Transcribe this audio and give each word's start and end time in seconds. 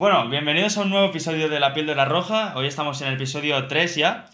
Bueno, 0.00 0.28
bienvenidos 0.28 0.78
a 0.78 0.82
un 0.82 0.90
nuevo 0.90 1.08
episodio 1.08 1.48
de 1.48 1.58
La 1.58 1.74
la 1.74 2.04
roja. 2.04 2.56
Hoy 2.56 2.68
estamos 2.68 3.02
en 3.02 3.08
el 3.08 3.14
episodio 3.14 3.66
3 3.66 3.96
ya. 3.96 4.26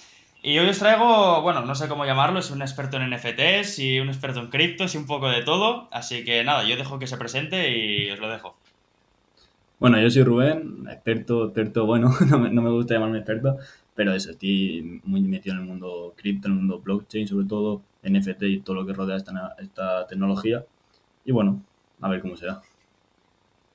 Y 0.43 0.59
hoy 0.59 0.69
os 0.69 0.79
traigo, 0.79 1.41
bueno, 1.41 1.63
no 1.63 1.75
sé 1.75 1.89
cómo 1.89 2.05
llamarlo, 2.05 2.41
es 2.41 2.51
un 2.51 2.61
experto 2.61 2.99
en 2.99 3.09
NFTs 3.09 3.79
y 3.79 3.99
un 3.99 4.09
experto 4.09 4.41
en 4.41 4.49
criptos 4.49 4.95
y 4.95 4.99
un 4.99 5.07
poco 5.07 5.31
de 5.31 5.43
todo. 5.43 5.89
Así 5.91 6.23
que 6.23 6.45
nada, 6.45 6.69
yo 6.69 6.77
dejo 6.77 6.99
que 6.99 7.07
se 7.07 7.17
presente 7.17 7.71
y 7.71 8.11
os 8.11 8.19
lo 8.19 8.29
dejo. 8.29 8.59
Bueno, 9.79 9.99
yo 9.99 10.11
soy 10.11 10.23
Rubén, 10.23 10.87
experto, 10.87 11.47
experto, 11.47 11.87
bueno, 11.87 12.15
no 12.29 12.39
me, 12.39 12.51
no 12.51 12.61
me 12.61 12.69
gusta 12.69 12.93
llamarme 12.93 13.21
experto, 13.21 13.57
pero 13.95 14.13
eso, 14.13 14.33
estoy 14.33 15.01
muy 15.05 15.23
metido 15.23 15.55
en 15.55 15.63
el 15.63 15.67
mundo 15.67 16.13
cripto, 16.15 16.49
en 16.49 16.53
el 16.53 16.59
mundo 16.59 16.81
blockchain, 16.81 17.27
sobre 17.27 17.47
todo 17.47 17.81
NFT 18.03 18.43
y 18.43 18.61
todo 18.61 18.77
lo 18.77 18.85
que 18.85 18.93
rodea 18.93 19.17
esta, 19.17 19.57
esta 19.59 20.07
tecnología. 20.09 20.63
Y 21.25 21.33
bueno, 21.33 21.63
a 22.03 22.11
ver 22.11 22.21
cómo 22.21 22.37
será. 22.37 22.61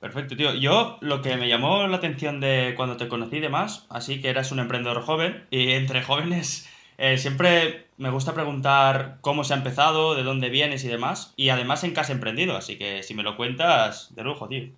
Perfecto, 0.00 0.34
tío. 0.34 0.54
Yo 0.54 0.96
lo 1.02 1.20
que 1.20 1.36
me 1.36 1.48
llamó 1.48 1.86
la 1.86 1.98
atención 1.98 2.40
de 2.40 2.72
cuando 2.74 2.96
te 2.96 3.06
conocí 3.06 3.36
y 3.36 3.40
demás, 3.40 3.86
así 3.90 4.20
que 4.20 4.30
eras 4.30 4.50
un 4.50 4.58
emprendedor 4.58 5.02
joven, 5.02 5.44
y 5.50 5.72
entre 5.72 6.02
jóvenes 6.02 6.68
eh, 6.96 7.18
siempre 7.18 7.86
me 7.98 8.10
gusta 8.10 8.34
preguntar 8.34 9.18
cómo 9.20 9.44
se 9.44 9.52
ha 9.52 9.58
empezado, 9.58 10.14
de 10.14 10.22
dónde 10.22 10.48
vienes 10.48 10.84
y 10.84 10.88
demás, 10.88 11.34
y 11.36 11.50
además 11.50 11.84
en 11.84 11.92
qué 11.92 12.00
has 12.00 12.10
emprendido, 12.10 12.56
así 12.56 12.76
que 12.76 13.02
si 13.02 13.14
me 13.14 13.22
lo 13.22 13.36
cuentas, 13.36 14.14
de 14.14 14.24
lujo, 14.24 14.48
tío. 14.48 14.68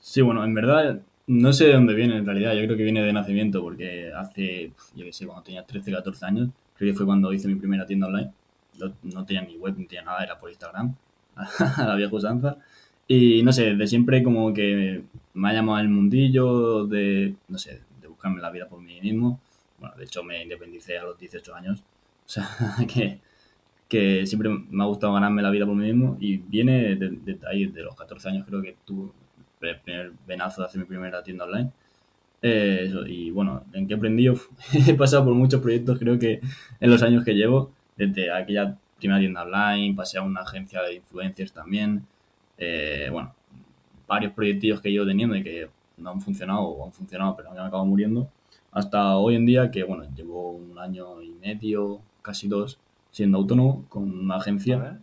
Sí, 0.00 0.20
bueno, 0.20 0.44
en 0.44 0.54
verdad 0.54 1.00
no 1.26 1.52
sé 1.52 1.66
de 1.66 1.74
dónde 1.74 1.94
viene 1.94 2.16
en 2.16 2.26
realidad, 2.26 2.54
yo 2.54 2.64
creo 2.64 2.76
que 2.76 2.84
viene 2.84 3.02
de 3.02 3.12
nacimiento, 3.12 3.60
porque 3.60 4.12
hace, 4.16 4.70
yo 4.94 5.04
qué 5.04 5.12
sé, 5.12 5.26
cuando 5.26 5.42
tenía 5.42 5.64
13, 5.64 5.90
14 5.90 6.26
años, 6.26 6.48
creo 6.76 6.92
que 6.92 6.96
fue 6.96 7.06
cuando 7.06 7.32
hice 7.32 7.48
mi 7.48 7.56
primera 7.56 7.84
tienda 7.84 8.06
online, 8.06 8.30
no, 9.02 9.24
tenía 9.24 9.42
ni 9.42 9.56
web, 9.56 9.74
ni 9.76 9.86
tenía 9.86 10.04
nada, 10.04 10.22
era 10.22 10.38
por 10.38 10.50
Instagram, 10.50 10.94
a 11.36 11.86
la 11.86 11.96
vieja 11.96 12.14
usanza. 12.14 12.56
Y 13.08 13.42
no 13.42 13.52
sé, 13.52 13.74
de 13.74 13.86
siempre 13.86 14.22
como 14.22 14.52
que 14.52 15.02
me 15.34 15.48
ha 15.48 15.52
llamado 15.52 15.78
el 15.80 15.88
mundillo 15.88 16.86
de, 16.86 17.34
no 17.48 17.58
sé, 17.58 17.80
de 18.00 18.08
buscarme 18.08 18.40
la 18.40 18.50
vida 18.50 18.68
por 18.68 18.80
mí 18.80 19.00
mismo. 19.00 19.40
Bueno, 19.78 19.94
de 19.96 20.04
hecho 20.04 20.24
me 20.24 20.42
independicé 20.42 20.98
a 20.98 21.04
los 21.04 21.18
18 21.18 21.54
años. 21.54 21.80
O 21.80 22.28
sea, 22.28 22.48
que, 22.92 23.20
que 23.88 24.26
siempre 24.26 24.48
me 24.48 24.82
ha 24.82 24.86
gustado 24.86 25.12
ganarme 25.12 25.42
la 25.42 25.50
vida 25.50 25.66
por 25.66 25.76
mí 25.76 25.84
mismo 25.84 26.16
y 26.20 26.38
viene 26.38 26.96
de, 26.96 27.10
de 27.10 27.38
ahí, 27.48 27.66
de 27.66 27.82
los 27.82 27.94
14 27.94 28.28
años 28.30 28.46
creo 28.46 28.62
que 28.62 28.76
tuve 28.84 29.10
el 29.60 29.80
primer 29.80 30.12
venazo 30.26 30.62
de 30.62 30.68
hacer 30.68 30.80
mi 30.80 30.86
primera 30.86 31.22
tienda 31.22 31.44
online. 31.44 31.70
Eh, 32.42 32.92
y 33.06 33.30
bueno, 33.30 33.64
¿en 33.72 33.86
qué 33.86 33.94
he 33.94 33.96
aprendido? 33.96 34.34
he 34.86 34.94
pasado 34.94 35.24
por 35.24 35.34
muchos 35.34 35.60
proyectos, 35.60 35.98
creo 35.98 36.18
que 36.18 36.40
en 36.80 36.90
los 36.90 37.02
años 37.02 37.24
que 37.24 37.34
llevo, 37.34 37.72
desde 37.96 38.30
aquella 38.30 38.76
primera 38.98 39.20
tienda 39.20 39.42
online, 39.42 39.94
pasé 39.94 40.18
a 40.18 40.22
una 40.22 40.42
agencia 40.42 40.82
de 40.82 40.94
influencers 40.94 41.52
también, 41.52 42.06
eh, 42.58 43.08
bueno, 43.10 43.34
varios 44.06 44.32
proyectos 44.32 44.80
que 44.80 44.88
he 44.88 44.92
ido 44.92 45.06
teniendo 45.06 45.36
y 45.36 45.42
que 45.42 45.68
no 45.98 46.10
han 46.10 46.20
funcionado 46.20 46.60
o 46.62 46.86
han 46.86 46.92
funcionado 46.92 47.36
pero 47.36 47.50
han 47.50 47.58
acabado 47.58 47.84
muriendo, 47.84 48.28
hasta 48.72 49.16
hoy 49.16 49.36
en 49.36 49.46
día 49.46 49.70
que, 49.70 49.84
bueno, 49.84 50.04
llevo 50.14 50.50
un 50.50 50.78
año 50.78 51.22
y 51.22 51.30
medio, 51.30 52.00
casi 52.22 52.48
dos, 52.48 52.78
siendo 53.10 53.38
autónomo 53.38 53.84
con 53.88 54.02
una 54.02 54.36
agencia 54.36 55.00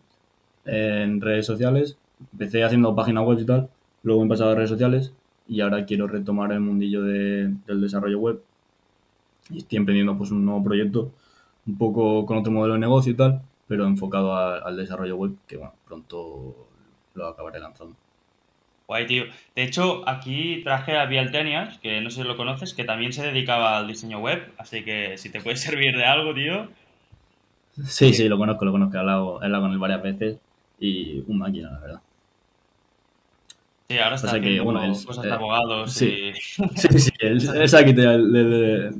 en 0.65 1.21
redes 1.21 1.45
sociales. 1.45 1.97
Empecé 2.31 2.63
haciendo 2.63 2.95
páginas 2.95 3.25
web 3.25 3.39
y 3.39 3.45
tal, 3.45 3.69
luego 4.03 4.23
he 4.23 4.27
pasado 4.27 4.51
a 4.51 4.55
redes 4.55 4.69
sociales 4.69 5.13
y 5.47 5.61
ahora 5.61 5.85
quiero 5.85 6.07
retomar 6.07 6.51
el 6.51 6.59
mundillo 6.59 7.01
de, 7.01 7.53
del 7.67 7.81
desarrollo 7.81 8.19
web 8.19 8.41
y 9.49 9.57
estoy 9.59 9.77
emprendiendo 9.77 10.17
pues 10.17 10.31
un 10.31 10.45
nuevo 10.45 10.63
proyecto 10.63 11.11
un 11.65 11.77
poco 11.77 12.25
con 12.25 12.37
otro 12.37 12.51
modelo 12.51 12.75
de 12.75 12.79
negocio 12.79 13.11
y 13.11 13.15
tal, 13.15 13.41
pero 13.67 13.85
enfocado 13.85 14.33
a, 14.33 14.59
al 14.59 14.77
desarrollo 14.77 15.15
web 15.17 15.35
que 15.47 15.57
bueno, 15.57 15.73
pronto 15.85 16.67
lo 17.13 17.27
acabaré 17.27 17.59
lanzando. 17.59 17.95
Guay, 18.87 19.07
tío. 19.07 19.25
De 19.55 19.63
hecho, 19.63 20.07
aquí 20.07 20.61
traje 20.63 20.97
a 20.97 21.05
Vialtenias, 21.05 21.77
que 21.79 22.01
no 22.01 22.09
sé 22.09 22.21
si 22.21 22.27
lo 22.27 22.35
conoces, 22.35 22.73
que 22.73 22.83
también 22.83 23.13
se 23.13 23.23
dedicaba 23.23 23.77
al 23.77 23.87
diseño 23.87 24.19
web, 24.19 24.51
así 24.57 24.83
que 24.83 25.17
si 25.17 25.29
te 25.29 25.41
puede 25.41 25.55
servir 25.57 25.95
de 25.95 26.05
algo, 26.05 26.33
tío. 26.33 26.67
Sí, 27.85 28.13
sí, 28.13 28.27
lo 28.27 28.37
conozco, 28.37 28.65
lo 28.65 28.71
conozco, 28.71 28.97
he 28.97 28.99
hablado, 28.99 29.41
he 29.41 29.45
hablado 29.45 29.63
con 29.63 29.71
él 29.71 29.79
varias 29.79 30.03
veces 30.03 30.37
y 30.79 31.23
un 31.27 31.39
máquina, 31.39 31.71
la 31.71 31.79
verdad. 31.79 32.01
Sí, 33.87 33.97
ahora 33.97 34.15
está 34.15 34.27
Pasa 34.27 34.39
que, 34.39 34.47
haciendo 34.47 34.63
bueno, 34.65 34.83
él, 34.83 35.05
cosas 35.05 35.23
de 35.23 35.29
eh, 35.29 35.33
abogados 35.33 35.93
sí, 35.93 36.05
y... 36.05 36.33
sí, 36.75 36.99
sí, 36.99 37.11
él, 37.19 37.69
se 37.69 37.77
ha 37.77 37.85
quitado 37.85 38.17
de, 38.27 38.43
de, 38.43 38.91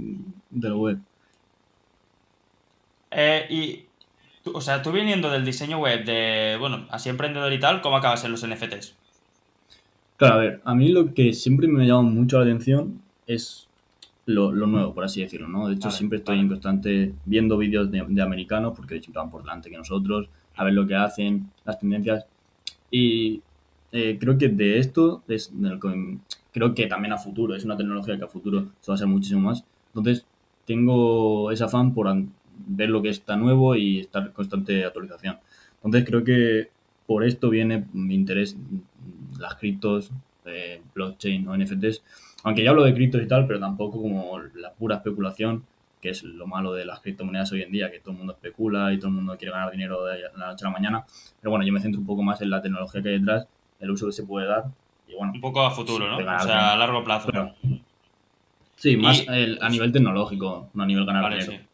de 0.50 0.72
web. 0.72 0.98
Eh, 3.12 3.46
y, 3.50 3.83
o 4.46 4.62
sea, 4.62 4.82
tú 4.82 4.92
viniendo 4.92 5.30
del 5.32 5.46
diseño 5.46 5.80
web, 5.80 6.06
de, 6.06 6.58
bueno, 6.60 6.88
así 6.92 7.10
emprendedor 7.10 7.52
y 7.54 7.60
tal, 7.60 7.82
¿cómo 7.82 7.98
acabas 7.98 8.24
en 8.26 8.32
los 8.32 8.44
NFTs? 8.44 8.98
Claro, 10.18 10.36
a 10.36 10.38
ver, 10.38 10.62
a 10.64 10.76
mí 10.76 10.90
lo 10.90 11.14
que 11.14 11.34
siempre 11.34 11.68
me 11.68 11.86
llama 11.88 12.04
mucho 12.04 12.38
la 12.38 12.44
atención 12.44 13.02
es 13.28 13.68
lo, 14.26 14.52
lo 14.52 14.68
nuevo, 14.68 14.94
por 14.94 15.04
así 15.04 15.22
decirlo, 15.22 15.48
¿no? 15.48 15.68
De 15.68 15.76
hecho, 15.76 15.90
Vale, 15.90 15.92
siempre 15.92 16.20
estoy 16.20 16.36
vale. 16.36 16.42
en 16.42 16.48
constante 16.50 17.14
viendo 17.26 17.58
vídeos 17.58 17.92
de, 17.92 18.04
de 18.08 18.22
americanos, 18.22 18.74
porque 18.76 19.00
siempre 19.02 19.22
van 19.22 19.32
por 19.32 19.42
delante 19.44 19.70
que 19.70 19.78
nosotros, 19.78 20.30
a 20.56 20.64
ver 20.64 20.74
lo 20.74 20.88
que 20.88 20.96
hacen, 20.96 21.52
las 21.66 21.80
tendencias. 21.80 22.26
Y 22.92 23.42
eh, 23.92 24.18
creo 24.20 24.38
que 24.38 24.50
de 24.50 24.80
esto 24.80 25.24
es 25.28 25.52
de 25.54 25.80
que- 25.80 26.20
creo 26.54 26.76
que 26.76 26.88
también 26.88 27.14
a 27.14 27.18
futuro, 27.18 27.56
es 27.56 27.66
una 27.66 27.78
tecnología 27.78 28.18
que 28.18 28.26
a 28.26 28.28
futuro 28.28 28.68
se 28.82 28.92
va 28.92 28.94
a 28.94 28.96
hacer 28.96 29.08
muchísimo 29.08 29.42
más. 29.42 29.66
Entonces, 29.96 30.26
tengo 30.66 31.52
ese 31.52 31.64
afán 31.66 31.94
por 31.94 32.08
ver 32.68 32.90
lo 32.90 33.02
que 33.02 33.10
está 33.10 33.36
nuevo 33.36 33.76
y 33.76 34.00
estar 34.00 34.24
en 34.28 34.32
constante 34.34 34.86
actualización. 34.86 35.38
Entonces, 35.84 36.06
creo 36.08 36.24
que 36.24 36.70
por 37.06 37.24
esto 37.24 37.50
viene 37.50 37.86
mi 37.94 38.16
interés 38.16 38.54
en 38.54 38.84
las 39.40 39.56
criptos, 39.56 40.12
eh, 40.46 40.82
blockchain 40.94 41.48
o 41.48 41.56
NFTs. 41.56 42.02
Aunque 42.44 42.64
ya 42.64 42.70
hablo 42.72 42.84
de 42.84 42.94
criptos 42.94 43.22
y 43.22 43.28
tal, 43.28 43.48
pero 43.48 43.60
tampoco 43.60 44.02
como 44.02 44.40
la 44.56 44.72
pura 44.74 44.96
especulación, 44.98 45.64
que 46.02 46.10
es 46.10 46.24
lo 46.24 46.48
malo 46.48 46.74
de 46.74 46.84
las 46.86 47.00
criptomonedas 47.00 47.52
hoy 47.54 47.62
en 47.62 47.72
día, 47.72 47.90
que 47.90 48.00
todo 48.00 48.12
el 48.12 48.18
mundo 48.18 48.34
especula 48.34 48.92
y 48.94 48.98
todo 48.98 49.08
el 49.08 49.14
mundo 49.16 49.38
quiere 49.38 49.54
ganar 49.54 49.72
dinero 49.72 50.04
de 50.06 50.20
la 50.38 50.48
noche 50.50 50.66
a 50.66 50.70
la 50.70 50.74
mañana. 50.74 51.06
Pero 51.40 51.52
bueno, 51.52 51.66
yo 51.66 51.72
me 51.72 51.80
centro 51.80 52.00
un 52.02 52.06
poco 52.08 52.24
más 52.24 52.42
en 52.42 52.50
la 52.50 52.62
tecnología 52.62 53.02
que 53.02 53.10
hay 53.10 53.20
detrás, 53.20 53.48
el 53.80 53.92
uso 53.92 54.08
que 54.08 54.12
se 54.12 54.24
puede 54.24 54.48
dar 54.48 54.66
y 55.08 55.16
bueno, 55.16 55.32
Un 55.34 55.42
poco 55.42 55.62
a 55.66 55.72
futuro, 55.72 56.08
¿no? 56.10 56.18
O 56.18 56.20
sea, 56.40 56.74
a 56.74 56.78
largo 56.78 57.04
plazo. 57.04 57.28
Pero 57.32 57.54
sí, 58.76 58.98
más 58.98 59.22
Y, 59.22 59.26
el- 59.30 59.60
a 59.62 59.70
nivel 59.70 59.92
tecnológico, 59.92 60.70
no 60.74 60.84
a 60.84 60.86
nivel 60.86 61.06
ganar 61.06 61.24
vale, 61.24 61.38
dinero. 61.40 61.62
sí. 61.64 61.68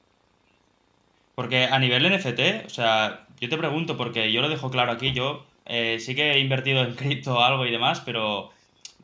Porque 1.39 1.63
a 1.63 1.79
nivel 1.79 2.03
NFT, 2.03 2.66
o 2.66 2.69
sea, 2.69 3.25
yo 3.39 3.47
te 3.47 3.57
pregunto, 3.57 3.95
porque 3.95 4.29
yo 4.29 4.41
lo 4.41 4.50
dejo 4.50 4.69
claro 4.69 4.91
aquí, 4.91 5.13
yo 5.13 5.45
eh, 5.66 5.97
sí 6.01 6.13
que 6.13 6.33
he 6.33 6.39
invertido 6.39 6.83
en 6.83 6.95
cripto 6.97 7.41
algo 7.41 7.66
y 7.66 7.72
demás, 7.72 8.01
pero 8.01 8.50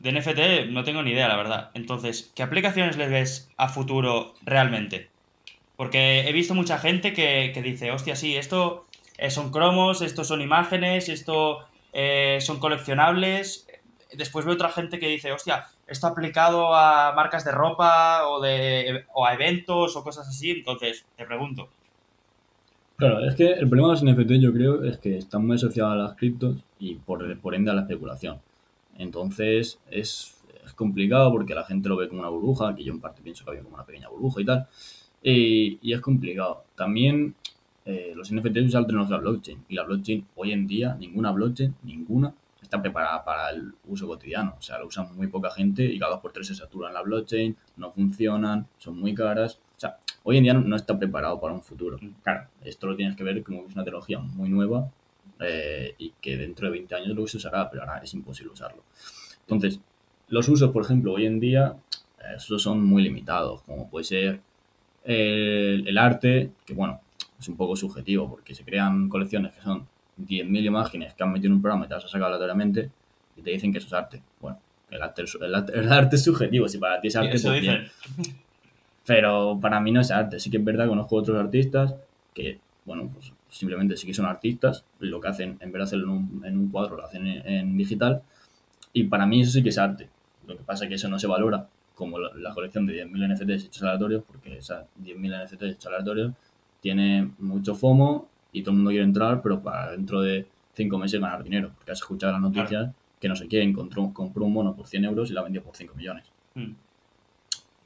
de 0.00 0.12
NFT 0.12 0.68
no 0.68 0.84
tengo 0.84 1.02
ni 1.02 1.12
idea, 1.12 1.28
la 1.28 1.36
verdad. 1.38 1.70
Entonces, 1.72 2.30
¿qué 2.36 2.42
aplicaciones 2.42 2.98
les 2.98 3.08
ves 3.10 3.50
a 3.56 3.70
futuro 3.70 4.34
realmente? 4.42 5.08
Porque 5.76 6.28
he 6.28 6.32
visto 6.32 6.54
mucha 6.54 6.76
gente 6.76 7.14
que, 7.14 7.52
que 7.54 7.62
dice, 7.62 7.90
hostia, 7.90 8.16
sí, 8.16 8.36
esto 8.36 8.84
eh, 9.16 9.30
son 9.30 9.50
cromos, 9.50 10.02
esto 10.02 10.22
son 10.22 10.42
imágenes, 10.42 11.08
esto 11.08 11.66
eh, 11.94 12.36
son 12.42 12.58
coleccionables. 12.58 13.66
Después 14.12 14.44
veo 14.44 14.56
otra 14.56 14.68
gente 14.68 14.98
que 14.98 15.08
dice, 15.08 15.32
hostia, 15.32 15.68
esto 15.86 16.06
aplicado 16.06 16.74
a 16.74 17.14
marcas 17.16 17.46
de 17.46 17.52
ropa 17.52 18.28
o, 18.28 18.42
de, 18.42 19.06
o 19.14 19.24
a 19.24 19.32
eventos 19.32 19.96
o 19.96 20.04
cosas 20.04 20.28
así. 20.28 20.50
Entonces, 20.50 21.06
te 21.16 21.24
pregunto. 21.24 21.70
Claro, 22.96 23.24
es 23.24 23.34
que 23.34 23.52
el 23.52 23.68
problema 23.68 23.94
de 23.94 24.00
los 24.00 24.04
NFT 24.04 24.32
yo 24.40 24.52
creo 24.52 24.82
es 24.84 24.98
que 24.98 25.18
están 25.18 25.46
muy 25.46 25.56
asociados 25.56 25.92
a 25.92 25.96
las 25.96 26.14
criptos 26.14 26.56
y 26.78 26.94
por, 26.94 27.38
por 27.40 27.54
ende 27.54 27.70
a 27.70 27.74
la 27.74 27.82
especulación. 27.82 28.38
Entonces 28.96 29.78
es, 29.90 30.34
es 30.64 30.72
complicado 30.72 31.30
porque 31.30 31.54
la 31.54 31.64
gente 31.64 31.90
lo 31.90 31.96
ve 31.96 32.08
como 32.08 32.20
una 32.20 32.30
burbuja, 32.30 32.74
que 32.74 32.84
yo 32.84 32.92
en 32.92 33.00
parte 33.00 33.20
pienso 33.22 33.44
que 33.44 33.50
había 33.50 33.62
como 33.62 33.74
una 33.74 33.84
pequeña 33.84 34.08
burbuja 34.08 34.40
y 34.40 34.44
tal. 34.46 34.66
Y, 35.22 35.78
y 35.82 35.92
es 35.92 36.00
complicado. 36.00 36.64
También 36.74 37.34
eh, 37.84 38.12
los 38.16 38.32
NFTs 38.32 38.66
usan 38.66 38.82
la 38.82 38.86
tecnología 38.88 39.16
blockchain 39.18 39.64
y 39.68 39.74
la 39.74 39.84
blockchain 39.84 40.26
hoy 40.34 40.52
en 40.52 40.66
día, 40.66 40.96
ninguna 40.98 41.30
blockchain, 41.30 41.74
ninguna, 41.84 42.34
está 42.60 42.82
preparada 42.82 43.24
para 43.24 43.50
el 43.50 43.72
uso 43.86 44.08
cotidiano. 44.08 44.56
O 44.58 44.62
sea, 44.62 44.78
lo 44.78 44.86
usan 44.86 45.14
muy 45.14 45.28
poca 45.28 45.50
gente 45.50 45.84
y 45.84 45.98
cada 45.98 46.12
dos 46.12 46.20
por 46.20 46.32
tres 46.32 46.48
se 46.48 46.54
saturan 46.54 46.92
la 46.92 47.02
blockchain, 47.02 47.56
no 47.76 47.92
funcionan, 47.92 48.66
son 48.78 48.98
muy 48.98 49.14
caras. 49.14 49.60
O 49.76 49.80
sea, 49.80 49.98
hoy 50.28 50.38
en 50.38 50.42
día 50.42 50.54
no, 50.54 50.74
está 50.74 50.98
preparado 50.98 51.40
para 51.40 51.54
un 51.54 51.62
futuro. 51.62 51.98
Claro, 52.24 52.48
esto 52.64 52.88
lo 52.88 52.96
tienes 52.96 53.16
que 53.16 53.22
ver 53.22 53.42
como 53.44 53.62
que 53.62 53.68
es 53.68 53.74
una 53.74 53.84
tecnología 53.84 54.18
muy 54.18 54.48
nueva 54.48 54.90
eh, 55.40 55.94
y 55.98 56.12
que 56.20 56.36
dentro 56.36 56.66
de 56.66 56.72
20 56.72 56.94
años 56.96 57.08
luego 57.08 57.28
se 57.28 57.36
usará, 57.36 57.70
pero 57.70 57.82
ahora 57.84 57.98
es 58.02 58.12
imposible 58.12 58.52
usarlo. 58.52 58.82
Entonces, 59.42 59.78
los 60.28 60.48
usos, 60.48 60.70
por 60.72 60.82
ejemplo, 60.84 61.12
hoy 61.12 61.26
en 61.26 61.38
día, 61.38 61.76
eh, 62.18 62.34
esos 62.36 62.60
son 62.60 62.84
muy 62.84 63.02
limitados, 63.04 63.62
como 63.62 63.88
puede 63.88 64.04
ser 64.04 64.40
eh, 65.04 65.82
el 65.86 65.96
arte, 65.98 66.50
que 66.66 66.74
bueno, 66.74 67.00
es 67.38 67.48
un 67.48 67.56
poco 67.56 67.76
subjetivo 67.76 68.28
porque 68.28 68.54
se 68.54 68.64
crean 68.64 69.08
colecciones 69.08 69.52
que 69.52 69.60
son 69.62 69.86
10.000 70.16 70.64
imágenes 70.64 71.14
que 71.14 71.22
han 71.22 71.32
metido 71.32 71.48
en 71.48 71.56
un 71.56 71.62
programa 71.62 71.84
y 71.84 71.88
te 71.88 71.94
las 71.94 72.04
has 72.04 72.10
sacado 72.10 72.26
aleatoriamente 72.34 72.90
y 73.36 73.42
te 73.42 73.50
dicen 73.50 73.70
que 73.70 73.78
eso 73.78 73.86
es 73.86 73.92
arte. 73.92 74.22
Bueno, 74.40 74.58
el 74.90 75.02
arte, 75.02 75.22
es- 75.22 75.38
el 75.40 75.54
el 75.54 75.92
arte 75.92 76.16
es 76.16 76.24
subjetivo, 76.24 76.66
si 76.68 76.78
para 76.78 77.00
ti 77.00 77.08
es 77.08 77.16
arte, 77.16 77.28
pues 77.50 77.60
bien. 77.60 77.90
Pero 79.06 79.58
para 79.60 79.80
mí 79.80 79.92
no 79.92 80.00
es 80.00 80.10
arte. 80.10 80.40
Sí 80.40 80.50
que 80.50 80.56
es 80.56 80.64
verdad, 80.64 80.88
conozco 80.88 81.16
otros 81.16 81.38
artistas 81.38 81.94
que, 82.34 82.58
bueno, 82.84 83.08
pues 83.12 83.32
simplemente 83.48 83.96
sí 83.96 84.06
que 84.06 84.14
son 84.14 84.26
artistas. 84.26 84.84
Lo 84.98 85.20
que 85.20 85.28
hacen, 85.28 85.56
en 85.60 85.72
vez 85.72 85.80
de 85.80 85.82
hacerlo 85.84 86.06
en 86.06 86.10
un, 86.10 86.44
en 86.44 86.58
un 86.58 86.68
cuadro, 86.70 86.96
lo 86.96 87.04
hacen 87.04 87.26
en, 87.26 87.46
en 87.46 87.76
digital. 87.76 88.22
Y 88.92 89.04
para 89.04 89.26
mí 89.26 89.42
eso 89.42 89.52
sí 89.52 89.62
que 89.62 89.68
es 89.68 89.78
arte. 89.78 90.08
Lo 90.46 90.56
que 90.56 90.64
pasa 90.64 90.84
es 90.84 90.88
que 90.88 90.94
eso 90.96 91.08
no 91.08 91.18
se 91.18 91.26
valora 91.26 91.68
como 91.94 92.18
la, 92.18 92.30
la 92.34 92.52
colección 92.52 92.86
de 92.86 93.06
10.000 93.06 93.34
NFTs 93.34 93.66
hechos 93.66 93.82
aleatorios, 93.82 94.22
porque 94.24 94.58
esas 94.58 94.84
10.000 95.02 95.44
NFTs 95.44 95.62
hechos 95.62 95.86
aleatorios 95.86 96.32
tiene 96.80 97.30
mucho 97.38 97.74
FOMO 97.74 98.28
y 98.52 98.62
todo 98.62 98.72
el 98.72 98.76
mundo 98.76 98.90
quiere 98.90 99.04
entrar, 99.04 99.42
pero 99.42 99.62
para 99.62 99.92
dentro 99.92 100.20
de 100.20 100.46
5 100.74 100.98
meses 100.98 101.20
ganar 101.20 101.42
dinero. 101.42 101.72
Porque 101.74 101.92
has 101.92 101.98
escuchado 101.98 102.32
las 102.32 102.40
noticias 102.40 102.90
que 103.20 103.28
no 103.28 103.36
sé 103.36 103.46
encontró, 103.50 104.12
compró 104.12 104.44
un 104.44 104.52
mono 104.52 104.74
por 104.74 104.86
100 104.86 105.04
euros 105.04 105.30
y 105.30 105.32
la 105.32 105.42
vendió 105.42 105.62
por 105.62 105.74
5 105.74 105.94
millones. 105.94 106.24
Mm. 106.54 106.72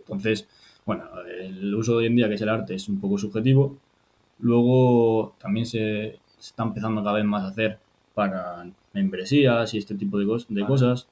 Entonces, 0.01 0.49
bueno, 0.87 1.05
el 1.39 1.75
uso 1.75 1.93
de 1.93 1.99
hoy 1.99 2.07
en 2.07 2.17
día 2.17 2.29
que 2.29 2.35
es 2.35 2.41
el 2.43 2.49
arte 2.49 2.75
es 2.75 2.89
un 2.89 3.01
poco 3.01 3.19
subjetivo. 3.19 3.77
Luego 4.41 5.35
también 5.41 5.67
se, 5.67 6.19
se 6.39 6.41
está 6.41 6.63
empezando 6.63 7.03
cada 7.03 7.17
vez 7.17 7.25
más 7.25 7.43
a 7.45 7.49
hacer 7.49 7.79
para 8.15 8.67
membresías 8.93 9.73
y 9.75 9.79
este 9.79 9.95
tipo 9.95 10.19
de, 10.19 10.27
cos- 10.27 10.47
de 10.49 10.63
Vale. 10.63 10.67
cosas. 10.67 11.07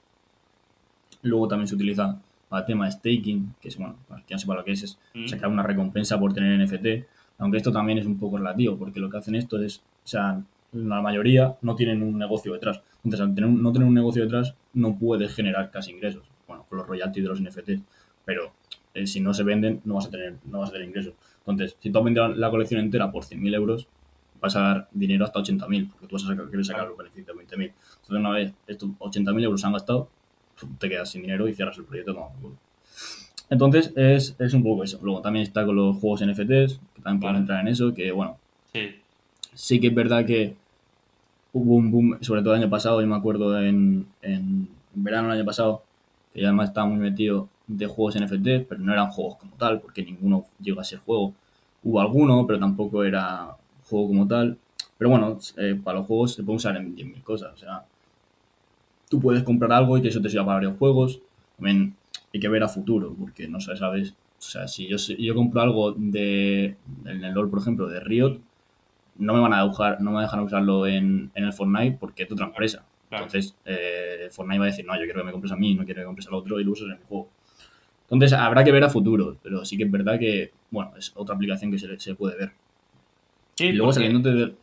Luego 1.23 1.49
también 1.49 1.67
se 1.69 1.75
utiliza 1.75 2.19
para 2.49 2.61
el 2.61 2.67
tema 2.67 2.87
de 2.87 2.93
staking, 2.93 3.55
que 3.61 3.69
es, 3.69 3.77
bueno, 3.77 3.97
quien 4.09 4.23
no 4.31 4.39
sepa 4.39 4.55
lo 4.55 4.65
que 4.65 4.73
es, 4.73 4.83
es 4.83 4.99
Mm. 5.15 5.27
sacar 5.27 5.51
una 5.51 5.63
recompensa 5.63 6.19
por 6.19 6.33
tener 6.33 6.59
NFT. 6.59 7.07
Aunque 7.39 7.59
esto 7.59 7.71
también 7.73 7.99
es 7.99 8.07
un 8.07 8.19
poco 8.19 8.39
relativo, 8.39 8.77
porque 8.77 8.99
lo 9.01 9.11
que 9.11 9.19
hacen 9.19 9.35
esto 9.35 9.61
es, 9.63 9.79
o 9.79 10.09
sea, 10.09 10.41
la 10.73 11.01
mayoría 11.03 11.57
no 11.63 11.77
tienen 11.77 12.03
un 12.03 12.19
negocio 12.19 12.53
detrás. 12.53 12.81
Entonces, 13.05 13.21
al 13.21 13.35
tener 13.35 13.51
no 13.51 13.73
tener 13.73 13.87
un 13.87 13.95
negocio 13.95 14.23
detrás, 14.23 14.55
no 14.75 14.97
puedes 14.97 15.35
generar 15.35 15.71
casi 15.71 15.93
ingresos. 15.93 16.23
Bueno, 16.47 16.65
con 16.69 16.79
los 16.79 16.87
royalties 16.89 17.25
de 17.25 17.29
los 17.29 17.41
NFTs. 17.41 17.81
Pero 18.29 18.53
eh, 18.93 19.07
si 19.07 19.21
no 19.21 19.33
se 19.33 19.43
venden, 19.43 19.81
no 19.87 19.95
vas 19.95 20.07
a 20.07 20.11
tener, 20.11 20.35
no 20.45 20.59
vas 20.59 20.69
a 20.69 20.73
tener 20.73 20.87
ingresos. 20.87 21.15
Entonces, 21.47 21.75
si 21.81 21.91
tú 21.91 21.99
has 21.99 22.05
vendido 22.05 22.29
la 22.29 22.51
colección 22.51 22.79
entera 22.79 23.11
por 23.11 23.25
100.000 23.25 23.55
euros, 23.55 23.87
vas 24.39 24.55
a 24.55 24.61
dar 24.61 24.89
dinero 24.93 25.25
hasta 25.25 25.41
80.000, 25.41 25.91
porque 25.91 26.07
tú 26.07 26.15
vas 26.17 26.25
a 26.25 26.29
sacar, 26.29 26.45
quieres 26.49 26.67
sacar 26.67 26.87
los 26.87 26.99
beneficios 26.99 27.27
de 27.27 27.33
20.000. 27.33 27.73
Entonces, 27.73 28.11
una 28.11 28.31
vez 28.31 28.53
estos 28.67 28.91
80.000 28.99 29.45
euros 29.45 29.61
se 29.63 29.67
han 29.67 29.73
gastado, 29.73 30.09
te 30.79 30.91
quedas 30.91 31.11
sin 31.11 31.23
dinero 31.23 31.49
y 31.49 31.55
cierras 31.55 31.79
el 31.79 31.85
proyecto. 31.85 32.15
culo. 32.15 32.55
Entonces, 33.49 33.93
es, 33.97 34.37
es 34.39 34.53
un 34.53 34.63
poco 34.63 34.85
eso. 34.85 34.99
Luego 35.03 35.23
también 35.23 35.45
está 35.45 35.65
con 35.65 35.75
los 35.77 35.97
juegos 35.97 36.21
NFTs, 36.21 36.79
que 36.95 37.03
también 37.03 37.21
Vale. 37.33 37.39
entrar 37.39 37.61
en 37.63 37.69
eso, 37.69 37.95
que 37.95 38.13
bueno, 38.13 38.37
Sí. 38.75 38.97
sí 39.55 39.81
que 39.81 39.87
es 39.87 39.95
verdad 39.95 40.27
que 40.27 40.55
hubo 41.55 41.77
un 41.77 41.91
boom, 41.91 42.19
sobre 42.21 42.43
todo 42.43 42.53
el 42.55 42.61
año 42.61 42.69
pasado, 42.71 43.01
yo 43.01 43.07
me 43.07 43.17
acuerdo 43.17 43.59
en, 43.63 44.07
en 44.21 44.69
verano 44.95 45.29
del 45.29 45.39
año 45.39 45.47
pasado, 45.47 45.83
que 46.35 46.43
yo 46.43 46.47
además 46.49 46.69
estaba 46.69 46.87
muy 46.87 46.99
metido 46.99 47.49
de 47.69 47.87
juegos 47.87 48.17
NFT, 48.17 48.67
pero 48.69 48.81
no 48.81 48.93
eran 48.93 49.11
juegos 49.11 49.37
como 49.37 49.55
tal, 49.57 49.81
porque 49.81 50.03
ninguno 50.03 50.45
llegó 50.61 50.81
a 50.81 50.85
ser 50.85 50.99
juego. 50.99 51.35
Hubo 51.85 52.01
alguno, 52.01 52.47
pero 52.47 52.59
tampoco 52.59 53.05
era 53.05 53.57
juego 53.89 54.09
como 54.09 54.27
tal. 54.27 54.59
Pero 54.97 55.11
bueno, 55.11 55.39
eh, 55.59 55.79
para 55.83 55.99
los 55.99 56.07
juegos 56.07 56.35
se 56.35 56.43
puede 56.43 56.57
usar 56.57 56.77
en 56.77 56.97
10.000 56.97 57.23
cosas. 57.23 57.53
O 57.55 57.57
sea, 57.57 57.85
tú 59.09 59.21
puedes 59.21 59.43
comprar 59.43 59.73
algo 59.73 59.97
y 59.97 60.03
que 60.03 60.09
eso 60.09 60.21
te 60.21 60.29
sirva 60.29 60.47
para 60.47 60.57
varios 60.57 60.79
juegos. 60.79 61.21
También 61.57 61.95
hay 62.33 62.41
que 62.41 62.49
ver 62.49 62.63
a 62.63 62.69
futuro, 62.69 63.15
porque 63.19 63.47
no 63.47 63.61
sabes, 63.61 63.81
sabes. 63.81 64.15
O 64.39 64.43
sea, 64.43 64.67
si 64.67 64.89
yo, 64.89 64.97
yo 64.97 65.35
compro 65.35 65.61
algo 65.61 65.93
de, 65.93 66.77
en 67.05 67.25
el 67.25 67.35
LOL, 67.35 67.51
por 67.51 67.61
ejemplo, 67.61 67.89
de 67.89 68.01
Riot, 68.01 68.41
no 69.17 69.35
me 69.35 69.41
van 69.41 69.53
a 69.53 69.67
dejar, 69.67 70.01
no 70.01 70.13
me 70.13 70.23
dejan 70.23 70.41
usarlo 70.41 70.87
en, 70.87 71.31
en 71.35 71.45
el 71.45 71.53
Fortnite 71.53 71.97
porque 71.99 72.23
es 72.23 72.33
otra 72.33 72.47
empresa. 72.47 72.85
Claro. 73.09 73.25
Entonces, 73.25 73.57
eh, 73.65 74.29
Fortnite 74.31 74.59
va 74.59 74.65
a 74.67 74.69
decir, 74.69 74.87
no, 74.87 74.95
yo 74.95 75.03
quiero 75.03 75.21
que 75.21 75.27
me 75.27 75.33
compres 75.33 75.53
a 75.53 75.57
mí, 75.57 75.75
no 75.75 75.85
quiero 75.85 76.03
que 76.03 76.07
compres 76.07 76.29
al 76.29 76.35
otro 76.35 76.61
y 76.61 76.65
lo 76.65 76.73
uses 76.73 76.87
en 76.87 76.99
mi 76.99 77.05
juego. 77.09 77.29
Entonces, 78.11 78.39
habrá 78.39 78.65
que 78.65 78.73
ver 78.73 78.85
a 78.85 78.91
futuro, 78.91 79.37
pero 79.43 79.65
sí 79.65 79.77
que 79.77 79.85
es 79.85 79.91
verdad 79.91 80.19
que, 80.19 80.53
bueno, 80.71 80.93
es 80.97 81.13
otra 81.15 81.35
aplicación 81.35 81.71
que 81.71 81.79
se, 81.79 81.99
se 82.01 82.15
puede 82.15 82.37
ver. 82.37 82.53
Sí, 83.57 83.67
y 83.67 83.73
luego 83.73 83.93
saliendo 83.93 84.31
de... 84.31 84.55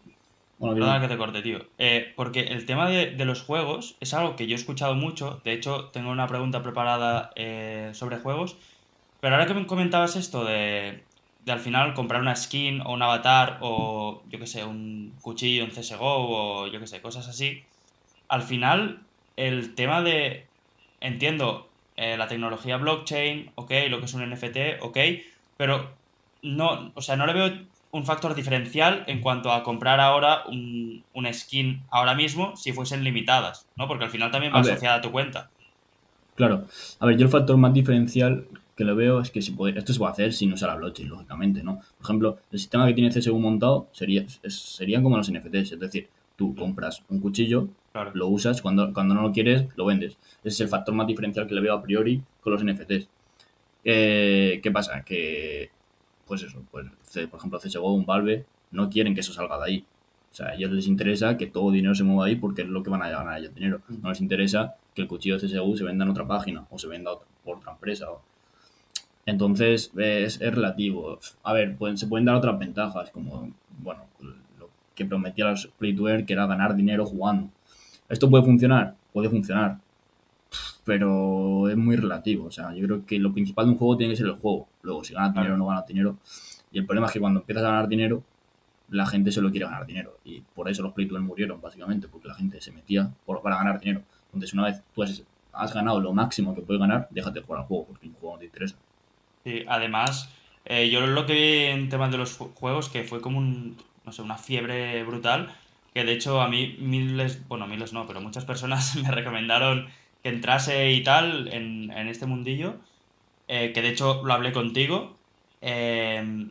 Bueno, 0.57 0.75
Perdona 0.75 1.01
que 1.01 1.07
te 1.09 1.18
corte, 1.18 1.42
tío. 1.42 1.59
Eh, 1.77 2.13
porque 2.15 2.39
el 2.42 2.65
tema 2.65 2.89
de, 2.89 3.12
de 3.12 3.25
los 3.25 3.42
juegos 3.42 3.97
es 4.00 4.13
algo 4.13 4.36
que 4.36 4.47
yo 4.47 4.56
he 4.56 4.59
escuchado 4.59 4.95
mucho. 4.95 5.42
De 5.44 5.51
hecho, 5.51 5.89
tengo 5.92 6.12
una 6.12 6.27
pregunta 6.27 6.63
preparada 6.63 7.31
eh, 7.36 7.92
sobre 7.94 8.18
juegos. 8.18 8.57
Pero 9.19 9.36
ahora 9.36 9.47
que 9.47 9.53
me 9.53 9.68
comentabas 9.68 10.15
esto 10.15 10.45
de, 10.45 11.03
de 11.44 11.51
al 11.51 11.59
final 11.59 11.94
comprar 11.94 12.21
una 12.21 12.36
skin 12.36 12.81
o 12.81 12.94
un 12.94 13.01
avatar 13.01 13.57
o 13.62 14.24
yo 14.30 14.39
qué 14.39 14.47
sé, 14.47 14.63
un 14.63 15.13
cuchillo 15.21 15.63
en 15.63 15.71
CSGO 15.71 16.00
o 16.01 16.68
yo 16.68 16.80
qué 16.80 16.88
sé, 16.88 17.01
cosas 17.01 17.27
así. 17.27 17.63
Al 18.30 18.42
final, 18.42 19.01
el 19.36 19.75
tema 19.75 20.01
de. 20.01 20.45
Entiendo 21.01 21.69
eh, 21.95 22.18
la 22.18 22.27
tecnología 22.27 22.77
blockchain, 22.77 23.51
ok, 23.56 23.71
lo 23.89 24.00
que 24.00 24.06
es 24.06 24.13
un 24.13 24.21
NFT, 24.30 24.81
ok, 24.81 24.97
pero 25.57 25.89
no, 26.42 26.92
o 26.94 27.01
sea, 27.01 27.15
no 27.15 27.25
le 27.25 27.33
veo 27.33 27.51
un 27.92 28.06
factor 28.06 28.36
diferencial 28.36 29.03
en 29.07 29.21
cuanto 29.21 29.51
a 29.51 29.63
comprar 29.63 30.00
ahora 30.01 30.44
un, 30.47 31.03
un 31.13 31.33
skin 31.33 31.81
ahora 31.89 32.13
mismo 32.13 32.56
si 32.57 32.74
fuesen 32.74 33.03
limitadas, 33.03 33.65
¿no? 33.77 33.88
Porque 33.88 34.03
al 34.06 34.12
final 34.12 34.31
también 34.31 34.53
va 34.53 34.57
A 34.57 34.62
asociada 34.62 34.97
a 34.97 35.01
tu 35.01 35.12
cuenta. 35.12 35.50
Claro. 36.36 36.65
A 37.00 37.06
ver, 37.06 37.18
yo 37.18 37.24
el 37.25 37.31
factor 37.31 37.56
más 37.56 37.74
diferencial 37.74 38.45
que 38.75 38.83
lo 38.83 38.94
veo 38.95 39.21
es 39.21 39.31
que 39.31 39.42
se 39.42 39.53
puede, 39.53 39.80
esto 39.80 39.94
se 39.94 40.00
puede 40.00 40.12
hacer 40.12 40.33
sin 40.33 40.51
usar 40.51 40.68
la 40.69 40.75
blockchain, 40.75 41.07
lógicamente, 41.07 41.63
¿no? 41.63 41.75
Por 41.97 42.03
ejemplo, 42.03 42.38
el 42.51 42.59
sistema 42.59 42.86
que 42.86 42.94
tiene 42.94 43.09
CSU 43.12 43.39
montado 43.39 43.88
sería, 43.94 44.25
es- 44.44 44.59
serían 44.59 45.01
como 45.01 45.15
los 45.15 45.30
NFTs, 45.30 45.71
es 45.71 45.80
decir, 45.80 46.09
tú 46.36 46.53
compras 46.56 47.01
un 47.07 47.21
cuchillo, 47.21 47.69
Claro. 47.95 48.12
lo 48.13 48.27
usas, 48.27 48.62
cuando, 48.62 48.92
cuando 48.92 49.13
no 49.15 49.21
lo 49.21 49.31
quieres, 49.31 49.68
lo 49.77 49.86
vendes. 49.86 50.18
Ese 50.39 50.50
es 50.50 50.59
el 50.59 50.68
factor 50.68 50.94
más 50.94 51.07
diferencial 51.07 51.47
que 51.47 51.56
le 51.56 51.62
veo 51.62 51.74
a 51.74 51.81
priori 51.81 52.21
con 52.42 52.51
los 52.51 52.62
NFTs. 52.62 53.07
Eh, 53.86 54.59
¿Qué 54.62 54.69
pasa? 54.69 55.01
Que, 55.06 55.69
pues 56.27 56.44
eso, 56.44 56.62
pues, 56.71 56.88
por 57.30 57.39
ejemplo, 57.39 57.57
CSGO, 57.57 57.94
un 57.94 58.06
Valve, 58.06 58.45
no 58.71 58.89
quieren 58.89 59.13
que 59.13 59.21
eso 59.21 59.31
salga 59.31 59.57
de 59.59 59.63
ahí. 59.63 59.86
O 60.30 60.36
sea, 60.36 60.47
a 60.47 60.56
ellos 60.56 60.71
les 60.71 60.88
interesa 60.88 61.38
que 61.38 61.47
todo 61.47 61.71
dinero 61.71 61.95
se 61.95 62.03
mueva 62.03 62.25
ahí 62.25 62.36
porque 62.36 62.63
es 62.63 62.68
lo 62.68 62.83
que 62.83 62.89
van 62.89 63.01
a 63.01 63.09
ganar 63.09 63.39
ellos 63.39 63.56
dinero. 63.56 63.80
No 64.01 64.09
les 64.09 64.19
interesa 64.19 64.75
que 64.94 65.01
el 65.01 65.07
cuchillo 65.07 65.39
de 65.39 65.47
CSGO 65.47 65.77
se 65.77 65.86
venda 65.86 66.03
en 66.03 66.12
otra 66.12 66.27
página 66.27 66.65
o 66.69 66.77
se 66.77 66.88
venda 66.89 67.12
por 67.45 67.59
otra 67.59 67.71
empresa. 67.71 68.12
o- 68.12 68.21
Entonces, 69.25 69.92
es, 69.97 70.42
es 70.42 70.53
relativo. 70.53 71.18
A 71.44 71.53
ver, 71.53 71.77
pueden, 71.77 71.97
se 71.97 72.07
pueden 72.07 72.25
dar 72.25 72.36
otras 72.36 72.59
ventajas, 72.59 73.09
como, 73.12 73.51
bueno, 73.80 74.03
lo 74.59 74.69
que 74.94 75.06
prometía 75.06 75.45
los 75.45 75.69
free 75.77 75.95
que 76.25 76.33
era 76.33 76.45
ganar 76.45 76.75
dinero 76.75 77.06
jugando. 77.06 77.50
¿Esto 78.10 78.30
puede 78.30 78.44
funcionar? 78.44 78.96
Puede 79.13 79.30
funcionar. 79.30 79.80
Pero 80.84 81.68
es 81.69 81.78
muy 81.78 81.96
relativo. 81.96 82.46
O 82.46 82.52
sea, 82.52 82.74
yo 82.74 82.86
creo 82.86 83.06
que 83.06 83.19
lo 83.19 83.34
principal 83.34 83.66
de 83.66 83.72
un 83.72 83.78
juego 83.78 83.98
tiene 83.98 84.13
que 84.13 84.18
ser 84.18 84.28
el 84.28 84.34
juego. 84.36 84.68
Luego, 84.84 85.04
si 85.04 85.13
ganas 85.13 85.34
dinero 85.34 85.56
o 85.56 85.57
no 85.57 85.68
ganas 85.68 85.88
dinero. 85.88 86.18
Y 86.72 86.80
el 86.80 86.86
problema 86.86 87.07
es 87.07 87.13
que 87.13 87.19
cuando 87.19 87.40
empiezas 87.40 87.63
a 87.63 87.68
ganar 87.69 87.88
dinero, 87.88 88.24
la 88.90 89.06
gente 89.06 89.31
solo 89.31 89.52
quiere 89.52 89.66
ganar 89.66 89.86
dinero. 89.86 90.18
Y 90.25 90.42
por 90.42 90.69
eso 90.69 90.84
los 90.84 90.94
play 90.94 91.07
murieron, 91.10 91.62
básicamente, 91.62 92.07
porque 92.07 92.28
la 92.28 92.36
gente 92.36 92.62
se 92.62 92.72
metía 92.72 93.10
por- 93.25 93.42
para 93.42 93.57
ganar 93.57 93.80
dinero. 93.80 94.04
Entonces, 94.28 94.54
una 94.54 94.66
vez 94.66 94.81
tú 94.94 95.04
has, 95.04 95.24
has 95.54 95.74
ganado 95.74 96.00
lo 96.02 96.13
máximo 96.13 96.54
que 96.56 96.62
puedes 96.62 96.80
ganar, 96.80 97.07
déjate 97.12 97.42
jugar 97.42 97.62
al 97.62 97.68
juego, 97.68 97.86
porque 97.88 98.07
el 98.07 98.13
juego 98.13 98.36
no 98.36 98.40
te 98.40 98.46
interesa. 98.46 98.75
Sí, 99.44 99.64
además, 99.68 100.30
eh, 100.66 100.90
yo 100.90 101.06
lo 101.06 101.26
que 101.26 101.33
vi 101.33 101.56
en 101.71 101.90
temas 101.90 102.12
de 102.12 102.18
los 102.18 102.38
juegos, 102.38 102.90
que 102.90 103.04
fue 103.04 103.21
como 103.21 103.38
un, 103.40 103.78
no 104.06 104.12
sé, 104.12 104.21
una 104.21 104.38
fiebre 104.38 105.04
brutal, 105.04 105.56
que 105.95 106.04
de 106.04 106.11
hecho 106.11 106.42
a 106.42 106.49
mí 106.49 106.75
miles, 106.78 107.47
bueno, 107.47 107.68
miles 107.68 107.94
no, 107.94 108.06
pero 108.06 108.19
muchas 108.19 108.44
personas 108.44 108.95
me 109.02 109.09
recomendaron 109.09 109.87
que 110.21 110.30
entrase 110.30 110.92
y 110.92 111.02
tal 111.04 111.47
en, 111.54 111.90
este 112.09 112.25
mundillo, 112.25 112.75
eh, 113.47 113.71
que 113.73 113.81
de 113.81 113.90
hecho 113.90 114.21
lo 114.25 114.33
hablé 114.33 114.52
contigo, 114.52 115.16
eh, 115.61 116.47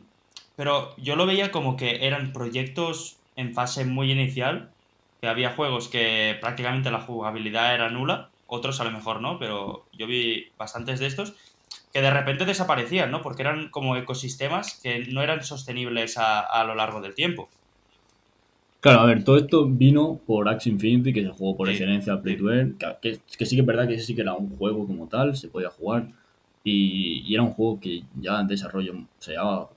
pero 0.55 0.95
yo 0.97 1.15
lo 1.15 1.27
veía 1.27 1.51
como 1.51 1.77
que 1.77 2.07
eran 2.07 2.33
proyectos 2.33 3.17
en 3.35 3.53
fase 3.53 3.85
muy 3.85 4.11
inicial, 4.11 4.71
que 5.21 5.27
había 5.27 5.53
juegos 5.53 5.89
que 5.89 6.35
prácticamente 6.41 6.89
la 6.89 7.01
jugabilidad 7.01 7.75
era 7.75 7.91
nula, 7.91 8.29
otros 8.47 8.81
a 8.81 8.83
lo 8.83 8.91
mejor 8.91 9.21
no, 9.21 9.37
pero 9.37 9.85
yo 9.93 10.07
vi 10.07 10.47
bastantes 10.57 10.99
de 10.99 11.05
estos 11.05 11.35
que 11.93 12.01
de 12.01 12.09
repente 12.11 12.45
desaparecían, 12.45 13.11
¿no? 13.11 13.21
Porque 13.21 13.43
eran 13.43 13.69
como 13.69 13.95
ecosistemas 13.95 14.79
que 14.81 15.05
no 15.05 15.21
eran 15.21 15.43
sostenibles 15.43 16.17
a 16.17 16.63
lo 16.65 16.73
largo 16.73 16.99
del 16.99 17.13
tiempo. 17.13 17.49
Claro, 18.85 18.99
a 19.01 19.05
ver, 19.07 19.23
todo 19.23 19.37
esto 19.37 19.65
vino 19.67 20.19
por 20.27 20.47
Axie 20.47 20.71
Infinity, 20.71 21.11
que 21.11 21.21
es 21.21 21.25
el 21.25 21.31
juego 21.31 21.57
por 21.57 21.69
excelencia 21.69 22.21
Play 22.21 22.37
to 22.37 22.51
Earn, 22.53 22.77
que, 22.77 22.85
que- 23.01 23.19
que 23.37 23.45
sí 23.47 23.55
que 23.55 23.61
es 23.61 23.65
verdad 23.65 23.87
que 23.87 23.95
ese 23.95 24.05
sí 24.05 24.13
que 24.15 24.21
era 24.21 24.33
un 24.35 24.55
juego 24.57 24.85
como 24.85 25.07
tal, 25.07 25.35
se 25.35 25.47
podía 25.47 25.69
jugar, 25.71 26.11
y, 26.63 27.23
y 27.27 27.33
era 27.33 27.41
un 27.43 27.51
juego 27.51 27.79
que 27.79 28.03
ya 28.19 28.39
en 28.41 28.47
desarrollo 28.47 28.93
se 29.17 29.31
llevaba 29.31 29.69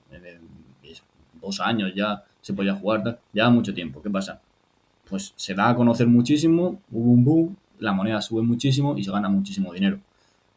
dos 1.41 1.59
años 1.59 1.93
ya, 1.95 2.23
se 2.41 2.53
podía 2.53 2.75
jugar, 2.75 3.19
llevaba 3.33 3.53
mucho 3.53 3.73
tiempo. 3.73 4.01
¿Qué 4.01 4.09
pasa? 4.09 4.41
Pues 5.09 5.33
se 5.35 5.53
da 5.55 5.69
a 5.69 5.75
conocer 5.75 6.07
muchísimo, 6.07 6.81
un 6.91 7.23
boom, 7.23 7.57
la 7.79 7.93
moneda 7.93 8.21
sube 8.21 8.43
muchísimo 8.43 8.97
y 8.97 9.03
se 9.03 9.11
gana 9.11 9.29
muchísimo 9.29 9.73
dinero. 9.73 9.99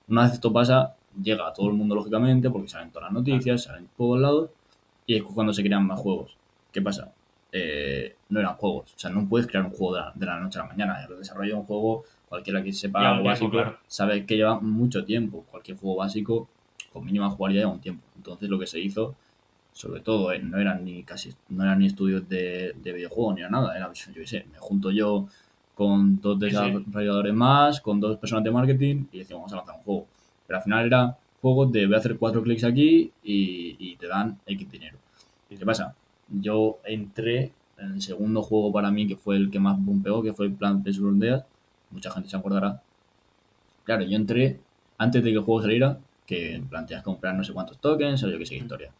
Una 0.08 0.24
vez 0.24 0.34
esto 0.34 0.52
pasa, 0.52 0.94
llega 1.22 1.48
a 1.48 1.52
todo 1.54 1.68
el 1.68 1.74
mundo, 1.76 1.94
lógicamente, 1.94 2.50
porque 2.50 2.68
salen 2.68 2.90
todas 2.90 3.06
las 3.08 3.14
noticias, 3.14 3.64
salen 3.64 3.88
por 3.96 4.08
todos 4.08 4.20
lados, 4.20 4.50
y 5.06 5.16
es 5.16 5.22
cuando 5.22 5.52
se 5.52 5.62
crean 5.64 5.86
más 5.86 6.00
juegos. 6.00 6.36
¿Qué 6.72 6.82
pasa? 6.82 7.12
Eh, 7.52 8.16
no 8.30 8.40
eran 8.40 8.54
juegos. 8.54 8.94
O 8.94 8.98
sea, 8.98 9.10
no 9.10 9.28
puedes 9.28 9.46
crear 9.46 9.64
un 9.64 9.70
juego 9.70 9.94
de 9.94 10.00
la, 10.00 10.12
de 10.14 10.26
la 10.26 10.40
noche 10.40 10.58
a 10.58 10.62
la 10.62 10.68
mañana. 10.68 11.04
El 11.04 11.18
desarrollo 11.18 11.54
de 11.54 11.60
un 11.60 11.66
juego, 11.66 12.04
cualquiera 12.28 12.62
que 12.62 12.72
sepa 12.72 13.10
algo 13.10 13.24
básico, 13.24 13.50
claro. 13.50 13.78
sabe 13.86 14.24
que 14.24 14.36
lleva 14.36 14.58
mucho 14.58 15.04
tiempo. 15.04 15.44
Cualquier 15.50 15.76
juego 15.76 15.96
básico, 15.96 16.48
con 16.92 17.04
mínima 17.04 17.36
ya 17.38 17.48
lleva 17.48 17.70
un 17.70 17.80
tiempo. 17.80 18.02
Entonces 18.16 18.48
lo 18.48 18.58
que 18.58 18.66
se 18.66 18.80
hizo, 18.80 19.14
sobre 19.72 20.00
todo, 20.00 20.32
eh, 20.32 20.38
no 20.38 20.58
eran 20.58 20.84
ni 20.84 21.02
casi, 21.02 21.34
no 21.50 21.64
eran 21.64 21.78
ni 21.80 21.86
estudios 21.86 22.28
de, 22.28 22.74
de 22.82 22.92
videojuegos 22.92 23.34
ni 23.34 23.40
era 23.42 23.50
nada. 23.50 23.76
Era, 23.76 23.92
yo 23.92 24.14
qué 24.14 24.26
sé, 24.26 24.46
me 24.50 24.58
junto 24.58 24.90
yo 24.90 25.28
con 25.74 26.20
dos 26.20 26.38
desarrolladores 26.38 27.34
más, 27.34 27.80
con 27.80 28.00
dos 28.00 28.18
personas 28.18 28.44
de 28.44 28.50
marketing 28.50 29.04
y 29.12 29.18
decimos, 29.18 29.42
vamos 29.42 29.52
a 29.52 29.56
lanzar 29.56 29.76
un 29.76 29.82
juego. 29.82 30.06
Pero 30.46 30.58
al 30.58 30.62
final 30.62 30.86
era 30.86 31.16
juegos 31.40 31.72
de 31.72 31.86
voy 31.86 31.94
a 31.94 31.98
hacer 31.98 32.16
cuatro 32.16 32.42
clics 32.42 32.64
aquí 32.64 33.10
y, 33.22 33.96
te 33.96 34.06
dan 34.06 34.38
X 34.46 34.70
dinero. 34.70 34.98
¿Qué 35.48 35.66
pasa? 35.66 35.94
Yo 36.40 36.78
entré 36.84 37.52
en 37.78 37.94
el 37.94 38.02
segundo 38.02 38.42
juego 38.42 38.72
para 38.72 38.90
mí, 38.90 39.06
que 39.06 39.16
fue 39.16 39.36
el 39.36 39.50
que 39.50 39.58
más 39.58 39.78
pegó, 40.02 40.22
que 40.22 40.32
fue 40.32 40.46
el 40.46 40.52
Plan 40.52 40.82
de 40.82 40.92
Dead. 40.92 41.44
Mucha 41.90 42.10
gente 42.10 42.28
se 42.28 42.36
acordará. 42.36 42.82
Claro, 43.84 44.04
yo 44.04 44.16
entré 44.16 44.60
antes 44.98 45.22
de 45.22 45.30
que 45.30 45.36
el 45.36 45.42
juego 45.42 45.62
saliera, 45.62 45.98
que 46.26 46.62
planteas 46.70 47.02
comprar 47.02 47.34
no 47.34 47.44
sé 47.44 47.52
cuántos 47.52 47.78
tokens 47.78 48.22
o 48.22 48.30
yo 48.30 48.38
qué 48.38 48.46
sé 48.46 48.56
historia. 48.56 48.90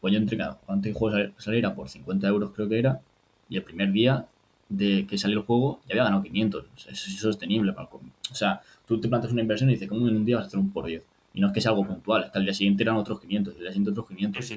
Pues 0.00 0.12
yo 0.12 0.18
entré, 0.18 0.36
claro, 0.36 0.58
antes 0.68 0.82
de 0.84 0.90
que 0.90 0.90
el 0.90 0.94
juego 0.94 1.32
saliera 1.38 1.74
por 1.74 1.88
50 1.88 2.28
euros 2.28 2.52
creo 2.54 2.68
que 2.68 2.78
era, 2.78 3.00
y 3.48 3.56
el 3.56 3.62
primer 3.62 3.92
día 3.92 4.26
de 4.68 5.06
que 5.06 5.18
salió 5.18 5.38
el 5.40 5.44
juego 5.44 5.80
ya 5.88 5.94
había 5.94 6.04
ganado 6.04 6.22
500. 6.22 6.64
eso 6.76 6.90
es 6.90 7.08
insostenible 7.08 7.72
para 7.72 7.88
O 7.88 8.34
sea, 8.34 8.60
tú 8.86 9.00
te 9.00 9.08
plantas 9.08 9.32
una 9.32 9.42
inversión 9.42 9.70
y 9.70 9.74
dices, 9.74 9.88
¿cómo 9.88 10.06
en 10.08 10.16
un 10.16 10.24
día 10.24 10.36
vas 10.36 10.44
a 10.44 10.48
hacer 10.48 10.60
un 10.60 10.70
por 10.70 10.86
10? 10.86 11.02
Y 11.34 11.40
no 11.40 11.48
es 11.48 11.52
que 11.52 11.60
sea 11.60 11.72
algo 11.72 11.86
puntual, 11.86 12.24
hasta 12.24 12.38
el 12.38 12.44
día 12.44 12.54
siguiente 12.54 12.82
eran 12.82 12.96
otros 12.96 13.20
500, 13.20 13.54
el 13.54 13.60
día 13.60 13.70
siguiente 13.70 13.90
otros 13.90 14.08
500. 14.08 14.52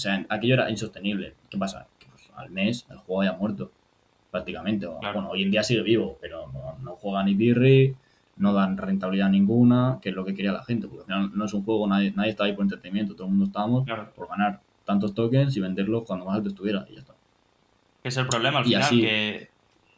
O 0.00 0.02
sea, 0.02 0.24
aquello 0.30 0.54
era 0.54 0.70
insostenible. 0.70 1.34
¿Qué 1.50 1.58
pasa? 1.58 1.86
Que 1.98 2.06
pues, 2.06 2.30
al 2.34 2.48
mes 2.48 2.86
el 2.88 2.96
juego 2.96 3.20
haya 3.20 3.34
muerto, 3.34 3.70
prácticamente. 4.30 4.86
Bueno, 4.86 5.28
hoy 5.28 5.42
en 5.42 5.50
día 5.50 5.62
sigue 5.62 5.82
vivo, 5.82 6.16
pero 6.22 6.50
no, 6.80 6.96
juega 6.96 7.22
ni 7.22 7.34
birri, 7.34 7.94
no 8.38 8.54
dan 8.54 8.78
rentabilidad 8.78 9.28
ninguna, 9.28 9.98
que 10.00 10.08
es 10.08 10.14
lo 10.14 10.24
que 10.24 10.34
quería 10.34 10.52
la 10.52 10.64
gente, 10.64 10.88
porque 10.88 11.02
al 11.02 11.06
final 11.06 11.30
no 11.34 11.44
es 11.44 11.52
un 11.52 11.64
juego, 11.64 11.86
nadie, 11.86 12.14
nadie 12.16 12.30
está 12.30 12.44
ahí 12.44 12.54
por 12.54 12.62
entretenimiento, 12.62 13.12
todo 13.14 13.26
el 13.26 13.32
mundo 13.32 13.44
estábamos 13.44 13.86
por 14.16 14.26
ganar 14.30 14.60
tantos 14.86 15.14
tokens 15.14 15.54
y 15.58 15.60
venderlos 15.60 16.04
cuando 16.04 16.24
más 16.24 16.36
alto 16.36 16.48
estuviera, 16.48 16.86
y 16.88 16.94
ya 16.94 17.00
está. 17.00 17.12
Es 18.02 18.16
el 18.16 18.26
problema 18.26 18.60
al 18.60 18.64
final, 18.64 18.88
que 18.88 19.50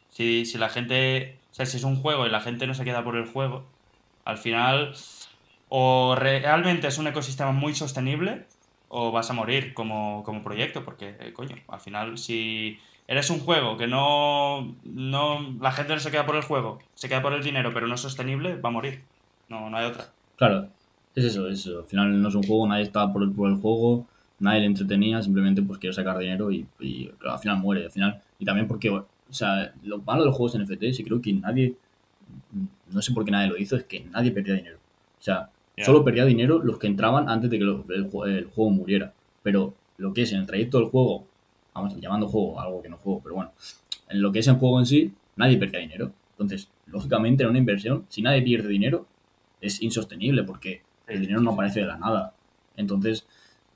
si, 0.09 0.45
si 0.45 0.57
la 0.57 0.67
gente, 0.67 1.39
o 1.49 1.53
sea, 1.53 1.65
si 1.65 1.77
es 1.77 1.83
un 1.85 1.95
juego 1.95 2.27
y 2.27 2.29
la 2.29 2.41
gente 2.41 2.67
no 2.67 2.73
se 2.73 2.83
queda 2.83 3.05
por 3.05 3.15
el 3.15 3.25
juego, 3.25 3.63
al 4.25 4.37
final 4.37 4.93
o 5.69 6.15
realmente 6.17 6.87
es 6.87 6.97
un 6.97 7.07
ecosistema 7.07 7.53
muy 7.53 7.73
sostenible 7.73 8.47
o 8.95 9.11
vas 9.11 9.27
a 9.31 9.33
morir 9.33 9.73
como, 9.73 10.21
como 10.23 10.43
proyecto, 10.43 10.85
porque, 10.85 11.15
eh, 11.19 11.33
coño, 11.33 11.55
al 11.67 11.79
final 11.79 12.19
si 12.19 12.77
eres 13.07 13.31
un 13.31 13.39
juego 13.39 13.75
que 13.75 13.87
no, 13.87 14.75
no, 14.83 15.55
la 15.59 15.71
gente 15.71 15.93
no 15.93 15.99
se 15.99 16.11
queda 16.11 16.27
por 16.27 16.35
el 16.35 16.43
juego, 16.43 16.77
se 16.93 17.09
queda 17.09 17.23
por 17.23 17.33
el 17.33 17.43
dinero, 17.43 17.71
pero 17.73 17.87
no 17.87 17.95
es 17.95 18.01
sostenible, 18.01 18.55
va 18.57 18.69
a 18.69 18.71
morir. 18.71 19.01
No, 19.49 19.67
no 19.71 19.77
hay 19.77 19.85
otra. 19.87 20.09
Claro, 20.35 20.67
es 21.15 21.25
eso, 21.25 21.47
es 21.47 21.61
eso. 21.61 21.79
Al 21.79 21.85
final 21.85 22.21
no 22.21 22.29
es 22.29 22.35
un 22.35 22.43
juego, 22.43 22.67
nadie 22.67 22.83
está 22.83 23.11
por 23.11 23.23
el, 23.23 23.31
por 23.31 23.49
el 23.49 23.55
juego, 23.55 24.05
nadie 24.37 24.59
le 24.59 24.67
entretenía, 24.67 25.23
simplemente 25.23 25.63
pues 25.63 25.79
quiere 25.79 25.95
sacar 25.95 26.19
dinero 26.19 26.51
y, 26.51 26.67
al 27.27 27.39
final 27.39 27.57
muere. 27.57 27.85
Al 27.85 27.91
final, 27.91 28.21
y 28.37 28.45
también 28.45 28.67
porque, 28.67 28.91
o 28.91 29.07
sea, 29.31 29.73
lo 29.83 29.97
malo 30.03 30.21
de 30.21 30.27
los 30.27 30.37
juegos 30.37 30.55
NFT, 30.59 30.93
sí 30.93 31.03
creo 31.03 31.19
que 31.19 31.33
nadie, 31.33 31.73
no 32.91 33.01
sé 33.01 33.11
por 33.11 33.25
qué 33.25 33.31
nadie 33.31 33.49
lo 33.49 33.57
hizo, 33.57 33.75
es 33.75 33.85
que 33.85 34.01
nadie 34.01 34.31
perdía 34.31 34.53
dinero. 34.53 34.77
O 35.19 35.23
sea, 35.23 35.49
Solo 35.77 36.03
perdía 36.03 36.25
dinero 36.25 36.59
los 36.63 36.77
que 36.77 36.87
entraban 36.87 37.27
antes 37.29 37.49
de 37.49 37.57
que 37.57 37.63
el, 37.63 38.45
juego 38.45 38.69
muriera. 38.69 39.13
Pero 39.41 39.73
lo 39.97 40.13
que 40.13 40.21
es 40.21 40.31
en 40.31 40.39
el 40.39 40.45
trayecto 40.45 40.77
del 40.79 40.89
juego, 40.89 41.25
vamos 41.73 41.99
llamando 41.99 42.27
juego, 42.27 42.59
algo 42.59 42.81
que 42.81 42.89
no 42.89 42.97
juego, 42.97 43.21
pero 43.23 43.35
bueno, 43.35 43.51
en 44.09 44.21
lo 44.21 44.31
que 44.31 44.39
es 44.39 44.47
el 44.47 44.55
juego 44.55 44.79
en 44.79 44.85
sí, 44.85 45.13
nadie 45.35 45.57
perdía 45.57 45.79
dinero. 45.79 46.11
Entonces, 46.31 46.69
lógicamente, 46.87 47.43
en 47.43 47.49
una 47.49 47.59
inversión, 47.59 48.05
si 48.09 48.21
nadie 48.21 48.41
pierde 48.41 48.69
dinero, 48.69 49.07
es 49.61 49.81
insostenible 49.81 50.43
porque 50.43 50.81
el 51.07 51.21
dinero 51.21 51.41
no 51.41 51.51
aparece 51.51 51.81
de 51.81 51.87
la 51.87 51.97
nada. 51.97 52.33
Entonces, 52.75 53.25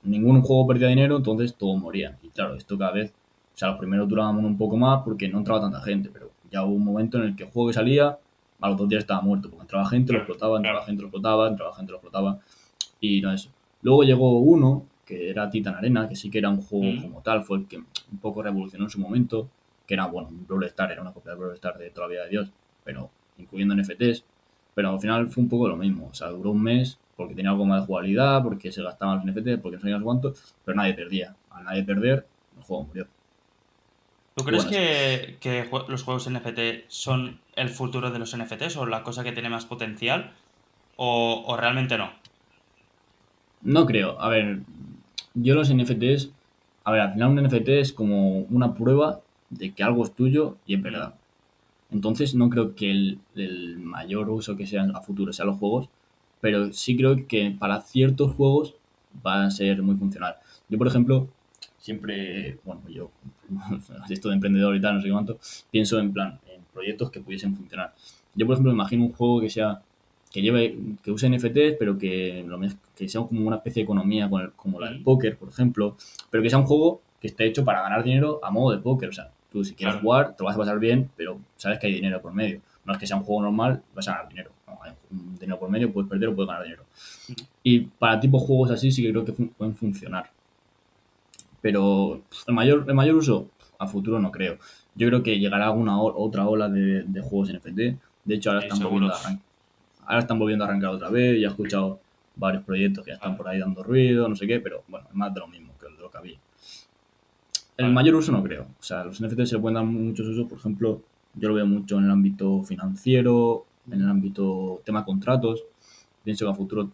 ningún 0.02 0.42
juego 0.42 0.66
perdía 0.66 0.88
dinero, 0.88 1.16
entonces 1.16 1.54
todo 1.54 1.76
moría. 1.76 2.18
Y 2.22 2.28
claro, 2.28 2.54
esto 2.54 2.78
cada 2.78 2.92
vez, 2.92 3.10
o 3.10 3.58
sea, 3.58 3.70
los 3.70 3.78
primeros 3.78 4.08
duraban 4.08 4.36
un 4.36 4.56
poco 4.56 4.76
más 4.76 5.02
porque 5.02 5.28
no 5.28 5.38
entraba 5.38 5.60
tanta 5.60 5.80
gente, 5.80 6.10
pero 6.12 6.30
ya 6.50 6.64
hubo 6.64 6.74
un 6.74 6.84
momento 6.84 7.18
en 7.18 7.24
el 7.24 7.36
que 7.36 7.44
el 7.44 7.50
juego 7.50 7.68
que 7.68 7.74
salía 7.74 8.18
a 8.60 8.68
los 8.68 8.76
dos 8.76 8.88
días 8.88 9.00
estaba 9.00 9.20
muerto, 9.20 9.48
porque 9.48 9.62
entraba 9.62 9.88
gente, 9.88 10.12
lo 10.12 10.18
explotaba, 10.18 10.56
entraba 10.56 10.84
gente, 10.84 11.02
lo 11.02 11.08
explotaba, 11.08 11.48
entraba 11.48 11.74
gente, 11.74 11.92
lo 11.92 11.98
explotaba, 11.98 12.38
y 13.00 13.20
no 13.20 13.32
eso. 13.32 13.50
Luego 13.82 14.02
llegó 14.02 14.38
uno, 14.38 14.84
que 15.04 15.30
era 15.30 15.48
Titan 15.48 15.74
Arena, 15.74 16.08
que 16.08 16.16
sí 16.16 16.30
que 16.30 16.38
era 16.38 16.50
un 16.50 16.60
juego 16.60 16.98
mm. 16.98 17.02
como 17.02 17.22
tal, 17.22 17.44
fue 17.44 17.58
el 17.58 17.66
que 17.66 17.78
un 17.78 18.18
poco 18.20 18.42
revolucionó 18.42 18.84
en 18.84 18.90
su 18.90 19.00
momento, 19.00 19.48
que 19.86 19.94
era, 19.94 20.06
bueno, 20.06 20.28
un 20.28 20.46
Brawl 20.46 20.64
Star, 20.64 20.92
era 20.92 21.00
una 21.00 21.12
copia 21.12 21.32
de 21.32 21.38
Brawl 21.38 21.54
Star 21.54 21.78
de 21.78 21.90
toda 21.90 22.06
la 22.06 22.12
vida 22.12 22.24
de 22.24 22.30
Dios, 22.30 22.50
pero 22.84 23.10
incluyendo 23.38 23.74
NFTs, 23.74 24.24
pero 24.74 24.90
al 24.90 25.00
final 25.00 25.28
fue 25.28 25.42
un 25.42 25.48
poco 25.48 25.68
lo 25.68 25.76
mismo, 25.76 26.08
o 26.10 26.14
sea, 26.14 26.28
duró 26.28 26.50
un 26.50 26.62
mes 26.62 26.98
porque 27.18 27.34
tenía 27.34 27.50
algo 27.50 27.66
más 27.66 27.80
de 27.80 27.86
jugabilidad, 27.88 28.44
porque 28.44 28.70
se 28.70 28.80
gastaban 28.80 29.16
los 29.16 29.26
NFTs, 29.26 29.58
porque 29.60 29.76
no 29.76 29.80
sabías 29.80 30.00
cuánto, 30.02 30.34
pero 30.64 30.76
nadie 30.76 30.94
perdía. 30.94 31.34
Al 31.50 31.64
nadie 31.64 31.82
perder, 31.82 32.24
el 32.56 32.62
juego 32.62 32.84
murió. 32.84 33.08
¿Tú 34.38 34.44
crees 34.44 34.66
que, 34.66 35.68
los 35.88 36.04
juegos 36.04 36.30
NFT 36.30 36.86
son 36.86 37.40
el 37.56 37.68
futuro 37.70 38.12
de 38.12 38.20
los 38.20 38.36
NFTs 38.36 38.76
o 38.76 38.86
la 38.86 39.02
cosa 39.02 39.24
que 39.24 39.32
tiene 39.32 39.48
más 39.48 39.66
potencial? 39.66 40.30
¿O, 40.94 41.56
realmente 41.58 41.98
no? 41.98 42.12
No 43.62 43.84
creo. 43.84 44.20
A 44.20 44.28
ver, 44.28 44.60
yo 45.34 45.56
los 45.56 45.74
NFTs. 45.74 46.30
A 46.84 46.92
ver, 46.92 47.00
al 47.00 47.12
final 47.14 47.30
un 47.30 47.42
NFT 47.42 47.68
es 47.68 47.92
como 47.92 48.42
una 48.42 48.74
prueba 48.74 49.20
de 49.50 49.72
que 49.74 49.82
algo 49.82 50.04
es 50.04 50.12
tuyo 50.12 50.56
y 50.66 50.76
es 50.76 50.82
verdad. 50.82 51.14
Entonces 51.90 52.36
no 52.36 52.48
creo 52.48 52.76
que 52.76 52.92
el, 52.92 53.18
el 53.34 53.78
mayor 53.78 54.30
uso 54.30 54.56
que 54.56 54.68
sea 54.68 54.86
a 54.94 55.00
futuro 55.00 55.32
sea 55.32 55.46
los 55.46 55.58
juegos, 55.58 55.88
pero 56.40 56.72
sí 56.72 56.96
creo 56.96 57.26
que 57.26 57.56
para 57.58 57.80
ciertos 57.80 58.34
juegos 58.34 58.74
va 59.26 59.44
a 59.44 59.50
ser 59.50 59.82
muy 59.82 59.96
funcional. 59.96 60.36
Yo, 60.68 60.78
por 60.78 60.86
ejemplo, 60.86 61.28
siempre, 61.78 62.58
bueno, 62.64 62.82
yo, 62.88 63.10
esto 64.10 64.28
de 64.28 64.34
emprendedor 64.34 64.74
y 64.76 64.80
tal, 64.80 64.96
no 64.96 65.02
sé 65.02 65.10
cuánto, 65.10 65.38
pienso 65.70 65.98
en 65.98 66.12
plan, 66.12 66.38
en 66.52 66.62
proyectos 66.72 67.10
que 67.10 67.20
pudiesen 67.20 67.54
funcionar. 67.54 67.94
Yo, 68.34 68.46
por 68.46 68.54
ejemplo, 68.54 68.72
imagino 68.72 69.04
un 69.04 69.12
juego 69.12 69.40
que 69.40 69.50
sea, 69.50 69.80
que 70.30 70.42
lleve, 70.42 70.76
que 71.02 71.10
use 71.10 71.28
NFTs, 71.28 71.76
pero 71.78 71.96
que, 71.98 72.44
que 72.94 73.08
sea 73.08 73.22
como 73.22 73.46
una 73.46 73.56
especie 73.56 73.80
de 73.80 73.84
economía 73.84 74.28
como 74.56 74.80
la 74.80 74.90
del 74.90 75.02
póker, 75.02 75.36
por 75.36 75.48
ejemplo, 75.48 75.96
pero 76.30 76.42
que 76.42 76.50
sea 76.50 76.58
un 76.58 76.66
juego 76.66 77.00
que 77.20 77.28
esté 77.28 77.46
hecho 77.46 77.64
para 77.64 77.82
ganar 77.82 78.04
dinero 78.04 78.40
a 78.42 78.50
modo 78.50 78.74
de 78.74 78.82
póker, 78.82 79.08
o 79.08 79.12
sea, 79.12 79.30
tú 79.50 79.64
si 79.64 79.74
quieres 79.74 79.96
jugar, 79.96 80.36
te 80.36 80.42
lo 80.42 80.46
vas 80.46 80.56
a 80.56 80.58
pasar 80.58 80.78
bien, 80.78 81.10
pero 81.16 81.38
sabes 81.56 81.78
que 81.78 81.86
hay 81.86 81.94
dinero 81.94 82.20
por 82.20 82.32
medio. 82.32 82.60
No 82.84 82.92
es 82.92 82.98
que 82.98 83.06
sea 83.06 83.16
un 83.16 83.24
juego 83.24 83.42
normal, 83.42 83.82
vas 83.94 84.08
a 84.08 84.12
ganar 84.12 84.28
dinero. 84.28 84.50
No, 84.66 84.78
hay 84.82 84.92
dinero 85.10 85.58
por 85.58 85.70
medio, 85.70 85.92
puedes 85.92 86.08
perder 86.08 86.28
o 86.28 86.34
puedes 86.34 86.48
ganar 86.48 86.64
dinero. 86.64 86.84
Y 87.62 87.80
para 87.80 88.20
tipo 88.20 88.38
juegos 88.38 88.70
así 88.70 88.90
sí 88.92 89.02
que 89.02 89.10
creo 89.10 89.24
que 89.24 89.32
pueden 89.32 89.74
funcionar. 89.74 90.30
Pero 91.60 92.22
el 92.46 92.54
mayor, 92.54 92.84
el 92.86 92.94
mayor 92.94 93.16
uso 93.16 93.48
a 93.78 93.86
futuro 93.86 94.18
no 94.18 94.30
creo. 94.30 94.58
Yo 94.94 95.08
creo 95.08 95.22
que 95.22 95.38
llegará 95.38 95.66
alguna 95.66 96.00
otra 96.00 96.46
ola 96.46 96.68
de, 96.68 97.20
juegos 97.22 97.52
NFT. 97.52 97.76
De 98.24 98.34
hecho, 98.34 98.50
ahora 98.50 98.66
están, 98.66 98.80
volviendo 98.80 99.14
a 99.14 99.38
ahora 100.06 100.20
están 100.20 100.38
volviendo 100.38 100.64
a 100.64 100.68
arrancar 100.68 100.90
otra 100.90 101.10
vez. 101.10 101.40
Ya 101.40 101.48
he 101.48 101.50
escuchado 101.50 102.00
varios 102.36 102.64
proyectos 102.64 103.04
que 103.04 103.10
ya 103.10 103.14
están 103.14 103.36
por 103.36 103.48
ahí 103.48 103.58
dando 103.58 103.82
ruido, 103.82 104.28
no 104.28 104.36
sé 104.36 104.46
qué, 104.46 104.60
pero 104.60 104.82
bueno, 104.88 105.06
es 105.08 105.14
más 105.14 105.32
de 105.34 105.40
lo 105.40 105.48
mismo 105.48 105.72
que 105.80 105.86
lo 106.00 106.10
que 106.10 106.18
había. 106.18 106.38
El 107.76 107.92
mayor 107.92 108.16
uso 108.16 108.32
no 108.32 108.42
creo. 108.42 108.62
O 108.62 108.82
sea, 108.82 109.04
los 109.04 109.20
NFT 109.22 109.44
se 109.44 109.54
le 109.54 109.60
pueden 109.60 109.74
dar 109.74 109.84
muchos 109.84 110.26
usos. 110.26 110.48
Por 110.48 110.58
ejemplo, 110.58 111.00
yo 111.34 111.48
lo 111.48 111.54
veo 111.54 111.66
mucho 111.66 111.98
en 111.98 112.04
el 112.04 112.10
ámbito 112.10 112.62
financiero, 112.64 113.66
en 113.90 114.00
el 114.00 114.08
ámbito 114.08 114.82
tema 114.84 115.04
contratos. 115.04 115.62
Pienso 116.24 116.44
que 116.44 116.50
a 116.50 116.54
futuro 116.54 116.90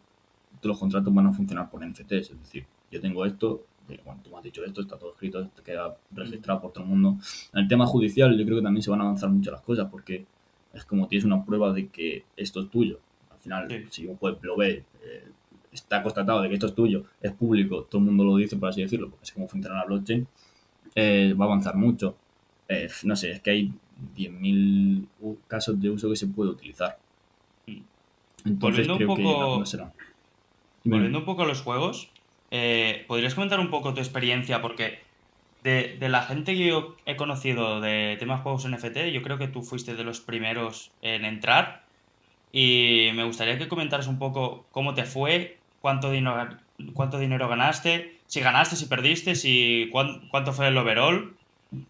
todos 0.60 0.74
los 0.74 0.78
contratos 0.78 1.12
van 1.14 1.26
a 1.26 1.32
funcionar 1.32 1.70
por 1.70 1.86
NFTs. 1.86 2.30
Es 2.30 2.38
decir, 2.38 2.66
yo 2.90 3.00
tengo 3.00 3.24
esto, 3.24 3.62
bueno, 4.04 4.20
tú 4.22 4.30
me 4.30 4.38
has 4.38 4.42
dicho 4.42 4.64
esto, 4.64 4.80
está 4.80 4.96
todo 4.96 5.12
escrito, 5.12 5.40
esto 5.40 5.62
queda 5.62 5.96
registrado 6.12 6.60
por 6.60 6.72
todo 6.72 6.84
el 6.84 6.90
mundo. 6.90 7.16
En 7.52 7.60
el 7.60 7.68
tema 7.68 7.86
judicial 7.86 8.36
yo 8.36 8.44
creo 8.44 8.58
que 8.58 8.64
también 8.64 8.82
se 8.82 8.90
van 8.90 9.00
a 9.00 9.04
avanzar 9.04 9.30
mucho 9.30 9.50
las 9.50 9.60
cosas 9.60 9.88
porque 9.90 10.24
es 10.72 10.84
como 10.84 11.06
tienes 11.06 11.24
una 11.24 11.44
prueba 11.44 11.72
de 11.72 11.88
que 11.88 12.24
esto 12.36 12.60
es 12.60 12.70
tuyo. 12.70 13.00
Al 13.30 13.38
final, 13.38 13.86
si 13.90 14.06
un 14.06 14.16
juez 14.16 14.36
lo 14.42 14.56
ve, 14.56 14.84
eh, 15.02 15.28
está 15.72 16.02
constatado 16.02 16.42
de 16.42 16.48
que 16.48 16.54
esto 16.54 16.66
es 16.66 16.74
tuyo, 16.74 17.04
es 17.20 17.32
público, 17.32 17.84
todo 17.84 18.00
el 18.00 18.06
mundo 18.06 18.24
lo 18.24 18.36
dice, 18.36 18.56
por 18.56 18.70
así 18.70 18.80
decirlo, 18.80 19.10
porque 19.10 19.24
es 19.24 19.32
como 19.32 19.48
funciona 19.48 19.78
la 19.78 19.84
blockchain, 19.84 20.26
eh, 20.94 21.34
va 21.38 21.44
a 21.44 21.48
avanzar 21.48 21.76
mucho. 21.76 22.16
Eh, 22.68 22.88
no 23.04 23.16
sé, 23.16 23.32
es 23.32 23.40
que 23.40 23.50
hay 23.50 23.72
10.000 24.16 25.06
casos 25.46 25.80
de 25.80 25.90
uso 25.90 26.08
que 26.08 26.16
se 26.16 26.26
puede 26.26 26.50
utilizar. 26.50 26.98
Mm. 27.66 27.80
Entonces 28.46 28.86
creo 28.86 29.14
que 29.14 29.22
no 29.22 29.66
será. 29.66 29.92
Volviendo 30.84 31.18
un 31.18 31.24
poco 31.24 31.42
a 31.42 31.46
los 31.46 31.62
juegos, 31.62 32.10
eh, 32.56 33.04
¿podrías 33.08 33.34
comentar 33.34 33.58
un 33.58 33.68
poco 33.68 33.94
tu 33.94 34.00
experiencia? 34.00 34.62
Porque 34.62 35.00
de, 35.64 35.96
la 36.08 36.22
gente 36.22 36.54
que 36.54 36.68
yo 36.68 36.94
he 37.04 37.16
conocido 37.16 37.80
de 37.80 38.16
temas 38.20 38.42
juegos 38.42 38.64
NFT, 38.68 39.10
yo 39.12 39.22
creo 39.22 39.38
que 39.38 39.48
tú 39.48 39.62
fuiste 39.62 39.96
de 39.96 40.04
los 40.04 40.20
primeros 40.20 40.92
en 41.02 41.24
entrar. 41.24 41.82
Y 42.52 43.08
me 43.16 43.24
gustaría 43.24 43.58
que 43.58 43.66
comentaras 43.66 44.06
un 44.06 44.20
poco 44.20 44.66
cómo 44.70 44.94
te 44.94 45.02
fue, 45.02 45.58
cuánto 45.80 46.12
dinero, 46.12 46.50
cuánto 46.92 47.18
dinero 47.18 47.48
ganaste, 47.48 48.20
si 48.26 48.38
ganaste, 48.38 48.76
si 48.76 48.86
perdiste, 48.86 49.34
si 49.34 49.90
cuánto 49.90 50.52
fue 50.52 50.68
el 50.68 50.78
overall. 50.78 51.34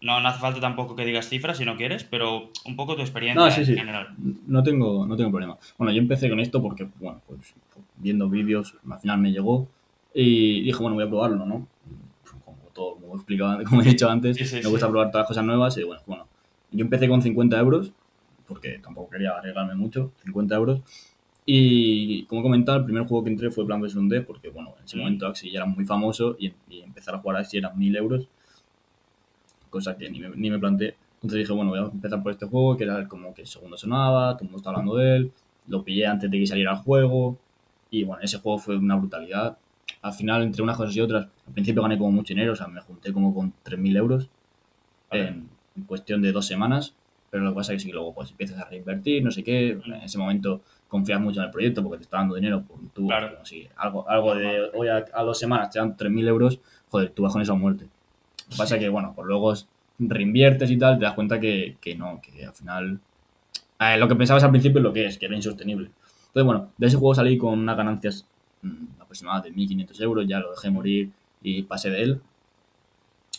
No, 0.01 0.19
no 0.19 0.27
hace 0.29 0.39
falta 0.39 0.59
tampoco 0.59 0.95
que 0.95 1.05
digas 1.05 1.29
cifras 1.29 1.59
si 1.59 1.65
no 1.65 1.77
quieres, 1.77 2.03
pero 2.03 2.49
un 2.65 2.75
poco 2.75 2.95
tu 2.95 3.03
experiencia 3.03 3.55
en 3.55 3.65
general. 3.77 4.15
No 4.47 4.63
tengo, 4.63 5.05
no 5.05 5.15
tengo 5.15 5.29
problema. 5.29 5.57
Bueno, 5.77 5.93
yo 5.93 5.99
empecé 5.99 6.27
con 6.27 6.39
esto 6.39 6.59
porque, 6.59 6.87
bueno, 6.99 7.21
pues 7.27 7.53
viendo 7.97 8.27
vídeos, 8.29 8.73
al 8.89 8.99
final 8.99 9.19
me 9.19 9.31
llegó 9.31 9.67
y 10.17 10.61
dije, 10.61 10.79
bueno, 10.81 10.95
voy 10.95 11.03
a 11.03 11.07
probarlo, 11.09 11.45
¿no? 11.45 11.67
Como 12.45 12.57
todo, 12.73 12.95
como 12.95 13.13
he 13.13 13.15
explicado, 13.17 13.63
como 13.65 13.81
he 13.81 13.85
dicho 13.85 14.09
antes, 14.09 14.37
me 14.63 14.69
gusta 14.69 14.87
probar 14.89 15.11
todas 15.11 15.23
las 15.23 15.27
cosas 15.27 15.43
nuevas 15.45 15.77
y 15.77 15.83
bueno, 15.83 16.01
bueno, 16.07 16.27
yo 16.71 16.81
empecé 16.83 17.07
con 17.09 17.21
50 17.21 17.59
euros, 17.59 17.91
porque 18.47 18.79
tampoco 18.79 19.09
quería 19.09 19.31
arriesgarme 19.31 19.75
mucho, 19.75 20.11
50 20.23 20.55
euros. 20.55 20.81
Y 21.45 22.23
como 22.25 22.41
he 22.41 22.43
comentado, 22.43 22.77
el 22.79 22.85
primer 22.85 23.03
juego 23.05 23.23
que 23.23 23.29
entré 23.29 23.51
fue 23.51 23.65
Plan 23.65 23.79
vs. 23.81 23.95
D, 24.09 24.21
porque 24.21 24.49
bueno, 24.49 24.73
en 24.79 24.85
ese 24.85 24.95
Mm. 24.97 24.99
momento 24.99 25.27
Axie 25.27 25.51
ya 25.51 25.59
era 25.59 25.65
muy 25.67 25.85
famoso 25.85 26.35
y, 26.39 26.51
y 26.69 26.81
empezar 26.81 27.13
a 27.15 27.19
jugar 27.19 27.37
a 27.37 27.39
Axie 27.41 27.59
eran 27.59 27.77
1000 27.77 27.95
euros, 27.97 28.27
cosa 29.69 29.97
que 29.97 30.09
ni 30.09 30.19
me, 30.19 30.29
ni 30.29 30.49
me 30.49 30.57
planteé. 30.59 30.95
Entonces 31.15 31.39
dije, 31.39 31.53
bueno, 31.53 31.71
voy 31.71 31.79
a 31.79 31.83
empezar 31.83 32.21
por 32.23 32.31
este 32.31 32.45
juego, 32.45 32.77
que 32.77 32.83
era 32.83 33.07
como 33.07 33.33
que 33.33 33.45
segundo 33.45 33.77
sonaba, 33.77 34.33
todo 34.33 34.43
el 34.43 34.45
mundo 34.45 34.57
estaba 34.57 34.77
hablando 34.77 34.95
de 34.95 35.15
él, 35.17 35.31
lo 35.67 35.83
pillé 35.83 36.05
antes 36.07 36.29
de 36.31 36.39
que 36.39 36.47
saliera 36.47 36.71
el 36.71 36.77
juego, 36.77 37.37
y 37.89 38.03
bueno, 38.03 38.21
ese 38.23 38.39
juego 38.39 38.57
fue 38.59 38.77
una 38.77 38.95
brutalidad. 38.95 39.57
Al 40.01 40.13
final, 40.13 40.43
entre 40.43 40.61
unas 40.63 40.77
cosas 40.77 40.95
y 40.95 41.01
otras, 41.01 41.27
al 41.47 41.53
principio 41.53 41.81
gané 41.81 41.97
como 41.97 42.11
mucho 42.11 42.33
dinero, 42.33 42.53
o 42.53 42.55
sea, 42.55 42.67
me 42.67 42.81
junté 42.81 43.11
como 43.13 43.33
con 43.33 43.53
3.000 43.63 43.95
euros 43.97 44.29
Vale. 45.09 45.27
en, 45.27 45.49
en 45.75 45.83
cuestión 45.83 46.21
de 46.21 46.31
dos 46.31 46.45
semanas, 46.45 46.93
pero 47.29 47.43
lo 47.43 47.51
que 47.51 47.55
pasa 47.55 47.73
es 47.73 47.81
que 47.83 47.87
sí, 47.89 47.91
luego 47.93 48.13
pues 48.13 48.31
empiezas 48.31 48.59
a 48.59 48.65
reinvertir, 48.69 49.23
no 49.23 49.31
sé 49.31 49.43
qué, 49.43 49.71
en 49.71 49.93
ese 49.95 50.17
momento 50.17 50.61
confías 50.87 51.19
mucho 51.19 51.39
en 51.39 51.45
el 51.47 51.51
proyecto 51.51 51.83
porque 51.83 51.97
te 51.97 52.03
está 52.03 52.17
dando 52.17 52.35
dinero, 52.35 52.63
pues, 52.67 52.79
tú, 52.93 53.07
Claro. 53.07 53.43
si 53.45 53.67
algo, 53.77 54.07
algo 54.09 54.35
de 54.35 54.69
hoy 54.73 54.87
a, 54.87 55.05
a 55.13 55.23
dos 55.23 55.37
semanas 55.39 55.69
te 55.71 55.79
dan 55.79 55.95
3.000 55.97 56.27
euros, 56.27 56.59
joder, 56.89 57.09
tú 57.09 57.23
vas 57.23 57.33
con 57.33 57.41
eso 57.41 57.53
a 57.53 57.57
muerte. 57.57 57.85
Lo 57.85 58.49
que 58.51 58.57
pasa 58.57 58.75
es 58.75 58.81
que, 58.81 58.89
bueno, 58.89 59.13
pues 59.15 59.27
luego 59.27 59.53
es- 59.53 59.67
reinviertes 59.97 60.69
y 60.71 60.77
tal, 60.77 60.99
te 60.99 61.05
das 61.05 61.13
cuenta 61.13 61.39
que, 61.39 61.77
que 61.79 61.95
no, 61.95 62.19
que 62.21 62.45
al 62.45 62.53
final 62.53 62.99
eh, 63.79 63.97
lo 63.97 64.07
que 64.07 64.15
pensabas 64.15 64.43
al 64.43 64.51
principio 64.51 64.79
es 64.79 64.83
lo 64.83 64.93
que 64.93 65.05
es, 65.05 65.17
que 65.17 65.25
era 65.25 65.35
insostenible. 65.35 65.89
Entonces, 66.27 66.43
bueno, 66.45 66.69
de 66.77 66.87
ese 66.87 66.97
juego 66.97 67.15
salí 67.15 67.37
con 67.37 67.57
unas 67.59 67.77
ganancias 67.77 68.25
mm, 68.65 69.01
aproximadas 69.01 69.43
de 69.43 69.53
1.500 69.53 70.01
euros, 70.01 70.27
ya 70.27 70.39
lo 70.39 70.51
dejé 70.51 70.69
morir 70.69 71.11
y 71.41 71.63
pasé 71.63 71.89
de 71.89 72.01
él. 72.01 72.21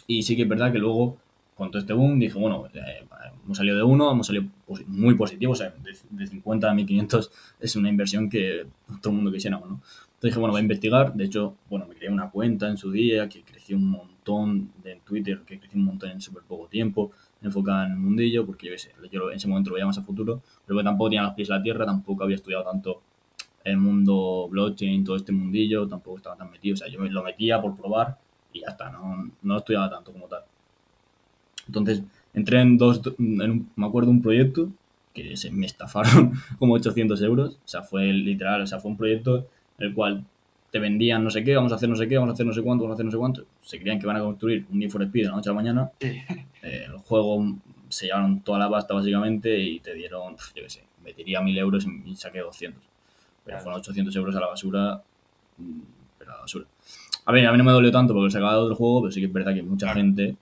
Y 0.06 0.22
sí 0.22 0.36
que 0.36 0.42
es 0.42 0.48
verdad 0.48 0.72
que 0.72 0.78
luego, 0.78 1.16
con 1.56 1.70
todo 1.70 1.80
este 1.80 1.92
boom, 1.92 2.18
dije, 2.18 2.38
bueno, 2.38 2.66
eh, 2.72 3.06
hemos 3.44 3.56
salido 3.56 3.76
de 3.76 3.82
uno, 3.82 4.10
hemos 4.10 4.26
salido 4.26 4.46
muy 4.86 5.14
positivo, 5.14 5.52
o 5.52 5.56
sea, 5.56 5.70
de, 5.82 5.96
de 6.10 6.26
50 6.26 6.70
a 6.70 6.74
1.500 6.74 7.30
es 7.60 7.76
una 7.76 7.88
inversión 7.88 8.28
que 8.28 8.66
todo 9.00 9.10
el 9.10 9.16
mundo 9.16 9.32
quisiéramos, 9.32 9.68
¿no? 9.68 9.80
Entonces 10.16 10.30
dije, 10.30 10.38
bueno, 10.38 10.52
voy 10.52 10.60
a 10.60 10.62
investigar. 10.62 11.14
De 11.14 11.24
hecho, 11.24 11.56
bueno, 11.68 11.86
me 11.86 11.94
creé 11.94 12.10
una 12.10 12.30
cuenta 12.30 12.68
en 12.68 12.78
su 12.78 12.90
día 12.90 13.28
que 13.28 13.42
creció 13.42 13.76
un 13.76 13.90
montón 13.90 14.72
en 14.82 15.00
Twitter, 15.00 15.42
que 15.44 15.58
creció 15.58 15.78
un 15.78 15.84
montón 15.84 16.10
en 16.10 16.22
súper 16.22 16.42
poco 16.44 16.68
tiempo, 16.68 17.10
enfocada 17.42 17.84
en 17.86 17.92
el 17.92 17.98
mundillo, 17.98 18.46
porque 18.46 18.70
yo, 18.70 18.78
sé, 18.78 18.92
yo 19.12 19.30
en 19.30 19.36
ese 19.36 19.46
momento 19.46 19.70
lo 19.70 19.74
veía 19.74 19.84
más 19.84 19.98
a 19.98 20.02
futuro, 20.02 20.40
pero 20.66 20.78
que 20.78 20.84
tampoco 20.84 21.10
tenía 21.10 21.22
los 21.22 21.34
pies 21.34 21.50
en 21.50 21.56
la 21.56 21.62
tierra, 21.62 21.84
tampoco 21.84 22.24
había 22.24 22.36
estudiado 22.36 22.64
tanto 22.64 23.02
el 23.70 23.76
mundo 23.78 24.48
blockchain, 24.50 25.04
todo 25.04 25.16
este 25.16 25.32
mundillo, 25.32 25.86
tampoco 25.88 26.18
estaba 26.18 26.36
tan 26.36 26.50
metido. 26.50 26.74
O 26.74 26.76
sea, 26.76 26.88
yo 26.88 27.00
me 27.00 27.10
lo 27.10 27.22
metía 27.22 27.60
por 27.60 27.76
probar 27.76 28.18
y 28.52 28.60
ya 28.60 28.68
está, 28.68 28.90
no, 28.90 29.30
no 29.42 29.56
estudiaba 29.58 29.90
tanto 29.90 30.12
como 30.12 30.26
tal. 30.26 30.42
Entonces, 31.66 32.02
entré 32.34 32.60
en 32.60 32.78
dos, 32.78 33.00
en 33.18 33.40
un- 33.50 33.70
me 33.76 33.86
acuerdo 33.86 34.10
un 34.10 34.22
proyecto 34.22 34.68
que 35.14 35.36
se 35.36 35.50
me 35.50 35.66
estafaron 35.66 36.32
como 36.58 36.74
800 36.74 37.20
euros. 37.22 37.54
O 37.64 37.68
sea, 37.68 37.82
fue 37.82 38.04
literal, 38.12 38.62
o 38.62 38.66
sea, 38.66 38.78
fue 38.78 38.90
un 38.90 38.96
proyecto 38.96 39.38
en 39.78 39.86
el 39.88 39.94
cual 39.94 40.24
te 40.70 40.78
vendían 40.78 41.24
no 41.24 41.30
sé 41.30 41.42
qué, 41.44 41.54
vamos 41.56 41.72
a 41.72 41.76
hacer 41.76 41.88
no 41.88 41.96
sé 41.96 42.06
qué, 42.08 42.16
vamos 42.18 42.30
a 42.30 42.34
hacer 42.34 42.44
no 42.46 42.52
sé 42.52 42.62
cuánto, 42.62 42.84
vamos 42.84 42.94
a 42.94 42.96
hacer 42.96 43.04
no 43.06 43.10
sé 43.12 43.16
cuánto. 43.18 43.44
Se 43.62 43.78
creían 43.80 43.98
que 43.98 44.06
van 44.06 44.16
a 44.16 44.20
construir 44.20 44.66
un 44.70 44.78
Need 44.78 44.90
for 44.90 45.02
Speed 45.02 45.22
de 45.24 45.28
la 45.30 45.36
noche 45.36 45.48
a 45.48 45.52
la 45.52 45.56
mañana. 45.56 45.90
Sí. 46.00 46.08
Eh, 46.62 46.84
el 46.86 46.98
juego 46.98 47.56
se 47.88 48.06
llevaron 48.06 48.40
toda 48.40 48.58
la 48.58 48.68
pasta 48.70 48.94
básicamente 48.94 49.58
y 49.58 49.80
te 49.80 49.94
dieron, 49.94 50.34
yo 50.54 50.62
qué 50.62 50.70
sé, 50.70 50.84
metería 51.04 51.40
1000 51.40 51.56
euros 51.58 51.86
y, 51.86 52.10
y 52.10 52.16
saqué 52.16 52.40
200. 52.40 52.82
Pero 53.46 53.60
fueron 53.60 53.80
800 53.80 54.14
euros 54.16 54.36
a 54.36 54.40
la 54.40 54.46
basura, 54.48 55.02
mm, 55.56 55.80
pero 56.18 56.32
a 56.32 56.34
la 56.34 56.40
basura. 56.42 56.66
A 57.24 57.32
ver, 57.32 57.46
a 57.46 57.52
mí 57.52 57.56
no 57.58 57.64
me 57.64 57.72
dolió 57.72 57.90
tanto 57.90 58.12
porque 58.12 58.24
lo 58.24 58.30
sacaba 58.30 58.52
de 58.52 58.58
otro 58.58 58.74
juego, 58.76 59.02
pero 59.02 59.12
sí 59.12 59.20
que 59.20 59.26
es 59.26 59.32
verdad 59.32 59.54
que 59.54 59.62
mucha 59.62 59.86
Claro. 59.86 60.00
gente 60.00 60.36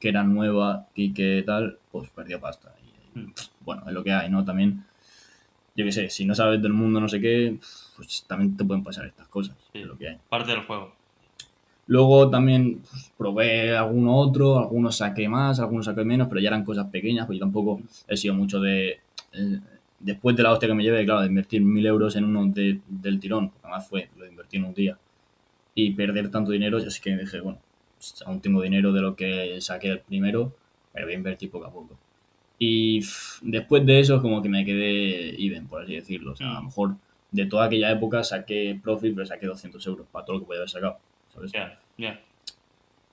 que 0.00 0.08
era 0.08 0.22
nueva 0.22 0.86
y 0.94 1.12
que 1.12 1.42
tal, 1.44 1.76
pues 1.92 2.08
perdió 2.10 2.40
pasta. 2.40 2.72
Y, 3.14 3.18
Mm. 3.18 3.32
pf, 3.32 3.48
bueno, 3.64 3.82
es 3.86 3.92
lo 3.92 4.02
que 4.04 4.12
hay, 4.12 4.30
¿no? 4.30 4.44
También, 4.44 4.84
yo 5.74 5.84
qué 5.84 5.92
sé, 5.92 6.08
si 6.10 6.24
no 6.24 6.34
sabes 6.34 6.62
del 6.62 6.72
mundo 6.72 7.00
no 7.00 7.08
sé 7.08 7.20
qué, 7.20 7.58
pues 7.96 8.24
también 8.26 8.56
te 8.56 8.64
pueden 8.64 8.82
pasar 8.84 9.06
estas 9.06 9.28
cosas, 9.28 9.56
Sí. 9.72 9.80
es 9.80 9.86
lo 9.86 9.96
que 9.98 10.08
hay. 10.08 10.18
Parte 10.28 10.52
del 10.52 10.62
juego. 10.62 10.92
Luego 11.88 12.28
también 12.30 12.80
pues, 12.90 13.12
probé 13.16 13.76
alguno 13.76 14.16
otro, 14.16 14.58
algunos 14.58 14.96
saqué 14.96 15.28
más, 15.28 15.60
algunos 15.60 15.86
saqué 15.86 16.04
menos, 16.04 16.26
pero 16.28 16.40
ya 16.40 16.48
eran 16.48 16.64
cosas 16.64 16.86
pequeñas, 16.88 17.26
pues 17.26 17.38
yo 17.38 17.44
tampoco 17.44 17.80
he 18.08 18.16
sido 18.16 18.34
mucho 18.34 18.58
de... 18.60 19.00
después 20.00 20.36
de 20.36 20.42
la 20.42 20.52
hostia 20.52 20.68
que 20.68 20.74
me 20.74 20.82
llevé, 20.82 21.04
claro, 21.04 21.20
de 21.22 21.26
invertir 21.28 21.62
mil 21.62 21.84
euros 21.86 22.16
en 22.16 22.24
uno 22.24 22.46
de- 22.46 22.80
del 22.88 23.18
tirón, 23.20 23.50
porque 23.50 23.66
además 23.66 23.88
fue, 23.88 24.08
lo 24.16 24.26
invertí 24.26 24.56
en 24.58 24.64
un 24.64 24.74
día, 24.74 24.98
y 25.74 25.90
perder 25.92 26.30
tanto 26.30 26.50
dinero, 26.50 26.78
yo 26.78 26.90
sí 26.90 27.00
que 27.00 27.16
dije, 27.16 27.40
bueno, 27.40 27.58
aún 28.24 28.40
tengo 28.40 28.62
dinero 28.62 28.92
de 28.92 29.00
lo 29.00 29.16
que 29.16 29.60
saqué 29.60 29.88
el 29.90 30.00
primero, 30.00 30.54
pero 30.92 31.06
voy 31.06 31.14
a 31.14 31.16
invertir 31.18 31.50
poco 31.50 31.66
a 31.66 31.72
poco. 31.72 31.98
Y 32.58 33.02
después 33.42 33.84
de 33.84 34.00
eso 34.00 34.16
es 34.16 34.22
como 34.22 34.40
que 34.42 34.48
me 34.48 34.64
quedé 34.64 35.34
even, 35.44 35.66
por 35.66 35.82
así 35.82 35.94
decirlo. 35.94 36.32
O 36.32 36.36
sea, 36.36 36.52
a 36.52 36.54
lo 36.60 36.62
mejor 36.64 36.96
de 37.30 37.44
toda 37.46 37.66
aquella 37.66 37.90
época 37.90 38.24
saqué 38.24 38.78
profit, 38.82 39.14
pero 39.14 39.26
saqué 39.26 39.46
200 39.46 39.86
euros 39.86 40.06
para 40.10 40.24
todo 40.24 40.36
lo 40.36 40.40
que 40.40 40.46
podía 40.46 40.60
haber 40.60 40.70
sacado. 40.70 40.96
¿sabes? 41.34 41.52
Ya, 41.52 41.78
ya. 41.98 42.18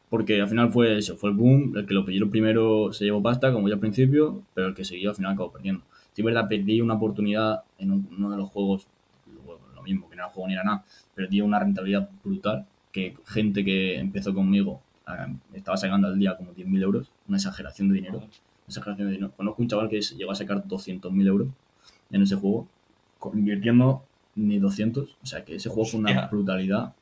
Porque 0.10 0.40
al 0.40 0.48
final 0.48 0.72
fue 0.72 0.98
eso, 0.98 1.18
fue 1.18 1.32
el 1.32 1.36
boom, 1.36 1.76
el 1.76 1.86
que 1.86 1.94
lo 1.94 2.06
pilló 2.06 2.30
primero 2.30 2.94
se 2.94 3.04
llevó 3.06 3.22
pasta, 3.22 3.52
como 3.52 3.68
ya 3.68 3.74
al 3.74 3.80
principio, 3.82 4.44
pero 4.54 4.68
el 4.68 4.76
que 4.76 4.86
siguió 4.86 5.10
al 5.10 5.16
final 5.16 5.34
acabó 5.34 5.52
perdiendo. 5.52 5.84
Sí, 6.14 6.22
es 6.22 6.26
verdad, 6.26 6.48
perdí 6.48 6.80
una 6.82 6.94
oportunidad 6.96 7.64
en 7.78 7.92
un- 7.92 8.08
uno 8.18 8.32
de 8.32 8.38
los 8.38 8.50
juegos, 8.50 8.88
lo 9.76 9.82
mismo, 9.82 10.10
que 10.10 10.16
no 10.16 10.24
era 10.24 10.32
juego 10.32 10.48
ni 10.48 10.54
era 10.54 10.64
nada, 10.64 10.86
pero 11.16 11.28
dio 11.28 11.44
una 11.46 11.60
rentabilidad 11.60 12.10
brutal, 12.24 12.66
que 12.92 13.16
gente 13.26 13.66
que 13.66 13.98
empezó 14.00 14.34
conmigo 14.34 14.82
estaba 15.54 15.76
sacando 15.76 16.08
al 16.08 16.18
día 16.18 16.38
como 16.38 16.54
10.000 16.54 16.82
euros, 16.82 17.12
una 17.28 17.38
exageración 17.38 17.90
de 17.90 17.96
dinero, 17.96 18.24
exageración 18.68 19.08
de 19.08 19.14
dinero. 19.16 19.34
Conozco 19.36 19.62
un 19.62 19.68
chaval 19.68 19.90
que 19.90 20.00
llegó 20.02 20.32
a 20.32 20.36
sacar 20.36 20.66
200.000 20.68 21.28
euros 21.28 21.48
en 22.12 22.22
ese 22.22 22.36
juego, 22.36 22.68
invirtiendo 23.34 24.04
ni 24.36 24.60
200, 24.60 25.18
o 25.22 25.26
sea 25.26 25.44
que 25.44 25.56
ese 25.56 25.70
juego 25.70 25.86
fue 25.90 26.00
una 26.00 26.28
brutalidad. 26.28 26.94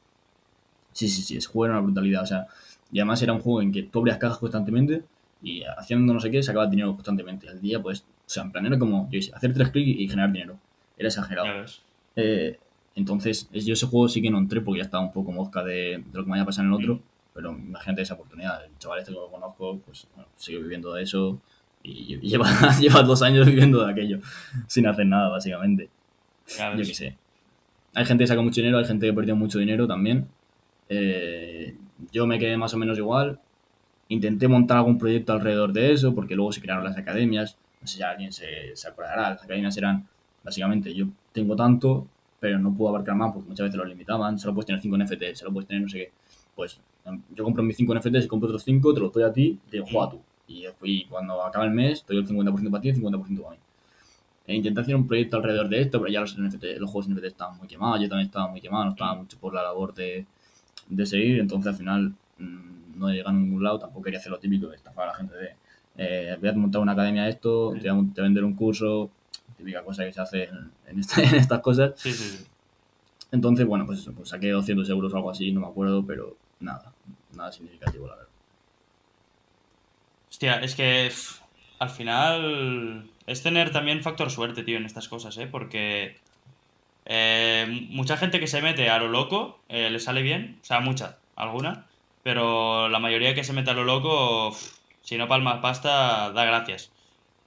Sí, 0.93 1.07
sí, 1.07 1.21
sí, 1.21 1.37
ese 1.37 1.47
juego 1.47 1.65
era 1.65 1.73
una 1.75 1.83
brutalidad, 1.83 2.23
o 2.23 2.25
sea, 2.25 2.47
y 2.91 2.99
además 2.99 3.21
era 3.21 3.33
un 3.33 3.39
juego 3.39 3.61
en 3.61 3.71
que 3.71 3.83
tú 3.83 3.99
abrías 3.99 4.17
cajas 4.17 4.37
constantemente 4.39 5.03
y 5.41 5.63
haciendo 5.63 6.13
no 6.13 6.19
sé 6.19 6.29
qué 6.29 6.43
sacabas 6.43 6.69
dinero 6.69 6.93
constantemente. 6.93 7.47
Al 7.49 7.61
día, 7.61 7.81
pues, 7.81 8.03
sea, 8.31 8.43
en 8.43 8.51
plan 8.51 8.65
era 8.65 8.79
como, 8.79 9.09
yo 9.11 9.19
hacer 9.33 9.53
tres 9.53 9.69
clics 9.69 9.99
y 9.99 10.07
generar 10.07 10.31
dinero. 10.31 10.57
Era 10.97 11.07
exagerado. 11.09 11.47
Eh, 12.15 12.57
entonces, 12.95 13.49
es- 13.53 13.65
yo 13.65 13.73
ese 13.73 13.85
juego 13.87 14.07
sí 14.09 14.21
que 14.21 14.29
no 14.29 14.37
entré 14.37 14.61
porque 14.61 14.79
ya 14.79 14.85
estaba 14.85 15.03
un 15.03 15.11
poco 15.13 15.31
mosca 15.31 15.63
de, 15.63 16.03
de 16.03 16.03
lo 16.13 16.23
que 16.23 16.25
me 16.25 16.31
vaya 16.31 16.43
a 16.43 16.45
pasar 16.45 16.65
en 16.65 16.71
el 16.71 16.77
otro. 16.77 16.95
Mm. 16.95 17.01
Pero 17.33 17.51
imagínate 17.51 18.01
esa 18.01 18.15
oportunidad. 18.15 18.65
El 18.65 18.77
chaval 18.77 18.99
este 18.99 19.11
que 19.13 19.17
lo 19.19 19.29
conozco, 19.31 19.79
pues 19.85 20.05
bueno, 20.15 20.29
sigue 20.35 20.57
viviendo 20.59 20.93
de 20.93 21.03
eso 21.03 21.39
y, 21.81 22.17
lleva, 22.21 22.47
lleva 22.79 23.01
dos 23.03 23.21
años 23.21 23.47
viviendo 23.47 23.85
de 23.85 23.91
aquello 23.91 24.19
sin 24.67 24.85
hacer 24.87 25.05
nada, 25.05 25.29
básicamente. 25.29 25.89
Yo 26.77 26.83
qué 26.89 26.93
sé. 26.93 27.17
Hay 27.93 28.05
gente 28.05 28.23
que 28.23 28.27
saca 28.27 28.41
mucho 28.41 28.59
dinero, 28.61 28.77
hay 28.79 28.85
gente 28.85 29.05
que 29.05 29.13
perdió 29.13 29.35
mucho 29.35 29.59
dinero 29.59 29.87
también. 29.87 30.27
Eh, 30.89 31.75
yo 32.11 32.27
me 32.27 32.37
quedé 32.39 32.57
más 32.57 32.73
o 32.73 32.77
menos 32.77 32.97
igual. 32.97 33.39
Intenté 34.09 34.47
montar 34.49 34.77
algún 34.77 34.97
proyecto 34.97 35.31
alrededor 35.33 35.71
de 35.71 35.93
eso, 35.93 36.13
porque 36.13 36.35
luego 36.35 36.51
se 36.51 36.61
crearon 36.61 36.83
las 36.83 36.97
academias. 36.97 37.57
No 37.81 37.87
sé 37.87 37.97
si 37.97 38.03
alguien 38.03 38.31
se, 38.31 38.73
acordará. 38.87 39.31
Las 39.31 39.43
academias 39.43 39.75
eran, 39.77 40.07
básicamente, 40.43 40.93
yo 40.93 41.07
tengo 41.31 41.55
tanto, 41.55 42.07
pero 42.39 42.59
no 42.59 42.73
puedo 42.73 42.89
abarcar 42.89 43.15
más 43.15 43.33
porque 43.33 43.49
muchas 43.49 43.65
veces 43.65 43.77
lo 43.77 43.85
limitaban. 43.85 44.37
Solo 44.39 44.53
puedes 44.53 44.67
tener 44.67 44.81
5 44.81 44.97
NFT, 44.97 45.35
solo 45.35 45.53
puedes 45.53 45.67
tener 45.67 45.83
no 45.83 45.89
sé 45.89 45.97
qué. 45.97 46.11
Pues 46.55 46.79
em, 47.05 47.21
yo 47.35 47.43
compro 47.43 47.63
mis 47.63 47.77
5 47.77 47.95
NFTs 47.95 48.25
y 48.25 48.27
compro 48.27 48.47
otros 48.47 48.63
5, 48.63 48.93
te 48.93 48.99
los 48.99 49.13
doy 49.13 49.23
a 49.23 49.33
ti 49.33 49.59
te 49.69 49.77
digo, 49.77 49.87
juega 49.91 50.11
tú. 50.11 50.21
Y, 50.47 50.65
y 50.83 51.05
cuando 51.05 51.43
acaba 51.43 51.65
el 51.65 51.71
mes, 51.71 52.03
te 52.03 52.13
doy 52.13 52.23
el 52.23 52.27
50% 52.27 52.71
para 52.71 52.81
ti 52.81 52.87
y 52.89 52.91
el 52.91 53.01
50% 53.01 53.41
para 53.41 53.55
mí. 53.55 53.57
E 54.47 54.55
intenté 54.55 54.81
hacer 54.81 54.95
un 54.95 55.07
proyecto 55.07 55.37
alrededor 55.37 55.69
de 55.69 55.81
esto, 55.81 55.99
pero 55.99 56.11
ya 56.11 56.21
los, 56.21 56.37
NFT, 56.37 56.63
los 56.79 56.89
juegos 56.89 57.09
NFT 57.09 57.25
estaban 57.25 57.57
muy 57.57 57.67
quemados, 57.67 58.01
yo 58.01 58.09
también 58.09 58.27
estaba 58.27 58.47
muy 58.47 58.59
quemado, 58.59 58.85
no 58.85 58.91
estaba 58.91 59.15
mucho 59.15 59.37
por 59.39 59.53
la 59.53 59.63
labor 59.63 59.93
de, 59.93 60.25
de 60.89 61.05
seguir, 61.05 61.39
entonces 61.39 61.67
al 61.67 61.75
final 61.75 62.13
mmm, 62.39 62.99
no 62.99 63.09
llegué 63.09 63.23
a 63.25 63.31
ningún 63.31 63.63
lado, 63.63 63.79
tampoco 63.79 64.03
quería 64.03 64.19
hacer 64.19 64.31
lo 64.31 64.39
típico 64.39 64.67
de 64.67 64.75
estafar 64.75 65.05
a 65.05 65.11
la 65.11 65.17
gente 65.17 65.35
de 65.35 65.55
eh, 66.03 66.35
voy 66.39 66.49
a 66.49 66.53
montar 66.53 66.81
una 66.81 66.93
academia 66.93 67.23
de 67.23 67.29
esto, 67.29 67.73
te 67.79 67.89
voy, 67.89 67.89
a, 67.89 68.13
te 68.13 68.13
voy 68.13 68.19
a 68.19 68.23
vender 68.23 68.43
un 68.43 68.55
curso, 68.55 69.11
típica 69.55 69.83
cosa 69.83 70.03
que 70.03 70.11
se 70.11 70.21
hace 70.21 70.43
en, 70.45 70.71
en, 70.87 70.99
esta, 70.99 71.21
en 71.23 71.35
estas 71.35 71.59
cosas. 71.59 71.91
Sí, 71.95 72.11
sí, 72.11 72.37
sí. 72.37 72.45
Entonces, 73.31 73.67
bueno, 73.67 73.85
pues 73.85 73.99
eso, 73.99 74.11
pues 74.11 74.29
saqué 74.29 74.49
200 74.49 74.89
euros 74.89 75.13
o 75.13 75.17
algo 75.17 75.29
así, 75.29 75.51
no 75.51 75.61
me 75.61 75.67
acuerdo, 75.67 76.03
pero 76.05 76.35
nada, 76.59 76.91
nada 77.35 77.51
significativo, 77.51 78.07
la 78.07 78.15
verdad. 78.15 78.29
Hostia, 80.29 80.55
es 80.61 80.75
que 80.75 81.07
pff, 81.09 81.41
al 81.77 81.89
final 81.89 83.09
es 83.27 83.43
tener 83.43 83.71
también 83.71 84.01
factor 84.01 84.31
suerte, 84.31 84.63
tío, 84.63 84.77
en 84.77 84.85
estas 84.85 85.07
cosas, 85.07 85.37
¿eh? 85.37 85.47
Porque 85.47 86.17
eh, 87.05 87.87
mucha 87.89 88.17
gente 88.17 88.39
que 88.39 88.47
se 88.47 88.61
mete 88.61 88.89
a 88.89 88.97
lo 88.97 89.07
loco 89.07 89.59
eh, 89.69 89.89
le 89.91 89.99
sale 89.99 90.23
bien, 90.23 90.57
o 90.61 90.65
sea, 90.65 90.79
mucha, 90.79 91.19
alguna, 91.35 91.85
pero 92.23 92.89
la 92.89 92.99
mayoría 92.99 93.35
que 93.35 93.43
se 93.43 93.53
mete 93.53 93.69
a 93.69 93.75
lo 93.75 93.83
loco, 93.83 94.49
pff, 94.51 94.80
si 95.01 95.17
no 95.17 95.27
palmas 95.27 95.59
pasta, 95.61 96.31
da 96.31 96.45
gracias. 96.45 96.91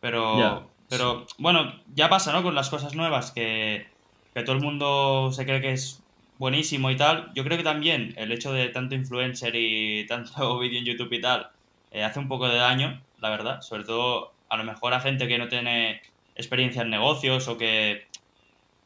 Pero, 0.00 0.68
pero 0.88 1.26
bueno, 1.38 1.80
ya 1.94 2.08
pasa, 2.08 2.32
¿no? 2.32 2.42
Con 2.42 2.54
las 2.54 2.68
cosas 2.68 2.94
nuevas, 2.94 3.30
que, 3.30 3.86
que 4.34 4.42
todo 4.42 4.56
el 4.56 4.62
mundo 4.62 5.32
se 5.32 5.44
cree 5.44 5.60
que 5.60 5.72
es 5.72 6.02
buenísimo 6.38 6.90
y 6.90 6.96
tal. 6.96 7.30
Yo 7.34 7.44
creo 7.44 7.56
que 7.56 7.64
también 7.64 8.14
el 8.16 8.32
hecho 8.32 8.52
de 8.52 8.68
tanto 8.68 8.94
influencer 8.94 9.54
y 9.54 10.06
tanto 10.08 10.58
vídeo 10.58 10.78
en 10.78 10.84
YouTube 10.84 11.12
y 11.12 11.20
tal, 11.20 11.50
eh, 11.90 12.04
hace 12.04 12.18
un 12.18 12.28
poco 12.28 12.48
de 12.48 12.56
daño, 12.56 13.00
la 13.20 13.30
verdad, 13.30 13.62
sobre 13.62 13.84
todo 13.84 14.32
a 14.48 14.56
lo 14.56 14.64
mejor 14.64 14.94
a 14.94 15.00
gente 15.00 15.26
que 15.26 15.38
no 15.38 15.48
tiene 15.48 16.02
experiencia 16.36 16.82
en 16.82 16.90
negocios 16.90 17.48
o 17.48 17.56
que, 17.56 18.06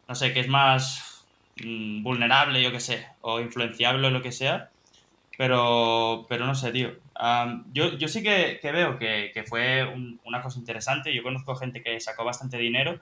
no 0.06 0.14
sé, 0.14 0.32
que 0.32 0.40
es 0.40 0.48
más 0.48 1.24
mm, 1.62 2.02
vulnerable, 2.02 2.62
yo 2.62 2.70
qué 2.72 2.80
sé, 2.80 3.06
o 3.20 3.40
influenciable 3.40 4.06
o 4.06 4.10
lo 4.10 4.22
que 4.22 4.32
sea. 4.32 4.70
Pero, 5.38 6.26
pero 6.28 6.46
no 6.46 6.54
sé, 6.56 6.72
tío. 6.72 6.90
yo, 7.72 7.96
yo 7.96 8.08
sí 8.08 8.24
que, 8.24 8.58
veo 8.60 8.98
que, 8.98 9.44
fue 9.46 9.86
una 10.24 10.42
cosa 10.42 10.58
interesante. 10.58 11.14
Yo 11.14 11.22
conozco 11.22 11.54
gente 11.54 11.80
que 11.80 12.00
sacó 12.00 12.24
bastante 12.24 12.58
dinero, 12.58 12.98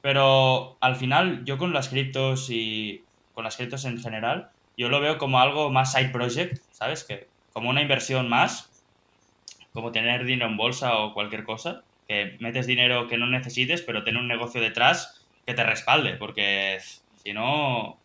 pero 0.00 0.76
al 0.80 0.94
final 0.94 1.44
yo 1.44 1.58
con 1.58 1.72
las 1.72 1.88
criptos 1.88 2.48
y 2.48 3.02
con 3.34 3.42
las 3.42 3.56
criptos 3.56 3.84
en 3.86 4.00
general, 4.00 4.50
yo 4.76 4.88
lo 4.88 5.00
veo 5.00 5.18
como 5.18 5.40
algo 5.40 5.68
más 5.68 5.92
side 5.92 6.10
project, 6.10 6.62
¿sabes? 6.70 7.02
Que 7.02 7.26
como 7.52 7.70
una 7.70 7.82
inversión 7.82 8.28
más, 8.28 8.70
como 9.72 9.90
tener 9.90 10.24
dinero 10.24 10.48
en 10.48 10.56
bolsa 10.56 10.96
o 10.98 11.12
cualquier 11.12 11.42
cosa, 11.42 11.82
que 12.06 12.36
metes 12.38 12.68
dinero 12.68 13.08
que 13.08 13.18
no 13.18 13.26
necesites, 13.26 13.82
pero 13.82 14.04
tener 14.04 14.20
un 14.20 14.28
negocio 14.28 14.60
detrás 14.60 15.26
que 15.44 15.54
te 15.54 15.64
respalde, 15.64 16.14
porque 16.14 16.78
si 17.16 17.32
no, 17.32 17.98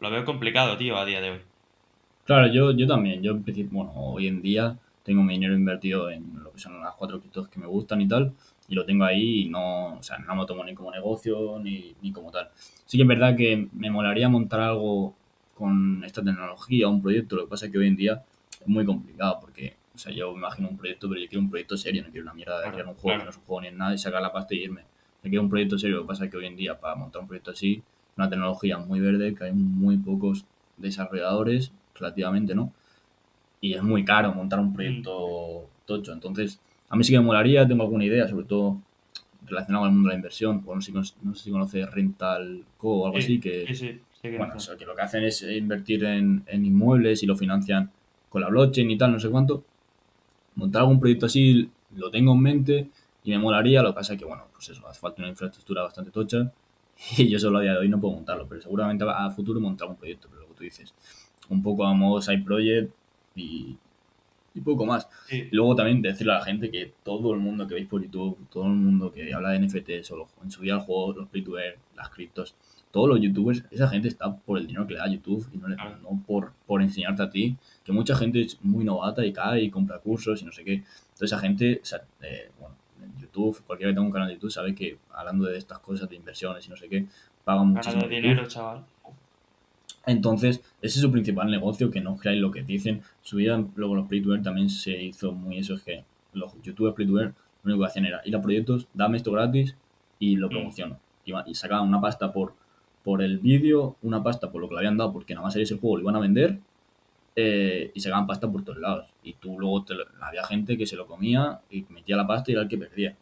lo 0.00 0.10
veo 0.10 0.24
complicado, 0.24 0.76
tío, 0.76 0.98
a 0.98 1.04
día 1.04 1.20
de 1.20 1.30
hoy. 1.30 1.49
Claro, 2.30 2.46
yo, 2.46 2.70
yo 2.70 2.86
también. 2.86 3.20
Yo, 3.24 3.36
bueno, 3.72 3.92
hoy 3.96 4.28
en 4.28 4.40
día 4.40 4.78
tengo 5.02 5.20
mi 5.20 5.32
dinero 5.32 5.52
invertido 5.52 6.08
en 6.12 6.44
lo 6.44 6.52
que 6.52 6.60
son 6.60 6.80
las 6.80 6.94
cuatro 6.94 7.18
criptos 7.18 7.48
que 7.48 7.58
me 7.58 7.66
gustan 7.66 8.00
y 8.02 8.06
tal, 8.06 8.32
y 8.68 8.76
lo 8.76 8.84
tengo 8.84 9.04
ahí 9.04 9.40
y 9.40 9.48
no, 9.48 9.96
o 9.96 10.02
sea, 10.04 10.16
no 10.18 10.36
me 10.36 10.42
lo 10.42 10.46
tomo 10.46 10.62
ni 10.62 10.72
como 10.72 10.92
negocio 10.92 11.58
ni, 11.58 11.92
ni 12.00 12.12
como 12.12 12.30
tal. 12.30 12.48
Sí 12.86 12.96
que 12.96 13.02
es 13.02 13.08
verdad 13.08 13.36
que 13.36 13.66
me 13.72 13.90
molaría 13.90 14.28
montar 14.28 14.60
algo 14.60 15.12
con 15.56 16.04
esta 16.04 16.22
tecnología, 16.22 16.86
un 16.86 17.02
proyecto, 17.02 17.34
lo 17.34 17.46
que 17.46 17.50
pasa 17.50 17.66
es 17.66 17.72
que 17.72 17.78
hoy 17.78 17.88
en 17.88 17.96
día 17.96 18.22
es 18.60 18.68
muy 18.68 18.84
complicado 18.84 19.38
porque, 19.40 19.74
o 19.92 19.98
sea, 19.98 20.12
yo 20.12 20.30
me 20.30 20.38
imagino 20.38 20.68
un 20.68 20.76
proyecto, 20.76 21.08
pero 21.08 21.20
yo 21.20 21.26
quiero 21.26 21.42
un 21.42 21.50
proyecto 21.50 21.76
serio, 21.76 22.04
no 22.04 22.10
quiero 22.10 22.26
una 22.26 22.34
mierda 22.34 22.60
de 22.60 22.70
crear 22.70 22.86
un 22.86 22.94
juego 22.94 23.18
que 23.18 23.24
no 23.24 23.30
es 23.30 23.38
un 23.38 23.42
juego 23.42 23.62
ni 23.62 23.66
en 23.66 23.76
nada 23.76 23.92
y 23.92 23.98
sacar 23.98 24.22
la 24.22 24.32
pasta 24.32 24.54
y 24.54 24.58
irme. 24.58 24.82
Yo 25.24 25.30
quiero 25.30 25.42
un 25.42 25.50
proyecto 25.50 25.80
serio, 25.80 25.96
lo 25.96 26.02
que 26.02 26.08
pasa 26.08 26.26
es 26.26 26.30
que 26.30 26.36
hoy 26.36 26.46
en 26.46 26.54
día 26.54 26.78
para 26.78 26.94
montar 26.94 27.22
un 27.22 27.26
proyecto 27.26 27.50
así, 27.50 27.82
una 28.16 28.30
tecnología 28.30 28.78
muy 28.78 29.00
verde, 29.00 29.34
que 29.34 29.42
hay 29.46 29.52
muy 29.52 29.96
pocos 29.96 30.44
desarrolladores 30.76 31.72
relativamente, 32.00 32.54
¿no? 32.54 32.72
Y 33.60 33.74
es 33.74 33.82
muy 33.82 34.04
caro 34.04 34.32
montar 34.34 34.58
un 34.58 34.72
proyecto 34.72 35.68
tocho. 35.84 36.12
Entonces, 36.12 36.60
a 36.88 36.96
mí 36.96 37.04
sí 37.04 37.12
que 37.12 37.18
me 37.18 37.26
molaría, 37.26 37.66
tengo 37.66 37.82
alguna 37.82 38.04
idea, 38.04 38.26
sobre 38.26 38.46
todo 38.46 38.80
relacionado 39.46 39.84
al 39.84 39.92
mundo 39.92 40.08
de 40.08 40.14
la 40.14 40.18
inversión. 40.18 40.64
no, 40.66 40.80
sé, 40.80 41.12
si 41.34 41.50
conoces 41.50 41.90
Rental 41.90 42.64
Co 42.76 43.02
o 43.02 43.06
algo 43.06 43.18
así, 43.18 43.38
que, 43.38 43.64
bueno, 44.22 44.54
que 44.78 44.86
lo 44.86 44.94
que 44.94 45.02
hacen 45.02 45.24
es 45.24 45.42
invertir 45.42 46.04
en, 46.04 46.44
inmuebles 46.52 47.22
y 47.22 47.26
lo 47.26 47.36
financian 47.36 47.90
con 48.28 48.40
la 48.40 48.48
blockchain 48.48 48.90
y 48.90 48.96
tal, 48.96 49.12
no 49.12 49.20
sé 49.20 49.28
cuánto. 49.28 49.64
Montar 50.54 50.82
algún 50.82 51.00
proyecto 51.00 51.26
así 51.26 51.70
lo 51.96 52.10
tengo 52.10 52.32
en 52.32 52.40
mente 52.40 52.88
y 53.24 53.30
me 53.30 53.38
molaría. 53.38 53.82
Lo 53.82 53.90
que 53.90 53.96
pasa 53.96 54.14
es 54.14 54.18
que, 54.18 54.24
bueno, 54.24 54.44
pues 54.52 54.68
eso, 54.68 54.86
hace 54.88 55.00
falta 55.00 55.22
una 55.22 55.28
infraestructura 55.28 55.82
bastante 55.82 56.10
tocha 56.10 56.50
y 57.16 57.28
yo 57.28 57.38
solo 57.38 57.58
a 57.58 57.62
día 57.62 57.72
de 57.72 57.78
hoy 57.78 57.88
no 57.88 58.00
puedo 58.00 58.14
montarlo, 58.14 58.46
pero 58.48 58.60
seguramente 58.60 59.04
a 59.08 59.30
futuro 59.30 59.60
montar 59.60 59.88
un 59.88 59.96
proyecto, 59.96 60.28
pero 60.28 60.42
lo 60.42 60.48
que 60.48 60.54
tú 60.54 60.64
dices 60.64 60.94
un 61.50 61.62
poco 61.62 61.84
a 61.84 61.92
modo 61.92 62.22
side 62.22 62.42
project 62.42 62.92
y, 63.34 63.76
y 64.54 64.60
poco 64.60 64.86
más. 64.86 65.08
Y 65.30 65.54
luego 65.54 65.74
también 65.74 66.02
decirle 66.02 66.32
a 66.32 66.38
la 66.38 66.44
gente 66.44 66.70
que 66.70 66.92
todo 67.04 67.34
el 67.34 67.40
mundo 67.40 67.66
que 67.66 67.74
veis 67.74 67.86
por 67.86 68.02
YouTube, 68.02 68.38
todo 68.50 68.64
el 68.64 68.72
mundo 68.72 69.12
que 69.12 69.32
habla 69.32 69.50
de 69.50 69.60
NFTs 69.60 70.10
o 70.12 70.28
en 70.42 70.50
su 70.50 70.62
vida 70.62 70.74
al 70.74 70.80
juego, 70.80 71.12
los 71.12 71.28
free 71.28 71.42
to 71.42 71.52
las 71.96 72.08
criptos, 72.10 72.54
todos 72.90 73.08
los 73.08 73.20
youtubers, 73.20 73.64
esa 73.70 73.88
gente 73.88 74.08
está 74.08 74.34
por 74.34 74.58
el 74.58 74.66
dinero 74.66 74.86
que 74.86 74.94
le 74.94 75.00
da 75.00 75.08
YouTube 75.08 75.48
y 75.52 75.58
no, 75.58 75.68
le, 75.68 75.76
no 75.76 76.22
por, 76.26 76.52
por 76.66 76.82
enseñarte 76.82 77.22
a 77.22 77.30
ti, 77.30 77.56
que 77.84 77.92
mucha 77.92 78.16
gente 78.16 78.40
es 78.40 78.58
muy 78.62 78.84
novata 78.84 79.24
y 79.24 79.32
cae 79.32 79.62
y 79.62 79.70
compra 79.70 79.98
cursos 79.98 80.42
y 80.42 80.44
no 80.44 80.52
sé 80.52 80.64
qué. 80.64 80.74
Entonces 80.74 81.32
esa 81.32 81.38
gente, 81.38 81.80
o 81.82 81.84
sea, 81.84 82.02
eh, 82.22 82.50
bueno, 82.58 82.74
en 83.02 83.20
YouTube, 83.20 83.62
cualquiera 83.64 83.90
que 83.90 83.94
tenga 83.94 84.06
un 84.06 84.12
canal 84.12 84.28
de 84.28 84.34
YouTube 84.34 84.50
sabe 84.50 84.74
que 84.74 84.98
hablando 85.12 85.46
de 85.46 85.56
estas 85.56 85.78
cosas 85.78 86.08
de 86.08 86.16
inversiones 86.16 86.66
y 86.66 86.70
no 86.70 86.76
sé 86.76 86.88
qué, 86.88 87.06
pagan 87.44 87.68
muchísimo. 87.68 88.08
dinero, 88.08 88.46
chaval. 88.46 88.84
Entonces, 90.06 90.60
ese 90.82 90.98
es 90.98 91.00
su 91.00 91.10
principal 91.10 91.50
negocio, 91.50 91.90
que 91.90 92.00
no 92.00 92.16
creáis 92.16 92.40
lo 92.40 92.50
que 92.50 92.62
dicen. 92.62 93.02
Su 93.22 93.36
vida, 93.36 93.62
luego 93.76 93.94
los 93.94 94.08
play 94.08 94.22
también 94.42 94.70
se 94.70 95.02
hizo 95.02 95.32
muy 95.32 95.58
eso, 95.58 95.74
es 95.74 95.82
que 95.82 96.04
los 96.32 96.52
youtubers 96.62 96.94
play 96.94 97.06
lo 97.06 97.32
único 97.64 97.80
que 97.80 97.86
hacían 97.86 98.06
era 98.06 98.22
ir 98.24 98.34
a 98.34 98.42
proyectos, 98.42 98.86
dame 98.94 99.18
esto 99.18 99.32
gratis 99.32 99.76
y 100.18 100.36
lo 100.36 100.48
mm. 100.48 100.50
promociono. 100.50 100.98
Y, 101.24 101.54
sacaban 101.54 101.86
una 101.86 102.00
pasta 102.00 102.32
por, 102.32 102.54
por 103.04 103.22
el 103.22 103.38
vídeo, 103.38 103.96
una 104.02 104.22
pasta 104.22 104.50
por 104.50 104.60
lo 104.60 104.68
que 104.68 104.74
le 104.74 104.80
habían 104.80 104.96
dado, 104.96 105.12
porque 105.12 105.34
nada 105.34 105.44
más 105.44 105.52
sería 105.52 105.64
ese 105.64 105.78
juego 105.78 105.96
lo 105.96 106.02
iban 106.02 106.16
a 106.16 106.20
vender, 106.20 106.58
eh, 107.36 107.90
y 107.94 108.00
sacaban 108.00 108.26
pasta 108.26 108.50
por 108.50 108.64
todos 108.64 108.78
lados. 108.78 109.06
Y 109.22 109.34
tú 109.34 109.58
luego 109.58 109.84
había 110.20 110.44
gente 110.44 110.76
que 110.76 110.86
se 110.86 110.96
lo 110.96 111.06
comía 111.06 111.60
y 111.70 111.84
metía 111.90 112.16
la 112.16 112.26
pasta 112.26 112.50
y 112.50 112.54
era 112.54 112.62
el 112.62 112.68
que 112.68 112.78
perdía. 112.78 113.16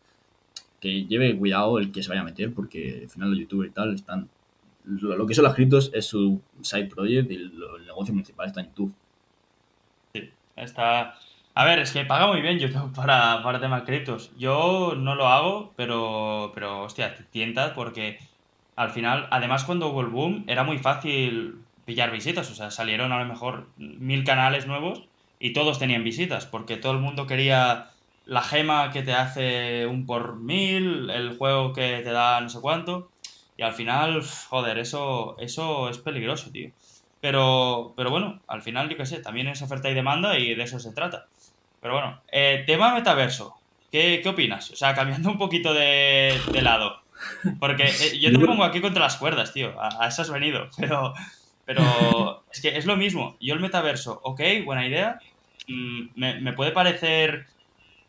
Que 0.81 1.05
lleve 1.07 1.37
cuidado 1.37 1.79
el 1.79 1.93
que 1.93 2.03
se 2.03 2.09
vaya 2.09 2.23
a 2.23 2.25
meter, 2.25 2.55
porque 2.55 3.01
al 3.03 3.11
final 3.11 3.31
los 3.31 3.39
youtubers 3.41 3.71
y 3.71 3.75
tal 3.75 3.95
están 3.95 4.29
lo, 4.89 5.27
que 5.27 5.35
son 5.35 5.45
las 5.45 5.55
criptos 5.55 5.91
es 5.93 6.07
su 6.07 6.41
side 6.63 6.87
project 6.87 7.31
y 7.31 7.35
el, 7.35 7.53
negocio 7.87 8.15
principal 8.15 8.47
está 8.47 8.61
en 8.61 8.67
YouTube. 8.69 8.95
Sí, 10.15 10.31
está... 10.57 11.15
A 11.55 11.65
ver, 11.65 11.81
es 11.81 11.91
que 11.91 12.05
paga 12.05 12.29
muy 12.29 12.41
bien 12.41 12.59
YouTube 12.59 12.93
para, 12.97 13.43
para 13.43 13.61
temas 13.61 13.83
criptos. 13.83 14.31
Yo 14.39 14.95
no 14.97 15.15
lo 15.15 15.29
hago, 15.29 15.73
pero, 15.77 16.53
pero 16.55 16.83
hostia, 16.83 17.15
te 17.15 17.25
tientas 17.25 17.73
porque 17.73 18.19
al 18.77 18.91
final, 18.91 19.27
además 19.31 19.65
cuando 19.65 19.89
hubo 19.89 20.01
el 20.01 20.07
boom, 20.07 20.45
era 20.47 20.63
muy 20.63 20.79
fácil 20.79 21.57
pillar 21.85 22.13
visitas. 22.13 22.51
O 22.51 22.55
sea, 22.55 22.71
salieron 22.71 23.13
a 23.13 23.19
lo 23.19 23.27
mejor 23.27 23.67
mil 23.77 24.25
canales 24.25 24.67
nuevos 24.67 25.03
y 25.41 25.53
todos 25.53 25.79
tenían 25.79 26.05
visitas, 26.05 26.47
porque 26.47 26.77
todo 26.77 26.93
el 26.93 26.99
mundo 26.99 27.27
quería 27.27 27.91
la 28.25 28.43
gema 28.43 28.91
que 28.91 29.03
te 29.03 29.15
hace 29.15 29.87
un 29.87 30.05
por 30.05 30.37
mil, 30.37 31.11
el 31.11 31.37
juego 31.39 31.73
que 31.73 32.03
te 32.05 32.11
da 32.11 32.41
no 32.41 32.49
sé 32.51 32.61
cuánto. 32.61 33.11
Y 33.59 33.63
al 33.63 33.75
final, 33.75 34.23
joder, 34.49 34.79
eso, 34.79 35.37
eso 35.41 35.91
es 35.91 35.99
peligroso, 35.99 36.51
tío. 36.51 36.71
Pero, 37.21 37.93
pero 37.97 38.09
bueno, 38.09 38.41
al 38.47 38.63
final, 38.63 38.89
yo 38.89 38.97
qué 38.97 39.05
sé, 39.05 39.19
también 39.19 39.49
es 39.49 39.61
oferta 39.61 39.91
y 39.91 39.95
demanda 39.95 40.39
y 40.39 40.55
de 40.55 40.63
eso 40.63 40.79
se 40.79 40.93
trata. 40.93 41.27
Pero 41.83 41.95
bueno, 41.95 42.21
eh, 42.31 42.63
tema 42.69 42.95
metaverso. 42.95 43.57
¿Qué, 43.91 44.21
¿Qué, 44.23 44.29
opinas? 44.29 44.71
O 44.71 44.77
sea, 44.77 44.95
cambiando 44.95 45.29
un 45.29 45.39
poquito 45.39 45.75
de, 45.75 46.39
lado. 46.63 47.03
Porque 47.59 47.87
eh, 47.87 48.21
yo 48.21 48.31
te 48.31 48.47
pongo 48.47 48.63
aquí 48.63 48.81
contra 48.81 49.03
las 49.03 49.17
cuerdas, 49.17 49.53
tío. 49.53 49.75
A, 49.81 50.07
eso 50.07 50.23
has 50.23 50.31
venido. 50.31 50.69
Pero, 50.79 51.13
pero 51.67 52.45
es 52.51 52.63
que 52.63 52.79
es 52.79 52.87
lo 52.87 52.97
mismo. 52.97 53.37
Yo 53.41 53.53
el 53.53 53.61
metaverso, 53.61 54.21
ok, 54.23 54.41
buena 54.65 54.87
idea. 54.87 55.19
Mm, 55.67 56.09
me, 56.15 56.53
puede 56.55 56.71
parecer 56.71 57.47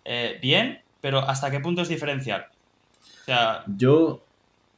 eh, 0.05 0.39
bien, 0.41 0.81
pero 1.01 1.19
¿hasta 1.19 1.51
qué 1.51 1.59
punto 1.59 1.81
es 1.81 1.89
diferencial? 1.89 2.45
O 3.21 3.25
sea... 3.25 3.63
Yo 3.67 4.21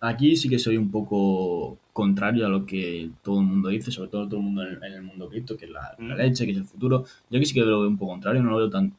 Aquí 0.04 0.36
sí 0.36 0.50
que 0.50 0.58
soy 0.58 0.78
un 0.78 0.90
poco 0.90 1.78
contrario 1.94 2.48
a 2.48 2.50
lo 2.50 2.66
que 2.66 3.12
todo 3.22 3.40
el 3.40 3.46
mundo 3.46 3.70
dice, 3.70 3.92
sobre 3.92 4.10
todo 4.10 4.28
todo 4.28 4.40
el 4.40 4.46
mundo 4.46 4.64
en, 4.64 4.84
el 4.84 5.04
mundo 5.04 5.30
cripto, 5.30 5.56
que 5.56 5.66
es 5.66 5.72
la, 5.72 5.96
mm. 5.98 6.12
leche, 6.14 6.46
que 6.46 6.54
es 6.54 6.58
el 6.58 6.66
futuro. 6.66 7.06
Yo 7.30 7.38
aquí 7.38 7.46
sí 7.46 7.54
que 7.54 7.62
lo 7.62 7.82
veo 7.82 7.90
un 7.90 7.98
poco 7.98 8.14
contrario, 8.14 8.42
no 8.42 8.50
lo 8.50 8.58
veo 8.58 8.70
tan, 8.72 8.94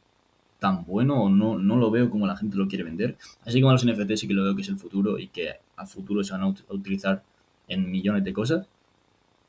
tan 0.61 0.85
bueno 0.85 1.25
o 1.25 1.29
no, 1.29 1.59
no 1.59 1.77
lo 1.77 1.91
veo 1.91 2.09
como 2.09 2.25
la 2.27 2.37
gente 2.37 2.57
lo 2.57 2.69
quiere 2.69 2.85
vender. 2.85 3.17
Así 3.45 3.61
como 3.61 3.73
los 3.73 3.85
NFT 3.85 4.13
sí 4.15 4.29
que 4.29 4.35
lo 4.35 4.45
veo 4.45 4.55
que 4.55 4.63
es 4.63 4.69
el 4.69 4.79
futuro 4.79 5.19
y 5.19 5.27
que 5.27 5.51
a 5.77 5.87
futuro 5.87 6.23
se 6.23 6.35
van 6.35 6.43
a 6.43 6.55
utilizar 6.69 7.25
en 7.67 7.91
millones 7.91 8.23
de 8.23 8.33
cosas. 8.33 8.69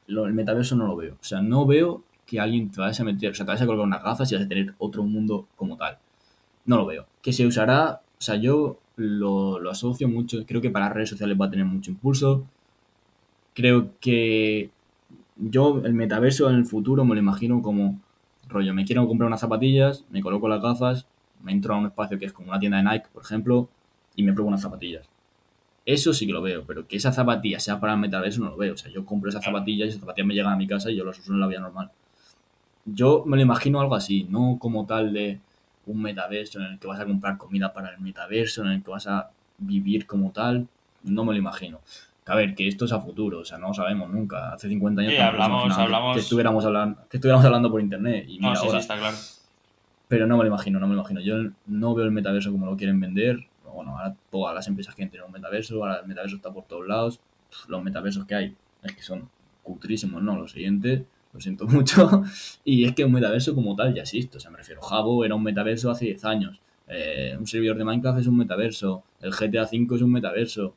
el 0.08 0.34
metaverso 0.34 0.76
no 0.76 0.88
lo 0.88 0.96
veo. 0.96 1.14
O 1.22 1.24
sea, 1.24 1.42
no 1.42 1.68
veo 1.68 2.04
que 2.26 2.40
alguien 2.40 2.72
te 2.72 2.82
vaya 2.82 3.00
a 3.00 3.06
meter, 3.06 3.32
o 3.32 3.36
sea, 3.36 3.46
te 3.46 3.52
vaya 3.52 3.64
a 3.64 3.68
colocar 3.68 3.86
unas 3.86 4.04
gafas 4.04 4.32
y 4.32 4.36
vas 4.36 4.46
a 4.46 4.48
tener 4.48 4.74
otro 4.80 5.04
mundo 5.04 5.48
como 5.56 5.78
tal. 5.78 6.00
No 6.66 6.78
lo 6.78 6.88
veo. 6.88 7.06
Que 7.22 7.32
se 7.32 7.46
usará, 7.46 8.02
o 8.18 8.22
sea, 8.22 8.38
yo 8.38 8.80
lo, 8.96 9.60
lo 9.60 9.70
asocio 9.70 10.08
mucho. 10.08 10.46
Creo 10.46 10.62
que 10.62 10.70
para 10.70 10.90
redes 10.90 11.10
sociales 11.10 11.38
va 11.40 11.46
a 11.48 11.50
tener 11.50 11.66
mucho 11.66 11.92
impulso. 11.92 12.46
Creo 13.54 13.92
que 14.00 14.72
yo 15.38 15.82
el 15.84 15.94
metaverso 15.94 16.50
en 16.50 16.56
el 16.56 16.66
futuro 16.66 17.06
me 17.06 17.16
lo 17.16 17.22
imagino 17.22 17.62
como 17.62 18.00
rollo, 18.48 18.74
me 18.74 18.86
quiero 18.86 19.08
comprar 19.08 19.28
unas 19.28 19.40
zapatillas, 19.40 20.06
me 20.10 20.22
coloco 20.22 20.48
las 20.48 20.62
gafas, 20.62 21.08
me 21.42 21.52
entro 21.52 21.74
a 21.74 21.78
un 21.78 21.88
espacio 21.88 22.20
que 22.20 22.26
es 22.26 22.34
como 22.34 22.50
una 22.50 22.60
tienda 22.60 22.78
de 22.78 22.84
Nike, 22.84 23.08
por 23.12 23.24
ejemplo, 23.24 23.70
y 24.16 24.24
me 24.24 24.34
pruebo 24.34 24.50
unas 24.50 24.62
zapatillas. 24.62 25.08
Eso 25.86 26.14
sí 26.14 26.26
que 26.26 26.34
lo 26.34 26.42
veo, 26.42 26.64
pero 26.66 26.88
que 26.88 26.96
esa 26.96 27.12
zapatilla 27.12 27.60
sea 27.60 27.80
para 27.80 27.94
el 27.94 28.00
metaverso 28.00 28.42
no 28.42 28.52
lo 28.52 28.58
veo. 28.58 28.74
O 28.74 28.78
sea, 28.78 28.92
yo 28.92 29.06
compro 29.06 29.30
esas 29.30 29.44
zapatillas 29.44 29.88
y 29.88 29.90
esas 29.90 30.02
zapatillas 30.02 30.28
me 30.28 30.34
llegan 30.34 30.54
a 30.54 30.56
mi 30.56 30.68
casa 30.68 30.90
y 30.90 30.96
yo 30.96 31.04
las 31.04 31.20
uso 31.20 31.34
en 31.34 31.40
la 31.42 31.48
vida 31.48 31.60
normal. 31.60 31.92
Yo 32.86 33.24
me 33.26 33.38
lo 33.38 33.44
imagino 33.44 33.82
algo 33.82 33.96
así, 33.96 34.26
no 34.30 34.58
como 34.60 34.86
tal 34.86 35.14
de 35.14 35.40
un 35.86 36.02
metaverso 36.02 36.60
en 36.60 36.66
el 36.66 36.80
que 36.80 36.88
vas 36.88 37.00
a 37.00 37.06
comprar 37.06 37.38
comida 37.38 37.74
para 37.74 37.90
el 37.90 38.00
metaverso, 38.00 38.64
en 38.64 38.70
el 38.70 38.84
que 38.84 38.92
vas 38.92 39.08
a 39.08 39.30
vivir 39.58 40.06
como 40.06 40.32
tal, 40.32 40.68
no 41.04 41.26
me 41.26 41.34
lo 41.34 41.40
imagino. 41.40 41.80
A 42.26 42.36
ver, 42.36 42.56
que 42.56 42.68
esto 42.68 42.86
es 42.86 42.94
a 42.94 43.02
futuro, 43.02 43.40
o 43.40 43.46
sea, 43.46 43.58
no 43.58 43.68
lo 43.68 43.74
sabemos 43.74 44.10
nunca. 44.10 44.54
Hace 44.54 44.70
50 44.70 45.02
años 45.02 45.20
hablamos, 45.20 45.78
hablamos... 45.78 46.16
Que, 46.16 46.22
estuviéramos 46.22 46.66
hablando, 46.66 47.02
que 47.10 47.18
estuviéramos 47.18 47.46
hablando 47.46 47.70
por 47.70 47.82
internet. 47.82 48.26
Y 48.30 48.40
mira, 48.40 48.54
ahora. 48.54 48.80
está 48.80 48.98
claro. 48.98 49.18
Pero 50.08 50.26
no 50.26 50.38
me 50.38 50.44
lo 50.44 50.48
imagino, 50.48 50.80
no 50.80 50.88
me 50.88 50.96
lo 50.96 51.02
imagino. 51.02 51.20
Yo 51.20 51.52
no 51.68 51.94
veo 51.94 52.06
el 52.06 52.12
metaverso 52.12 52.52
como 52.52 52.66
lo 52.66 52.78
quieren 52.78 53.00
vender. 53.00 53.46
Bueno, 53.74 53.98
ahora 53.98 54.16
todas 54.32 54.56
las 54.56 54.68
empresas 54.68 54.96
quieren 54.96 55.12
tener 55.12 55.26
un 55.26 55.34
metaverso, 55.34 55.76
ahora 55.84 56.00
el 56.02 56.08
metaverso 56.08 56.38
está 56.38 56.52
por 56.52 56.66
todos 56.66 56.88
lados. 56.88 57.20
Los 57.68 57.84
metaversos 57.84 58.26
que 58.26 58.36
hay 58.36 58.56
es 58.84 58.96
que 58.96 59.02
son 59.02 59.28
cutrísimos, 59.64 60.22
¿no? 60.22 60.38
Lo 60.38 60.48
siguiente 60.48 61.06
lo 61.34 61.40
siento 61.42 61.66
mucho. 61.68 62.24
Y 62.64 62.86
es 62.86 62.94
que 62.94 63.06
un 63.06 63.12
metaverso 63.12 63.56
como 63.56 63.76
tal 63.76 63.94
ya 63.94 64.04
existe. 64.04 64.38
O 64.38 64.40
sea, 64.40 64.52
me 64.52 64.58
refiero, 64.58 64.82
Jabo 64.82 65.26
era 65.26 65.36
un 65.36 65.44
metaverso 65.44 65.92
hace 65.92 66.06
10 66.06 66.26
años. 66.26 66.60
eh, 66.88 67.36
un 67.40 67.48
servidor 67.48 67.78
de 67.78 67.86
Minecraft 67.86 68.20
es 68.20 68.28
un 68.28 68.38
metaverso, 68.38 69.04
el 69.22 69.32
GTA 69.32 69.64
V 69.64 69.96
es 69.96 70.02
un 70.02 70.12
metaverso. 70.12 70.76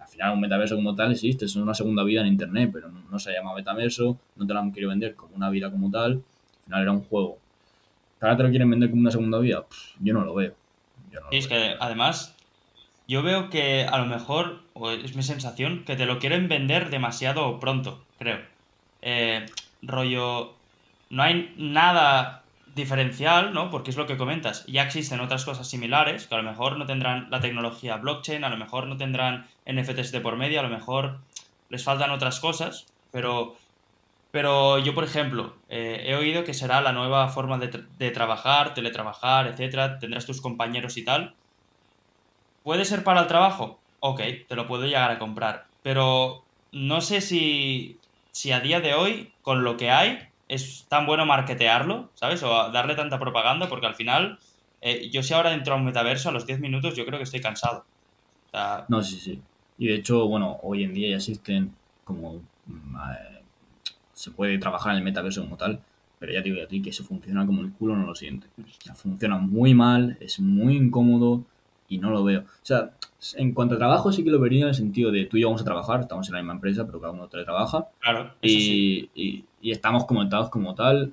Al 0.00 0.08
final 0.08 0.34
un 0.34 0.40
metaverso 0.40 0.76
como 0.76 0.94
tal 0.94 1.12
existe, 1.12 1.46
es 1.46 1.56
una 1.56 1.74
segunda 1.74 2.04
vida 2.04 2.20
en 2.20 2.26
Internet, 2.28 2.70
pero 2.72 2.88
no, 2.88 3.02
no 3.10 3.18
se 3.18 3.32
llama 3.32 3.54
metaverso, 3.54 4.18
no 4.36 4.46
te 4.46 4.52
lo 4.52 4.60
han 4.60 4.72
querido 4.72 4.90
vender 4.90 5.14
como 5.14 5.34
una 5.36 5.48
vida 5.50 5.70
como 5.70 5.90
tal, 5.90 6.12
al 6.12 6.64
final 6.64 6.82
era 6.82 6.92
un 6.92 7.02
juego. 7.04 7.38
¿Ahora 8.20 8.36
te 8.36 8.42
lo 8.44 8.50
quieren 8.50 8.70
vender 8.70 8.90
como 8.90 9.02
una 9.02 9.10
segunda 9.10 9.38
vida? 9.38 9.66
Pff, 9.66 9.96
yo 10.00 10.14
no 10.14 10.24
lo 10.24 10.34
veo. 10.34 10.54
Yo 11.10 11.20
no 11.20 11.30
lo 11.30 11.32
Y 11.32 11.38
es 11.38 11.48
veo. 11.48 11.48
que 11.48 11.76
además, 11.80 12.36
yo 13.08 13.22
veo 13.22 13.50
que 13.50 13.84
a 13.84 13.98
lo 13.98 14.06
mejor, 14.06 14.62
o 14.74 14.90
es 14.90 15.16
mi 15.16 15.22
sensación, 15.22 15.84
que 15.84 15.96
te 15.96 16.06
lo 16.06 16.18
quieren 16.18 16.48
vender 16.48 16.90
demasiado 16.90 17.58
pronto, 17.60 18.04
creo. 18.18 18.38
Eh, 19.02 19.46
rollo, 19.82 20.54
no 21.10 21.22
hay 21.22 21.54
nada 21.56 22.42
diferencial, 22.74 23.52
¿no? 23.52 23.70
Porque 23.70 23.90
es 23.90 23.96
lo 23.96 24.06
que 24.06 24.16
comentas. 24.16 24.64
Ya 24.66 24.82
existen 24.82 25.20
otras 25.20 25.44
cosas 25.44 25.68
similares, 25.68 26.26
que 26.26 26.34
a 26.34 26.38
lo 26.38 26.48
mejor 26.48 26.78
no 26.78 26.86
tendrán 26.86 27.28
la 27.30 27.40
tecnología 27.40 27.96
blockchain, 27.96 28.44
a 28.44 28.48
lo 28.48 28.56
mejor 28.56 28.86
no 28.86 28.96
tendrán 28.96 29.46
NFTs 29.66 30.12
de 30.12 30.20
por 30.20 30.36
medio, 30.36 30.60
a 30.60 30.62
lo 30.62 30.68
mejor 30.68 31.18
les 31.68 31.84
faltan 31.84 32.10
otras 32.10 32.40
cosas, 32.40 32.86
pero, 33.10 33.56
pero 34.30 34.78
yo, 34.78 34.94
por 34.94 35.04
ejemplo, 35.04 35.54
eh, 35.68 36.04
he 36.06 36.14
oído 36.14 36.44
que 36.44 36.54
será 36.54 36.80
la 36.80 36.92
nueva 36.92 37.28
forma 37.28 37.58
de, 37.58 37.84
de 37.98 38.10
trabajar, 38.10 38.74
teletrabajar, 38.74 39.48
etcétera, 39.48 39.98
tendrás 39.98 40.26
tus 40.26 40.40
compañeros 40.40 40.96
y 40.96 41.04
tal. 41.04 41.34
¿Puede 42.62 42.84
ser 42.84 43.04
para 43.04 43.22
el 43.22 43.26
trabajo? 43.26 43.80
Ok, 44.00 44.20
te 44.48 44.56
lo 44.56 44.66
puedo 44.66 44.84
llegar 44.84 45.10
a 45.10 45.18
comprar. 45.18 45.66
Pero 45.82 46.42
no 46.70 47.00
sé 47.00 47.20
si, 47.20 47.98
si 48.32 48.52
a 48.52 48.60
día 48.60 48.80
de 48.80 48.94
hoy, 48.94 49.32
con 49.42 49.62
lo 49.62 49.76
que 49.76 49.90
hay, 49.90 50.18
es 50.48 50.86
tan 50.88 51.06
bueno 51.06 51.24
marketearlo, 51.26 52.10
¿sabes? 52.14 52.42
O 52.42 52.70
darle 52.72 52.94
tanta 52.94 53.18
propaganda, 53.18 53.68
porque 53.68 53.86
al 53.86 53.94
final, 53.94 54.38
eh, 54.80 55.08
yo 55.10 55.22
si 55.22 55.34
ahora 55.34 55.54
entro 55.54 55.74
a 55.74 55.76
un 55.76 55.84
metaverso, 55.84 56.28
a 56.28 56.32
los 56.32 56.46
10 56.46 56.60
minutos 56.60 56.96
yo 56.96 57.06
creo 57.06 57.18
que 57.18 57.24
estoy 57.24 57.40
cansado. 57.40 57.84
O 58.48 58.50
sea, 58.50 58.84
No, 58.88 59.02
sí, 59.02 59.18
sí. 59.18 59.40
Y 59.78 59.86
de 59.86 59.94
hecho, 59.94 60.26
bueno, 60.26 60.58
hoy 60.62 60.84
en 60.84 60.94
día 60.94 61.10
ya 61.10 61.16
existen 61.16 61.74
como... 62.04 62.40
mm, 62.66 62.96
se 64.14 64.30
puede 64.30 64.56
trabajar 64.58 64.92
en 64.92 64.98
el 64.98 65.04
metaverso 65.04 65.42
como 65.42 65.56
tal, 65.56 65.80
pero 66.18 66.32
ya 66.32 66.42
te 66.42 66.50
digo 66.50 66.62
a 66.62 66.68
ti 66.68 66.80
que 66.80 66.90
eso 66.90 67.02
funciona 67.02 67.44
como 67.44 67.62
el 67.62 67.72
culo 67.72 67.96
no 67.96 68.06
lo 68.06 68.14
siente. 68.14 68.46
O 68.58 68.82
sea, 68.84 68.94
funciona 68.94 69.36
muy 69.38 69.74
mal, 69.74 70.16
es 70.20 70.38
muy 70.38 70.76
incómodo 70.76 71.44
y 71.94 71.98
no 71.98 72.10
lo 72.10 72.24
veo. 72.24 72.40
O 72.40 72.44
sea, 72.64 72.90
en 73.36 73.52
cuanto 73.52 73.74
a 73.74 73.78
trabajo 73.78 74.10
sí 74.12 74.24
que 74.24 74.30
lo 74.30 74.40
vería 74.40 74.62
en 74.62 74.68
el 74.68 74.74
sentido 74.74 75.10
de 75.10 75.26
tú 75.26 75.36
y 75.36 75.42
yo 75.42 75.48
vamos 75.48 75.62
a 75.62 75.64
trabajar, 75.64 76.00
estamos 76.00 76.26
en 76.28 76.34
la 76.34 76.40
misma 76.40 76.54
empresa, 76.54 76.86
pero 76.86 77.00
cada 77.00 77.12
uno 77.12 77.28
teletrabaja 77.28 77.86
claro, 78.00 78.32
sí. 78.42 79.10
y, 79.14 79.44
y- 79.60 79.70
estamos 79.70 80.04
conectados 80.06 80.48
como 80.50 80.74
tal, 80.74 81.12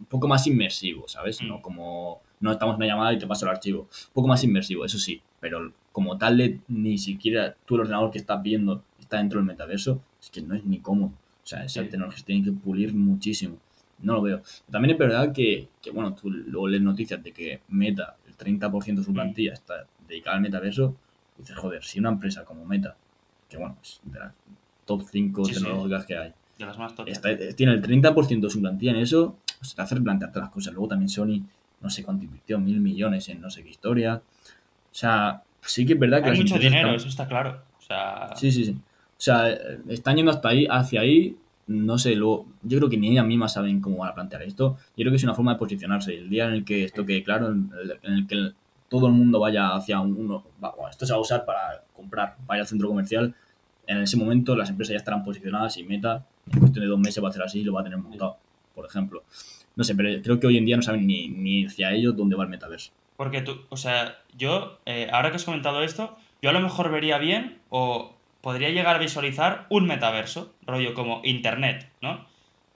un 0.00 0.06
poco 0.06 0.26
más 0.28 0.46
inmersivo, 0.46 1.06
¿sabes? 1.08 1.42
Mm. 1.42 1.48
No 1.48 1.62
como 1.62 2.20
no 2.40 2.52
estamos 2.52 2.74
en 2.74 2.76
una 2.78 2.86
llamada 2.86 3.12
y 3.12 3.18
te 3.18 3.26
paso 3.26 3.44
el 3.46 3.50
archivo. 3.50 3.82
Un 3.82 4.12
poco 4.14 4.28
más 4.28 4.42
inmersivo, 4.44 4.84
eso 4.84 4.98
sí, 4.98 5.20
pero 5.40 5.72
como 5.92 6.16
tal 6.18 6.60
ni 6.68 6.96
siquiera 6.98 7.54
tú 7.66 7.74
el 7.74 7.82
ordenador 7.82 8.10
que 8.10 8.18
estás 8.18 8.40
viendo 8.42 8.82
está 9.00 9.18
dentro 9.18 9.38
del 9.40 9.46
metaverso, 9.46 10.00
es 10.20 10.30
que 10.30 10.40
no 10.42 10.54
es 10.54 10.64
ni 10.64 10.78
cómodo. 10.78 11.12
O 11.42 11.46
sea, 11.46 11.64
esa 11.64 11.82
Sí. 11.82 11.88
tecnología 11.88 12.18
se 12.20 12.24
tiene 12.24 12.44
que 12.44 12.52
pulir 12.52 12.94
muchísimo. 12.94 13.56
No 14.00 14.14
lo 14.14 14.22
veo. 14.22 14.42
También 14.70 14.92
es 14.92 14.98
verdad 14.98 15.32
que, 15.32 15.68
que, 15.82 15.90
bueno, 15.90 16.14
tú 16.14 16.30
luego 16.30 16.68
lees 16.68 16.82
noticias 16.82 17.20
de 17.22 17.32
que 17.32 17.60
Meta, 17.68 18.16
el 18.28 18.36
30% 18.36 19.00
de 19.00 19.04
su 19.04 19.10
Mm. 19.10 19.14
plantilla 19.14 19.52
está 19.54 19.86
dedicada 20.08 20.36
al 20.36 20.42
metaverso, 20.42 20.96
dices, 21.36 21.56
joder, 21.56 21.84
si 21.84 21.98
una 22.00 22.08
empresa 22.10 22.44
como 22.44 22.64
Meta, 22.64 22.96
que 23.48 23.56
bueno, 23.56 23.76
es 23.82 24.00
de 24.04 24.18
las 24.18 24.32
top 24.84 25.02
5 25.10 25.44
Sí, 25.44 25.54
sí. 25.54 25.60
tecnológicas 25.62 26.06
que 26.06 26.16
hay, 26.16 26.32
De 26.58 26.66
las 26.66 26.78
más 26.78 26.92
está- 27.06 27.36
tiene 27.54 27.72
el 27.74 27.82
30% 27.82 28.46
de 28.46 28.50
su 28.50 28.60
plantilla 28.60 28.90
en 28.92 28.98
eso, 28.98 29.36
pues 29.60 29.74
te 29.74 29.82
hace 29.82 29.94
replantearte 29.94 30.40
las 30.40 30.50
cosas. 30.50 30.72
Luego 30.72 30.88
también 30.88 31.08
Sony, 31.08 31.42
no 31.80 31.90
sé 31.90 32.02
cuánto 32.02 32.24
invirtió, 32.24 32.58
mil 32.58 32.80
millones 32.80 33.28
en 33.28 33.40
no 33.40 33.50
sé 33.50 33.62
qué 33.62 33.70
historia. 33.70 34.16
O 34.16 34.94
sea, 34.94 35.42
sí 35.60 35.86
que 35.86 35.92
es 35.92 35.98
verdad 35.98 36.22
que 36.22 36.30
Hay 36.30 36.38
mucho 36.38 36.58
dinero, 36.58 36.76
están- 36.88 36.94
eso 36.94 37.08
está 37.08 37.28
claro. 37.28 37.62
O 37.78 37.82
sea, 37.82 38.30
Sí, 38.36 38.50
sí, 38.50 38.64
sí. 38.64 38.72
O 38.72 39.20
sea, 39.20 39.50
eh, 39.50 39.78
están 39.88 40.16
yendo 40.16 40.30
hasta 40.30 40.48
ahí, 40.48 40.66
hacia 40.70 41.00
ahí. 41.00 41.36
No 41.68 41.98
sé, 41.98 42.14
luego, 42.16 42.46
yo 42.62 42.78
creo 42.78 42.88
que 42.90 42.96
ni 42.96 43.10
ellas 43.10 43.26
mismas 43.26 43.52
saben 43.52 43.80
cómo 43.80 43.98
van 43.98 44.10
a 44.10 44.14
plantear 44.14 44.42
esto. 44.42 44.78
Yo 44.96 45.02
creo 45.02 45.10
que 45.10 45.16
es 45.16 45.24
una 45.24 45.34
forma 45.34 45.52
de 45.52 45.58
posicionarse. 45.58 46.14
El 46.16 46.30
día 46.30 46.46
en 46.46 46.54
el 46.54 46.64
que 46.64 46.84
esto 46.84 47.04
quede 47.04 47.22
claro, 47.22 47.48
en 47.52 47.70
el, 48.02 48.26
que 48.26 48.52
todo 48.88 49.06
el 49.06 49.12
mundo 49.12 49.40
vaya 49.40 49.74
hacia 49.74 50.00
un- 50.00 50.16
uno, 50.18 50.44
esto 50.90 51.04
se 51.06 51.12
va 51.12 51.18
a 51.18 51.22
usar 51.22 51.44
para 51.44 51.84
comprar, 51.94 52.36
vaya 52.46 52.62
al 52.62 52.66
centro 52.68 52.88
comercial. 52.88 53.34
En 53.86 53.98
ese 53.98 54.16
momento 54.16 54.54
las 54.56 54.70
empresas 54.70 54.92
ya 54.92 54.98
estarán 54.98 55.24
posicionadas 55.24 55.76
y 55.78 55.84
Meta, 55.84 56.24
en 56.52 56.58
cuestión 56.60 56.84
de 56.84 56.88
dos 56.90 56.98
meses 56.98 57.22
va 57.22 57.28
a 57.28 57.30
hacer 57.30 57.42
así 57.42 57.60
y 57.60 57.64
lo 57.64 57.72
va 57.72 57.80
a 57.80 57.84
tener 57.84 57.98
montado, 57.98 58.36
por 58.74 58.86
ejemplo. 58.86 59.22
No 59.76 59.84
sé, 59.84 59.94
pero 59.94 60.20
creo 60.22 60.40
que 60.40 60.46
hoy 60.46 60.56
en 60.58 60.64
día 60.66 60.76
no 60.76 60.82
saben 60.82 61.06
ni, 61.06 61.28
ni 61.28 61.66
hacia 61.66 61.92
ellos 61.92 62.16
dónde 62.16 62.36
va 62.36 62.44
el 62.44 62.50
metaverso. 62.50 62.90
Porque 63.16 63.40
tú, 63.42 63.60
o 63.68 63.76
sea, 63.76 64.18
yo, 64.36 64.78
eh, 64.86 65.08
ahora 65.12 65.30
que 65.30 65.36
has 65.36 65.44
comentado 65.44 65.82
esto, 65.82 66.16
yo 66.42 66.50
a 66.50 66.52
lo 66.52 66.60
mejor 66.60 66.90
vería 66.90 67.18
bien 67.18 67.58
o 67.68 68.14
podría 68.40 68.70
llegar 68.70 68.96
a 68.96 68.98
visualizar 69.00 69.66
un 69.70 69.86
metaverso, 69.86 70.52
rollo 70.66 70.94
como 70.94 71.20
Internet, 71.24 71.90
¿no? 72.00 72.26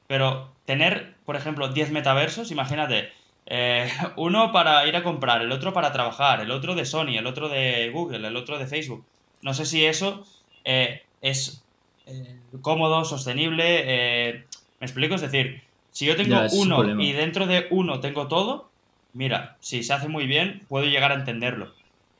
Pero 0.08 0.50
tener, 0.64 1.14
por 1.24 1.36
ejemplo, 1.36 1.68
10 1.68 1.90
metaversos, 1.92 2.50
imagínate, 2.50 3.10
eh, 3.46 3.90
uno 4.16 4.52
para 4.52 4.86
ir 4.86 4.96
a 4.96 5.02
comprar, 5.02 5.42
el 5.42 5.52
otro 5.52 5.72
para 5.72 5.92
trabajar, 5.92 6.40
el 6.40 6.50
otro 6.50 6.74
de 6.74 6.84
Sony, 6.84 7.16
el 7.18 7.26
otro 7.26 7.48
de 7.48 7.90
Google, 7.90 8.26
el 8.28 8.36
otro 8.36 8.58
de 8.58 8.66
Facebook. 8.66 9.04
No 9.42 9.54
sé 9.54 9.66
si 9.66 9.84
eso 9.84 10.24
eh, 10.64 11.02
es 11.20 11.64
eh, 12.06 12.40
cómodo, 12.60 13.04
sostenible. 13.04 13.64
eh, 13.84 14.44
¿Me 14.80 14.86
explico? 14.86 15.14
Es 15.14 15.20
decir, 15.20 15.62
si 15.90 16.06
yo 16.06 16.16
tengo 16.16 16.30
Ya, 16.30 16.48
uno 16.52 17.00
y 17.00 17.12
dentro 17.12 17.46
de 17.46 17.66
uno 17.70 18.00
tengo 18.00 18.28
todo, 18.28 18.70
mira, 19.12 19.56
si 19.60 19.82
se 19.82 19.92
hace 19.92 20.08
muy 20.08 20.26
bien, 20.26 20.64
puedo 20.68 20.86
llegar 20.86 21.12
a 21.12 21.16
entenderlo. 21.16 21.74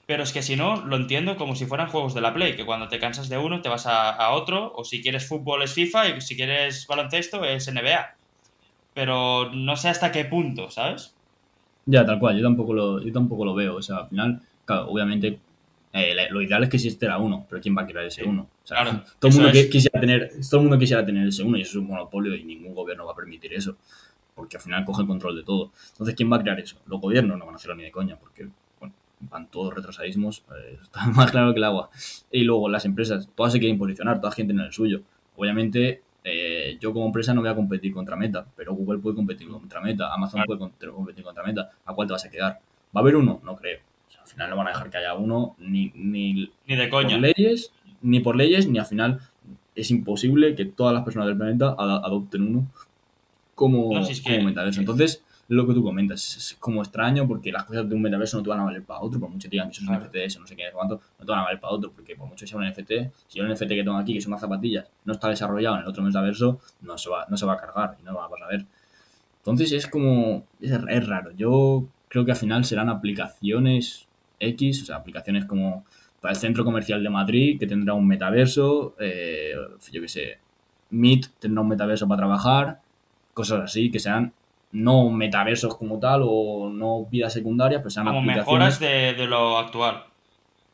Pero 0.07 0.25
es 0.25 0.33
que 0.33 0.43
si 0.43 0.57
no, 0.57 0.85
lo 0.85 0.97
entiendo 0.97 1.37
como 1.37 1.55
si 1.55 1.67
fueran 1.67 1.89
juegos 1.89 2.15
de 2.15 2.21
la 2.21 2.35
Play, 2.35 2.57
que 2.57 2.67
cuando 2.67 2.89
te 2.89 2.99
cansas 2.99 3.29
de 3.29 3.39
uno 3.39 3.63
te 3.63 3.69
vas 3.69 3.87
a, 3.87 4.11
a 4.11 4.33
otro, 4.33 4.73
o 4.75 4.85
si 4.85 5.01
quieres 5.03 5.27
fútbol 5.29 5.63
es 5.63 5.73
FIFA 5.75 6.09
y 6.09 6.21
si 6.21 6.37
quieres 6.37 6.87
baloncesto 6.87 7.45
es 7.45 7.69
NBA. 7.73 8.17
Pero 8.95 9.51
no 9.53 9.77
sé 9.77 9.89
hasta 9.89 10.13
qué 10.13 10.25
punto, 10.25 10.71
¿sabes? 10.71 11.15
Ya, 11.87 12.05
tal 12.07 12.19
cual, 12.19 12.37
yo 12.37 12.43
tampoco 12.43 12.73
lo, 12.73 13.03
yo 13.03 13.13
tampoco 13.13 13.45
lo 13.45 13.55
veo. 13.55 13.77
O 13.77 13.83
sea, 13.83 13.99
al 13.99 14.09
final, 14.09 14.41
claro, 14.65 14.89
obviamente, 14.89 15.39
eh, 15.93 16.15
lo 16.31 16.41
ideal 16.41 16.63
es 16.63 16.69
que 16.71 16.77
existiera 16.77 17.19
uno, 17.19 17.47
pero 17.49 17.61
¿quién 17.61 17.77
va 17.77 17.83
a 17.83 17.87
crear 17.87 18.05
ese 18.07 18.25
uno? 18.25 18.49
O 18.63 18.67
sea, 18.67 18.83
claro, 18.83 19.03
todo, 19.19 19.31
el 19.31 19.37
mundo 19.37 19.51
es. 19.51 19.67
quisiera 19.67 20.01
tener, 20.01 20.31
todo 20.49 20.61
el 20.61 20.67
mundo 20.69 20.79
quisiera 20.79 21.05
tener 21.05 21.27
ese 21.27 21.43
uno 21.43 21.59
y 21.59 21.63
eso 21.63 21.73
es 21.73 21.77
un 21.77 21.89
monopolio 21.89 22.35
y 22.35 22.45
ningún 22.45 22.75
gobierno 22.75 23.05
va 23.05 23.13
a 23.13 23.17
permitir 23.17 23.53
eso, 23.53 23.77
porque 24.35 24.57
al 24.57 24.63
final 24.63 24.85
coge 24.85 25.03
el 25.03 25.09
control 25.09 25.37
de 25.37 25.43
todo. 25.43 25.73
Entonces, 25.91 26.15
¿quién 26.15 26.33
va 26.33 26.37
a 26.37 26.41
crear 26.41 26.59
eso? 26.61 26.77
Los 26.87 27.01
gobiernos 27.01 27.39
no 27.39 27.45
van 27.45 27.55
a 27.55 27.57
hacerlo 27.57 27.77
ni 27.77 27.83
de 27.83 27.91
coña, 27.91 28.17
porque 28.17 28.49
bueno, 28.79 28.95
van 29.21 29.49
todos 29.49 29.75
retrasadísimos, 29.75 30.45
eh, 30.57 30.79
está 30.83 31.07
más 31.09 31.31
claro 31.31 31.53
que 31.53 31.59
el 31.59 31.65
agua. 31.65 31.91
Y 32.31 32.45
luego 32.45 32.69
las 32.69 32.85
empresas, 32.85 33.29
todas 33.35 33.53
se 33.53 33.59
quieren 33.59 33.79
posicionar, 33.79 34.21
todas 34.21 34.35
quieren 34.35 34.49
tener 34.49 34.67
el 34.67 34.73
suyo. 34.73 35.03
Obviamente, 35.37 36.03
eh, 36.25 36.77
yo 36.81 36.93
como 36.93 37.07
empresa 37.07 37.35
no 37.35 37.41
voy 37.41 37.51
a 37.51 37.55
competir 37.55 37.93
contra 37.93 38.17
Meta, 38.17 38.47
pero 38.57 38.75
Google 38.75 38.99
puede 39.01 39.17
competir 39.17 39.49
contra 39.49 39.81
Meta, 39.81 40.13
Amazon 40.13 40.43
Claro. 40.45 40.69
puede 40.71 40.93
competir 40.93 41.25
contra 41.25 41.43
Meta. 41.45 41.71
¿A 41.85 41.95
cuál 41.95 42.07
te 42.09 42.13
vas 42.13 42.25
a 42.25 42.31
quedar? 42.31 42.61
¿Va 42.95 43.01
a 43.01 43.03
haber 43.03 43.17
uno? 43.17 43.41
No 43.45 43.57
creo. 43.57 43.79
O 44.09 44.11
sea, 44.11 44.21
al 44.23 44.29
final 44.29 44.51
no 44.51 44.57
van 44.57 44.67
a 44.69 44.71
dejar 44.71 44.91
que 44.91 44.99
haya 44.99 45.15
uno, 45.15 45.57
ni, 45.59 45.91
ni 45.95 46.51
Ni 46.67 46.77
de 46.77 46.87
por 46.89 47.03
coña. 47.05 47.19
leyes, 47.19 47.73
ni 48.03 48.21
por 48.21 48.37
leyes, 48.37 48.69
ni 48.69 48.79
al 48.79 48.87
final 48.87 49.21
es 49.75 49.91
imposible 49.91 50.55
que 50.55 50.65
todas 50.67 50.93
las 50.95 51.03
personas 51.03 51.27
del 51.29 51.37
planeta 51.37 51.75
ad- 51.79 52.05
adopten 52.05 52.43
uno 52.43 52.67
como, 53.55 53.93
No, 53.93 54.03
si 54.05 54.13
es 54.13 54.21
que- 54.21 54.35
como 54.37 54.49
metaverso. 54.49 54.81
Entonces, 54.81 55.23
lo 55.49 55.67
que 55.67 55.75
tú 55.75 55.83
comentas 55.83 56.37
es 56.37 56.57
como 56.59 56.83
extraño 56.83 57.27
porque 57.27 57.53
las 57.53 57.65
cosas 57.65 57.89
de 57.89 57.95
un 57.95 58.03
metaverso 58.03 58.39
no 58.39 58.43
te 58.43 58.49
van 58.49 58.61
a 58.61 58.65
valer 58.65 58.85
para 58.85 59.01
otro, 59.01 59.21
por 59.21 59.29
mucho 59.29 59.49
que 59.49 59.57
digan 59.57 59.69
que 59.69 59.73
eso 59.73 59.83
es 59.83 59.89
un. 59.89 59.97
NFT, 59.97 60.15
eso 60.17 60.41
no 60.41 60.47
sé 60.47 60.57
qué, 60.57 60.65
cuánto, 60.73 61.01
no 61.19 61.25
te 61.25 61.31
van 61.31 61.41
a 61.41 61.45
valer 61.45 61.61
para 61.61 61.73
otro, 61.75 61.93
porque 61.93 62.17
por 62.17 62.27
mucho 62.29 62.45
que 62.45 62.47
sea 62.47 62.59
un 62.59 62.69
NFT, 62.69 62.93
si 63.29 63.39
el 63.39 63.53
NFT 63.53 63.69
que 63.69 63.85
tengo 63.85 63.97
aquí, 63.97 64.15
que 64.15 64.21
son 64.21 64.33
unas 64.33 64.41
zapatillas, 64.41 64.87
no 65.05 65.13
está 65.13 65.29
desarrollado 65.29 65.77
en 65.77 65.83
el 65.83 65.89
otro 65.89 66.03
metaverso, 66.03 66.61
no 66.81 66.97
se 66.97 67.11
va, 67.11 67.27
no 67.29 67.37
se 67.37 67.45
va 67.45 67.55
a 67.55 67.57
cargar 67.59 67.97
y 68.01 68.05
no 68.05 68.13
lo 68.13 68.19
vas 68.19 68.31
a 68.43 68.47
ver. 68.47 68.67
Entonces 69.39 69.73
es 69.73 69.87
como, 69.87 70.47
es, 70.61 70.71
es 70.71 71.07
raro. 71.07 71.33
Yo 71.33 71.87
creo 72.09 72.25
que 72.25 72.31
al 72.31 72.37
final 72.37 72.65
serán 72.65 72.89
aplicaciones 72.89 74.07
X, 74.39 74.83
o 74.83 74.87
sea, 74.87 74.97
aplicaciones 74.97 75.45
como 75.45 75.85
para 76.21 76.33
el 76.33 76.39
centro 76.39 76.65
comercial 76.65 77.03
de 77.03 77.11
Madrid, 77.11 77.59
que 77.59 77.67
tendrá 77.67 77.95
un 77.95 78.07
metaverso, 78.07 78.95
eh, 78.99 79.55
yo 79.91 80.01
qué 80.01 80.09
sé, 80.09 80.39
Meet 80.91 81.31
tendrá 81.41 81.63
un 81.63 81.69
metaverso 81.69 82.07
para 82.07 82.19
trabajar, 82.19 82.81
cosas 83.35 83.63
así, 83.63 83.91
que 83.91 83.99
sean 83.99 84.33
no 84.73 85.11
metaversos 85.11 85.77
como 85.77 85.99
tal 85.99 86.23
o 86.25 86.71
no 86.71 87.05
vidas 87.11 87.33
secundarias, 87.33 87.81
pero 87.81 87.91
sean 87.91 88.07
Como 88.07 88.19
aplicaciones. 88.21 88.47
mejoras 88.47 88.81
de, 88.81 89.15
de 89.15 89.27
lo 89.27 89.59
actual. 89.59 90.05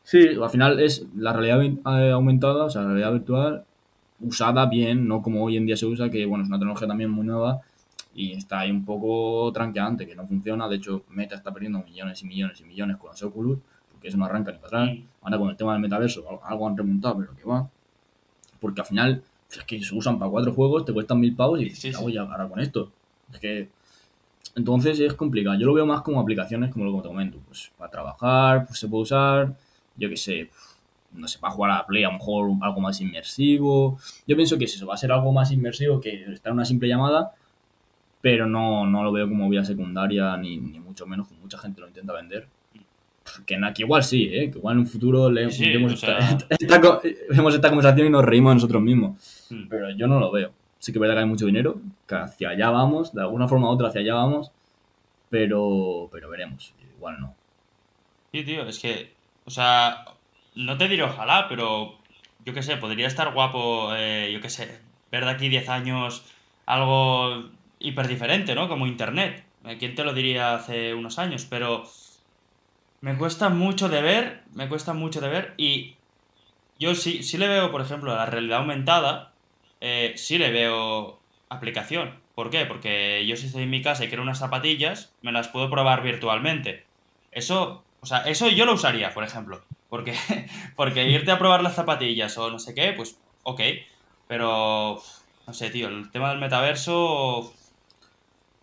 Sí, 0.05 0.29
al 0.41 0.51
final 0.51 0.81
es 0.81 1.05
la 1.17 1.33
realidad 1.33 1.63
eh, 2.01 2.11
aumentada, 2.13 2.65
o 2.65 2.71
sea, 2.71 2.83
la 2.83 2.89
realidad 2.89 3.13
virtual 3.13 3.65
usada 4.21 4.67
bien, 4.67 5.07
no 5.07 5.21
como 5.23 5.45
hoy 5.45 5.57
en 5.57 5.67
día 5.67 5.77
se 5.77 5.87
usa, 5.87 6.11
que 6.11 6.25
bueno, 6.27 6.43
es 6.45 6.49
una 6.49 6.59
tecnología 6.59 6.89
también 6.89 7.11
muy 7.11 7.27
nueva 7.27 7.61
y 8.15 8.33
está 8.33 8.61
ahí 8.61 8.71
un 8.71 8.85
poco 8.85 9.53
tranqueante, 9.53 10.07
que 10.07 10.17
no 10.17 10.27
funciona. 10.27 10.67
De 10.69 10.77
hecho, 10.77 11.03
Meta 11.11 11.35
está 11.37 11.53
perdiendo 11.53 11.81
millones 11.83 12.23
y 12.23 12.27
millones 12.27 12.61
y 12.61 12.65
millones 12.65 12.97
con 12.97 13.11
los 13.11 13.23
Oculus, 13.23 13.59
porque 13.93 14.09
eso 14.09 14.17
no 14.17 14.25
arranca 14.25 14.51
ni 14.51 14.59
para 14.59 14.83
atrás. 14.85 14.99
Ahora 15.23 15.39
con 15.39 15.51
el 15.51 15.57
tema 15.57 15.73
del 15.73 15.83
metaverso, 15.83 16.25
al- 16.29 16.39
algo 16.53 16.67
han 16.67 16.77
remontado, 16.77 17.19
pero 17.19 17.37
que 17.37 17.45
va. 17.45 17.69
Porque 18.61 18.81
al 18.81 18.87
final, 18.87 19.23
es 19.51 19.63
que 19.65 19.81
se 19.83 19.95
usan 19.95 20.19
para 20.19 20.31
cuatro 20.31 20.53
juegos, 20.53 20.85
te 20.85 20.93
cuestan 20.93 21.21
mil 21.21 21.35
pavos 21.37 21.61
y 21.61 21.71
Sí, 21.71 21.77
sí, 21.77 21.91
¿qué 21.91 21.97
hago 21.97 22.09
sí. 22.09 22.15
ya 22.15 22.23
ahora 22.23 22.49
con 22.49 22.59
esto? 22.61 22.91
Es 23.33 23.39
que 23.39 23.69
Entonces 24.57 24.99
es 25.01 25.15
complicado. 25.15 25.59
Yo 25.59 25.67
lo 25.67 25.75
veo 25.75 25.87
más 25.87 26.03
como 26.03 26.21
aplicaciones, 26.21 26.73
como 26.73 26.85
lo 26.85 26.93
que 26.97 27.03
te 27.03 27.09
comento. 27.09 27.39
Pues 27.47 27.71
para 27.77 27.91
trabajar, 27.91 28.67
pues 28.67 28.79
se 28.81 28.89
puede 28.89 29.03
usar, 29.05 29.55
yo 29.97 30.09
qué 30.09 30.17
sé, 30.17 30.51
no 31.13 31.29
sé, 31.29 31.39
para 31.39 31.53
jugar 31.55 31.71
a 31.71 31.75
la 31.79 31.87
Play, 31.87 32.05
a 32.05 32.09
lo 32.09 32.15
mejor 32.15 32.51
algo 32.61 32.81
más 32.81 33.01
inmersivo. 33.01 33.99
Yo 34.27 34.37
pienso 34.37 34.59
que 34.59 34.65
es 34.65 34.75
eso, 34.75 34.87
va 34.87 34.95
a 34.95 34.99
ser 34.99 35.13
algo 35.13 35.33
más 35.33 35.51
inmersivo 35.53 36.01
que 36.01 36.25
estar 36.33 36.51
en 36.51 36.55
una 36.55 36.65
simple 36.65 36.89
llamada, 36.89 37.33
pero 38.21 38.47
no, 38.47 38.87
no 38.87 39.03
lo 39.05 39.13
veo 39.13 39.29
como 39.29 39.49
vía 39.49 39.65
secundaria, 39.65 40.37
ni, 40.37 40.57
ni 40.59 40.81
mucho 40.81 41.07
menos, 41.07 41.29
como 41.29 41.41
mucha 41.41 41.59
gente 41.59 41.81
lo 41.81 41.89
intenta 41.89 42.13
vender. 42.13 42.47
Que, 43.47 43.59
que 43.75 43.83
igual 43.83 44.03
sí, 44.03 44.25
¿eh? 44.33 44.51
que 44.51 44.59
igual 44.59 44.75
en 44.77 44.81
un 44.81 44.87
futuro 44.87 45.31
le, 45.31 45.51
Sí, 45.51 45.69
vemos, 45.69 45.93
o 45.93 45.97
sea- 45.97 46.19
esta, 46.19 46.47
esta 46.59 46.81
co- 46.81 47.01
vemos 47.31 47.55
esta 47.55 47.69
conversación 47.69 48.07
y 48.07 48.11
nos 48.11 48.25
reímos 48.25 48.55
nosotros 48.55 48.83
mismos. 48.83 49.47
Mm. 49.51 49.69
Pero 49.69 49.91
yo 49.91 50.07
no 50.07 50.19
lo 50.19 50.33
veo. 50.33 50.51
Sí 50.79 50.93
que 50.93 50.99
es 50.99 51.01
verdad 51.01 51.17
que 51.17 51.21
hay 51.21 51.27
mucho 51.27 51.47
dinero, 51.47 51.81
hacia 52.09 52.51
allá 52.51 52.71
vamos, 52.71 53.13
de 53.13 53.23
alguna 53.23 53.49
forma 53.49 53.69
u 53.69 53.73
otra 53.73 53.89
hacia 53.89 54.01
allá 54.01 54.15
vamos, 54.15 54.53
pero, 55.31 56.09
pero 56.13 56.29
veremos. 56.29 56.73
Igual 56.97 57.21
no. 57.21 57.35
Sí, 58.33 58.45
tío, 58.45 58.67
es 58.67 58.79
que, 58.79 59.15
o 59.45 59.51
sea, 59.51 60.05
no 60.55 60.77
te 60.77 60.89
diré 60.89 61.03
ojalá, 61.03 61.47
pero 61.49 61.99
yo 62.45 62.55
qué 62.55 62.63
sé, 62.63 62.77
podría 62.77 63.07
estar 63.07 63.33
guapo, 63.33 63.95
eh, 63.95 64.31
yo 64.33 64.41
qué 64.41 64.51
sé, 64.51 64.81
ver 65.11 65.25
de 65.25 65.31
aquí 65.31 65.49
10 65.49 65.69
años 65.69 66.25
algo 66.67 67.51
hiper 67.79 68.09
diferente, 68.09 68.55
¿no? 68.55 68.69
Como 68.69 68.87
Internet. 68.87 69.45
Eh, 69.65 69.77
¿Quién 69.79 69.95
te 69.95 70.05
lo 70.05 70.13
diría 70.13 70.55
hace 70.55 70.95
unos 70.95 71.19
años? 71.19 71.47
Pero 71.49 71.85
me 73.01 73.17
cuesta 73.17 73.49
mucho 73.49 73.89
de 73.89 74.03
ver, 74.03 74.43
me 74.55 74.69
cuesta 74.69 74.93
mucho 74.93 75.21
de 75.21 75.29
ver 75.29 75.55
y 75.57 75.97
yo 76.79 76.95
sí, 76.95 77.23
sí 77.23 77.39
le 77.39 77.49
veo, 77.49 77.71
por 77.71 77.81
ejemplo, 77.81 78.13
a 78.13 78.17
la 78.17 78.27
realidad 78.27 78.59
aumentada, 78.59 79.33
eh, 79.81 80.13
sí 80.17 80.39
le 80.39 80.51
veo 80.51 81.19
aplicación. 81.49 82.15
¿Por 82.35 82.51
qué? 82.51 82.67
Porque 82.67 83.27
yo 83.27 83.37
si 83.37 83.47
estoy 83.47 83.65
en 83.65 83.71
mi 83.71 83.83
casa 83.83 84.05
y 84.05 84.09
quiero 84.09 84.23
unas 84.23 84.39
zapatillas, 84.39 85.13
me 85.23 85.33
las 85.33 85.49
puedo 85.49 85.71
probar 85.71 86.03
virtualmente. 86.03 86.85
Eso, 87.33 87.83
o 88.01 88.07
sea, 88.07 88.19
eso 88.23 88.49
yo 88.49 88.65
lo 88.65 88.75
usaría, 88.75 89.13
por 89.13 89.25
ejemplo. 89.25 89.63
Porque, 89.89 90.15
porque 90.77 91.09
irte 91.09 91.31
a 91.31 91.39
probar 91.39 91.63
las 91.63 91.75
zapatillas 91.75 92.37
o 92.39 92.51
no 92.51 92.59
sé 92.59 92.75
qué, 92.75 92.93
pues 92.93 93.19
ok. 93.43 93.61
Pero, 94.29 95.03
no 95.47 95.53
sé, 95.55 95.71
tío, 95.71 95.89
el 95.89 96.11
tema 96.11 96.31
del 96.31 96.39
metaverso, 96.39 97.53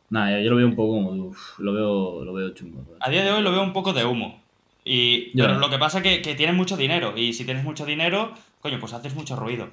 Nada, 0.09 0.39
yo 0.39 0.49
lo 0.51 0.55
veo 0.55 0.67
un 0.67 0.75
poco 0.75 0.93
como. 0.93 1.35
Lo 1.57 1.73
veo, 1.73 2.23
lo 2.23 2.33
veo 2.33 2.49
chungo. 2.51 2.83
a 2.99 3.09
día 3.09 3.23
de 3.23 3.31
hoy 3.31 3.41
lo 3.41 3.51
veo 3.51 3.63
un 3.63 3.73
poco 3.73 3.93
de 3.93 4.05
humo. 4.05 4.41
Y, 4.83 5.31
pero 5.35 5.57
lo 5.57 5.69
que 5.69 5.79
pasa 5.79 5.97
es 5.97 6.03
que, 6.03 6.21
que 6.21 6.35
tienes 6.35 6.55
mucho 6.55 6.77
dinero. 6.77 7.17
Y 7.17 7.33
si 7.33 7.43
tienes 7.43 7.63
mucho 7.63 7.85
dinero, 7.85 8.33
coño, 8.61 8.79
pues 8.79 8.93
haces 8.93 9.15
mucho 9.15 9.35
ruido. 9.35 9.69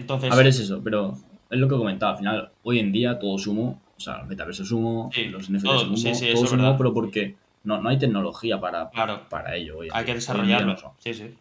Entonces, 0.00 0.32
A 0.32 0.36
ver, 0.36 0.46
es 0.48 0.58
eso, 0.60 0.80
pero 0.82 1.16
es 1.50 1.58
lo 1.58 1.68
que 1.68 1.76
comentaba. 1.76 2.12
Al 2.12 2.18
final, 2.18 2.50
hoy 2.62 2.78
en 2.78 2.92
día 2.92 3.18
todo 3.18 3.36
es 3.36 3.46
humo. 3.46 3.80
O 3.96 4.00
sea, 4.00 4.20
el 4.22 4.26
metaverso 4.28 4.62
es 4.62 4.72
humo, 4.72 5.10
Sí, 5.12 5.24
los 5.26 5.48
NFTs 5.50 5.62
todo, 5.62 5.78
son 5.80 5.88
humo, 5.88 5.96
sí, 5.98 6.14
sí, 6.14 6.32
todo 6.32 6.50
verdad. 6.50 6.74
pero 6.78 6.94
porque 6.94 7.36
no, 7.64 7.80
no 7.82 7.88
hay 7.90 7.98
tecnología 7.98 8.58
para, 8.58 8.88
claro, 8.90 9.28
para 9.28 9.54
ello. 9.56 9.78
Hoy 9.78 9.88
hay 9.92 10.04
que 10.06 10.14
desarrollarlo. 10.14 10.72
no. 10.74 10.94
Sí, 10.98 11.12
sí. 11.12 11.34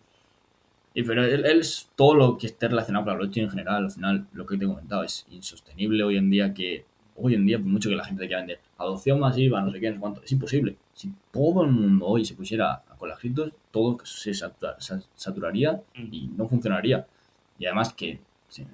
Y 0.94 1.04
pero 1.04 1.24
él, 1.24 1.46
él 1.46 1.60
es 1.62 1.90
todo 1.96 2.16
lo 2.16 2.38
que 2.38 2.48
esté 2.48 2.68
relacionado 2.68 3.06
con 3.06 3.14
la 3.14 3.20
blockchain 3.20 3.46
en 3.46 3.52
general, 3.52 3.86
al 3.86 3.92
final, 3.92 4.28
lo 4.34 4.46
que 4.46 4.58
te 4.58 4.66
he 4.66 4.68
comentado, 4.68 5.04
es 5.04 5.26
insostenible 5.30 6.04
hoy 6.04 6.18
en 6.18 6.30
día 6.30 6.54
que, 6.54 6.84
hoy 7.16 7.36
en 7.36 7.46
día, 7.46 7.58
por 7.58 7.68
mucho 7.68 7.90
que 7.90 7.96
la 7.96 8.04
gente 8.04 8.24
te 8.24 8.28
quiera 8.28 8.42
vender 8.42 8.60
adopción 8.78 9.20
masiva, 9.20 9.62
no 9.62 9.72
sé 9.72 9.80
qué, 9.80 9.90
no 9.90 9.96
sé 9.96 10.00
cuánto, 10.02 10.22
es 10.24 10.32
imposible. 10.32 10.76
Si 10.94 11.12
todo 11.32 11.64
el 11.64 11.72
mundo 11.72 12.06
hoy 12.08 12.26
se 12.26 12.34
pusiera 12.34 12.82
con 12.98 13.08
las 13.08 13.20
criptos, 13.20 13.54
todo 13.72 13.98
se 14.04 14.34
satura- 14.34 14.76
sa- 14.80 15.02
saturaría 15.16 15.74
Mm. 15.96 16.08
y 16.12 16.28
no 16.36 16.48
funcionaría. 16.50 17.06
Y 17.58 17.66
además 17.68 17.94
que 17.94 18.20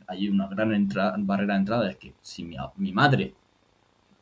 hay 0.08 0.30
una 0.30 0.48
gran 0.48 0.72
entra- 0.74 1.16
barrera 1.18 1.54
de 1.56 1.60
entrada, 1.60 1.90
es 1.90 1.98
que 1.98 2.14
si 2.22 2.44
mi, 2.44 2.56
mi 2.78 2.92
madre 2.94 3.34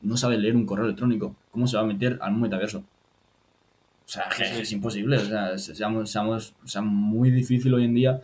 no 0.02 0.18
sabe 0.18 0.38
leer 0.38 0.56
un 0.56 0.66
correo 0.66 0.86
electrónico, 0.86 1.36
¿cómo 1.52 1.68
se 1.68 1.78
va 1.78 1.84
a 1.84 1.86
meter 1.86 2.18
al 2.22 2.36
metaverso? 2.36 2.80
O 2.80 4.10
sea, 4.10 4.30
Sí. 4.32 4.44
es 4.44 4.72
imposible. 4.74 5.18
O 5.18 5.22
sea, 5.26 5.58
se- 5.58 5.76
seamos, 5.76 6.10
seamos, 6.12 6.54
o 6.64 6.68
sea, 6.68 6.82
muy 6.82 7.32
difícil 7.32 7.74
hoy 7.74 7.86
en 7.86 7.94
día. 7.96 8.22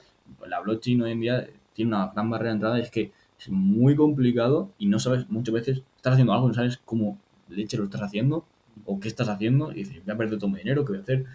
La 0.48 0.60
blockchain 0.60 1.02
hoy 1.02 1.12
en 1.12 1.22
día 1.22 1.48
tiene 1.74 1.96
una 1.96 2.08
gran 2.08 2.30
barrera 2.30 2.50
de 2.52 2.56
entrada. 2.56 2.80
Es 2.80 2.92
que 2.92 3.12
es 3.40 3.50
muy 3.50 3.96
complicado 3.96 4.70
y 4.78 4.88
no 4.88 5.00
sabes, 5.00 5.30
muchas 5.30 5.54
veces 5.54 5.82
estás 5.96 6.14
haciendo 6.14 6.34
algo 6.34 6.48
y 6.48 6.50
no 6.50 6.54
sabes 6.56 6.80
cómo 6.84 7.18
leche 7.48 7.78
lo 7.78 7.86
estás 7.86 8.02
haciendo 8.02 8.46
o 8.86 9.00
qué 9.00 9.08
estás 9.08 9.30
haciendo. 9.30 9.72
Y 9.72 9.76
dices, 9.76 10.04
voy 10.06 10.14
a 10.14 10.18
perder 10.18 10.38
todo 10.38 10.50
mi 10.50 10.58
dinero, 10.60 10.84
¿qué 10.84 10.92
voy 10.92 11.00
a 11.00 11.04
hacer? 11.04 11.26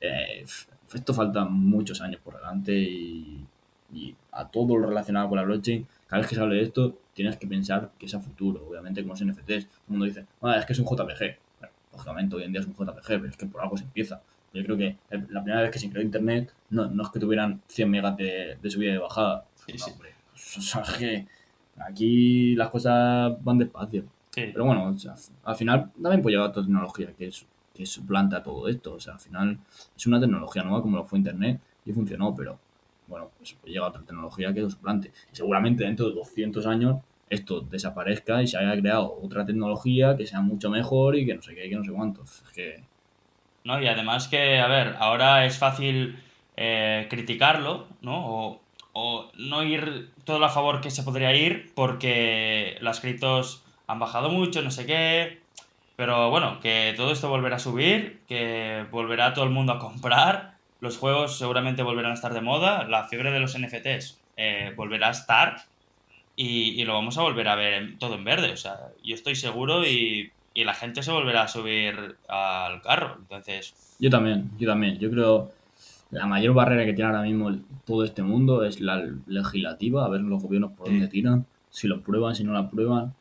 Eh, 0.00 0.44
esto 0.94 1.12
falta 1.14 1.44
muchos 1.44 2.00
años 2.00 2.20
por 2.22 2.36
delante 2.36 2.72
y, 2.78 3.44
y 3.92 4.14
a 4.32 4.48
todo 4.48 4.76
lo 4.76 4.88
relacionado 4.88 5.28
con 5.28 5.36
la 5.36 5.44
blockchain, 5.44 5.86
cada 6.06 6.20
vez 6.20 6.28
que 6.28 6.34
se 6.34 6.40
hable 6.40 6.56
de 6.56 6.62
esto, 6.62 6.98
tienes 7.14 7.36
que 7.36 7.46
pensar 7.46 7.90
que 7.98 8.06
es 8.06 8.14
a 8.14 8.20
futuro. 8.20 8.66
Obviamente, 8.68 9.02
como 9.02 9.14
los 9.14 9.24
NFTs, 9.24 9.66
todo 9.66 9.80
el 9.86 9.90
mundo 9.90 10.04
dice, 10.06 10.26
ah, 10.42 10.56
es 10.58 10.66
que 10.66 10.72
es 10.72 10.78
un 10.78 10.86
JPG. 10.86 11.38
Bueno, 11.60 11.74
lógicamente, 11.92 12.36
hoy 12.36 12.42
en 12.44 12.52
día 12.52 12.60
es 12.60 12.66
un 12.66 12.74
JPG, 12.74 13.06
pero 13.06 13.26
es 13.26 13.36
que 13.36 13.46
por 13.46 13.60
algo 13.62 13.76
se 13.76 13.84
empieza. 13.84 14.20
Yo 14.52 14.64
creo 14.64 14.76
que 14.76 14.96
la 15.10 15.42
primera 15.42 15.62
vez 15.62 15.70
que 15.70 15.78
se 15.78 15.90
creó 15.90 16.02
Internet 16.02 16.52
no, 16.70 16.86
no 16.86 17.02
es 17.02 17.10
que 17.10 17.20
tuvieran 17.20 17.60
100 17.66 17.90
megas 17.90 18.16
de, 18.16 18.56
de 18.60 18.70
subida 18.70 18.90
y 18.90 18.94
de 18.94 18.98
bajada. 18.98 19.44
Sí, 19.66 19.72
No, 19.72 19.78
sí. 19.84 19.90
hombre. 19.90 20.10
O 20.34 20.60
sea, 20.60 20.82
que 20.98 21.26
aquí 21.78 22.54
las 22.54 22.70
cosas 22.70 23.32
van 23.42 23.58
despacio. 23.58 24.04
Sí. 24.30 24.42
Pero 24.52 24.64
bueno, 24.64 24.86
o 24.88 24.98
sea, 24.98 25.14
al 25.44 25.56
final 25.56 25.90
también 26.00 26.22
puede 26.22 26.36
llegar 26.36 26.50
otra 26.50 26.62
tecnología 26.62 27.12
que, 27.16 27.26
es, 27.28 27.44
que 27.74 27.84
suplanta 27.86 28.42
todo 28.42 28.68
esto. 28.68 28.94
O 28.94 29.00
sea, 29.00 29.14
al 29.14 29.20
final 29.20 29.58
es 29.96 30.06
una 30.06 30.20
tecnología 30.20 30.62
nueva 30.62 30.82
como 30.82 30.96
lo 30.96 31.04
fue 31.04 31.18
Internet 31.18 31.60
y 31.84 31.92
funcionó, 31.92 32.34
pero 32.34 32.58
bueno, 33.06 33.30
pues 33.38 33.54
puede 33.54 33.72
llegar 33.72 33.90
otra 33.90 34.02
tecnología 34.02 34.52
que 34.52 34.60
lo 34.60 34.70
suplante. 34.70 35.12
Seguramente 35.32 35.84
dentro 35.84 36.08
de 36.08 36.14
200 36.14 36.66
años 36.66 36.96
esto 37.28 37.60
desaparezca 37.60 38.42
y 38.42 38.46
se 38.46 38.56
haya 38.56 38.78
creado 38.80 39.18
otra 39.22 39.44
tecnología 39.44 40.16
que 40.16 40.26
sea 40.26 40.40
mucho 40.40 40.70
mejor 40.70 41.16
y 41.16 41.26
que 41.26 41.34
no 41.34 41.42
sé 41.42 41.54
qué, 41.54 41.68
que 41.68 41.76
no 41.76 41.84
sé 41.84 41.92
cuántos. 41.92 42.42
Es 42.42 42.52
que, 42.52 42.84
¿no? 43.64 43.82
Y 43.82 43.88
además 43.88 44.28
que, 44.28 44.58
a 44.60 44.68
ver, 44.68 44.96
ahora 44.98 45.44
es 45.44 45.58
fácil 45.58 46.22
eh, 46.56 47.06
criticarlo, 47.10 47.88
¿no? 48.00 48.26
O, 48.26 48.60
o 48.92 49.30
no 49.36 49.62
ir 49.64 50.12
todo 50.24 50.44
a 50.44 50.48
favor 50.48 50.80
que 50.80 50.90
se 50.90 51.02
podría 51.02 51.34
ir 51.34 51.72
porque 51.74 52.78
las 52.80 53.00
criptos 53.00 53.64
han 53.86 53.98
bajado 53.98 54.30
mucho, 54.30 54.62
no 54.62 54.70
sé 54.70 54.86
qué. 54.86 55.40
Pero 55.96 56.30
bueno, 56.30 56.60
que 56.60 56.94
todo 56.96 57.10
esto 57.10 57.28
volverá 57.28 57.56
a 57.56 57.58
subir, 57.58 58.20
que 58.28 58.84
volverá 58.90 59.34
todo 59.34 59.44
el 59.44 59.50
mundo 59.50 59.72
a 59.72 59.78
comprar, 59.78 60.55
los 60.80 60.98
juegos 60.98 61.38
seguramente 61.38 61.82
volverán 61.82 62.12
a 62.12 62.14
estar 62.14 62.34
de 62.34 62.40
moda, 62.40 62.84
la 62.88 63.04
fiebre 63.04 63.30
de 63.32 63.40
los 63.40 63.54
NFTs 63.54 64.18
eh, 64.36 64.72
volverá 64.76 65.08
a 65.08 65.12
estar 65.12 65.56
y, 66.34 66.80
y 66.80 66.84
lo 66.84 66.94
vamos 66.94 67.16
a 67.18 67.22
volver 67.22 67.48
a 67.48 67.54
ver 67.56 67.74
en- 67.74 67.98
todo 67.98 68.14
en 68.14 68.24
verde. 68.24 68.52
O 68.52 68.56
sea, 68.56 68.78
yo 69.02 69.14
estoy 69.14 69.34
seguro 69.36 69.86
y, 69.86 70.30
y 70.54 70.64
la 70.64 70.74
gente 70.74 71.02
se 71.02 71.10
volverá 71.12 71.42
a 71.42 71.48
subir 71.48 72.16
al 72.28 72.82
carro. 72.82 73.16
Entonces, 73.20 73.96
Yo 73.98 74.10
también, 74.10 74.50
yo 74.58 74.68
también. 74.68 74.98
Yo 74.98 75.10
creo 75.10 75.50
la 76.10 76.26
mayor 76.26 76.54
barrera 76.54 76.84
que 76.84 76.92
tiene 76.92 77.08
ahora 77.10 77.22
mismo 77.22 77.48
el- 77.48 77.62
todo 77.86 78.04
este 78.04 78.22
mundo 78.22 78.64
es 78.64 78.80
la 78.80 79.02
legislativa, 79.26 80.04
a 80.04 80.08
ver 80.08 80.20
los 80.20 80.42
gobiernos 80.42 80.72
por 80.72 80.88
dónde 80.88 81.08
tiran, 81.08 81.46
si 81.70 81.88
lo 81.88 82.00
prueban, 82.00 82.34
si 82.34 82.44
no 82.44 82.52
lo 82.52 82.68
prueban, 82.70 83.14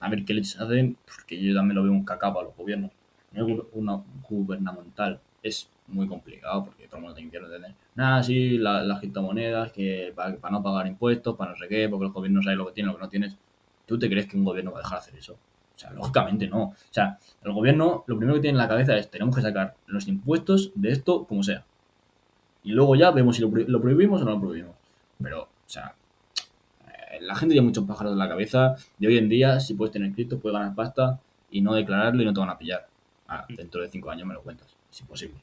a 0.00 0.08
ver 0.08 0.24
qué 0.24 0.34
leches 0.34 0.60
hacen, 0.60 0.96
porque 1.06 1.40
yo 1.42 1.54
también 1.54 1.76
lo 1.76 1.82
veo 1.82 1.92
un 1.92 2.04
cacao 2.04 2.34
para 2.34 2.46
los 2.46 2.56
gobiernos. 2.56 2.90
A 3.34 3.38
nivel 3.40 3.56
gu- 3.58 3.66
una- 3.72 4.02
gubernamental 4.28 5.20
es 5.42 5.68
muy 5.88 6.06
complicado 6.08 6.64
porque 6.64 6.86
todo 6.86 6.96
el 6.96 7.02
mundo 7.02 7.14
tiene 7.16 7.30
que 7.30 7.36
entender. 7.38 7.74
Nada, 7.94 8.22
sí, 8.22 8.58
la- 8.58 8.82
las 8.82 9.00
criptomonedas, 9.00 9.72
que 9.72 10.12
para, 10.14 10.36
no 10.50 10.62
pagar 10.62 10.86
impuestos, 10.86 11.36
para 11.36 11.52
no 11.52 11.56
sé 11.58 11.68
qué, 11.68 11.88
porque 11.88 12.04
los 12.04 12.12
gobiernos 12.14 12.44
saben 12.44 12.58
lo 12.58 12.66
que 12.66 12.72
tienen, 12.72 12.92
lo 12.92 12.98
que 12.98 13.04
no 13.04 13.08
tienes. 13.08 13.36
¿Tú 13.86 13.98
te 13.98 14.08
crees 14.08 14.26
que 14.26 14.36
un 14.36 14.44
gobierno 14.44 14.72
va 14.72 14.78
a 14.78 14.82
dejar 14.82 14.98
de 14.98 15.02
hacer 15.06 15.18
eso? 15.18 15.34
O 15.34 15.78
sea, 15.78 15.90
lógicamente 15.92 16.46
no. 16.48 16.62
O 16.64 16.74
sea, 16.90 17.18
el 17.42 17.52
gobierno 17.52 18.04
lo 18.06 18.16
primero 18.16 18.36
que 18.36 18.42
tiene 18.42 18.56
en 18.56 18.62
la 18.62 18.68
cabeza 18.68 18.96
es 18.96 19.10
tenemos 19.10 19.34
que 19.34 19.42
sacar 19.42 19.74
los 19.86 20.06
impuestos 20.08 20.70
de 20.74 20.92
esto 20.92 21.24
como 21.24 21.42
sea. 21.42 21.64
Y 22.64 22.72
luego 22.72 22.94
ya 22.94 23.10
vemos 23.10 23.36
si 23.36 23.42
lo 23.42 23.80
prohibimos 23.80 24.22
o 24.22 24.24
no 24.24 24.30
lo 24.32 24.40
prohibimos. 24.40 24.76
Pero, 25.20 25.42
o 25.42 25.48
sea, 25.66 25.94
eh, 26.86 27.18
la 27.20 27.34
gente 27.34 27.54
tiene 27.54 27.66
muchos 27.66 27.84
pájaros 27.84 28.12
en 28.12 28.18
la 28.18 28.28
cabeza. 28.28 28.76
De 28.98 29.08
hoy 29.08 29.18
en 29.18 29.28
día, 29.28 29.58
si 29.60 29.74
puedes 29.74 29.92
tener 29.92 30.12
cripto, 30.12 30.38
puedes 30.38 30.56
ganar 30.58 30.74
pasta 30.74 31.18
y 31.50 31.60
no 31.60 31.74
declararlo 31.74 32.22
y 32.22 32.24
no 32.24 32.32
te 32.32 32.40
van 32.40 32.50
a 32.50 32.58
pillar. 32.58 32.86
Ah, 33.28 33.44
dentro 33.48 33.82
de 33.82 33.88
cinco 33.88 34.10
años 34.10 34.26
me 34.26 34.34
lo 34.34 34.42
cuentas. 34.42 34.68
Es 34.90 35.00
imposible. 35.00 35.36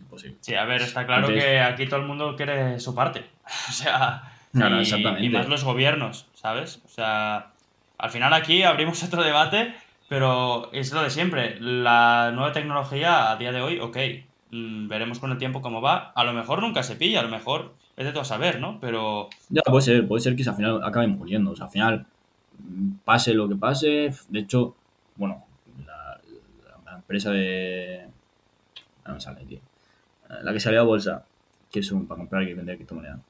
Imposible. 0.00 0.36
sí, 0.40 0.54
a 0.54 0.64
ver, 0.64 0.82
está 0.82 1.06
claro 1.06 1.28
Entonces- 1.28 1.44
que 1.44 1.60
aquí 1.60 1.86
todo 1.86 2.00
el 2.00 2.06
mundo 2.06 2.34
quiere 2.36 2.78
su 2.80 2.94
parte. 2.94 3.24
O 3.68 3.72
sea, 3.72 4.32
Claro, 4.52 4.76
y, 4.76 4.80
exactamente. 4.82 5.24
y 5.24 5.30
más 5.30 5.48
los 5.48 5.64
gobiernos, 5.64 6.26
¿sabes? 6.34 6.82
O 6.84 6.88
sea, 6.88 7.52
al 7.98 8.10
final 8.10 8.32
aquí 8.34 8.62
abrimos 8.64 9.02
otro 9.04 9.22
debate, 9.22 9.74
pero 10.08 10.70
es 10.72 10.92
lo 10.92 11.02
de 11.02 11.08
siempre. 11.10 11.58
La 11.60 12.30
nueva 12.34 12.52
tecnología 12.52 13.30
a 13.30 13.36
día 13.36 13.50
de 13.52 13.62
hoy, 13.62 13.80
ok, 13.80 13.96
mm, 14.50 14.88
veremos 14.88 15.18
con 15.20 15.30
el 15.32 15.38
tiempo 15.38 15.62
cómo 15.62 15.80
va. 15.80 16.12
A 16.14 16.24
lo 16.24 16.34
mejor 16.34 16.60
nunca 16.60 16.82
se 16.82 16.96
pilla, 16.96 17.20
a 17.20 17.22
lo 17.22 17.30
mejor 17.30 17.74
es 17.96 18.04
de 18.04 18.10
todo 18.12 18.20
a 18.22 18.26
saber, 18.26 18.60
¿no? 18.60 18.78
Pero 18.80 19.30
Ya, 19.48 19.62
puede 19.62 19.82
ser, 19.82 20.06
puede 20.06 20.20
ser 20.20 20.36
que 20.36 20.42
al 20.46 20.54
final 20.54 20.80
acaben 20.84 21.16
muriendo. 21.16 21.52
O 21.52 21.56
sea, 21.56 21.66
al 21.66 21.72
final, 21.72 22.06
mm, 22.58 22.90
pase 23.06 23.32
lo 23.32 23.48
que 23.48 23.56
pase. 23.56 24.12
De 24.28 24.40
hecho, 24.40 24.74
bueno, 25.16 25.44
la, 25.86 26.18
la- 26.66 26.90
la 26.92 26.96
empresa 26.98 27.30
de. 27.30 28.06
No 29.06 29.14
me 29.14 29.20
sale, 29.20 29.44
tío. 29.46 29.60
La 30.42 30.52
que 30.52 30.60
salió 30.60 30.80
a 30.80 30.84
bolsa, 30.84 31.26
que 31.70 31.80
es 31.80 31.92
un, 31.92 32.06
para 32.06 32.18
comprar 32.18 32.42
y 32.44 32.54
vender 32.54 32.76
criptomonedas. 32.76 33.20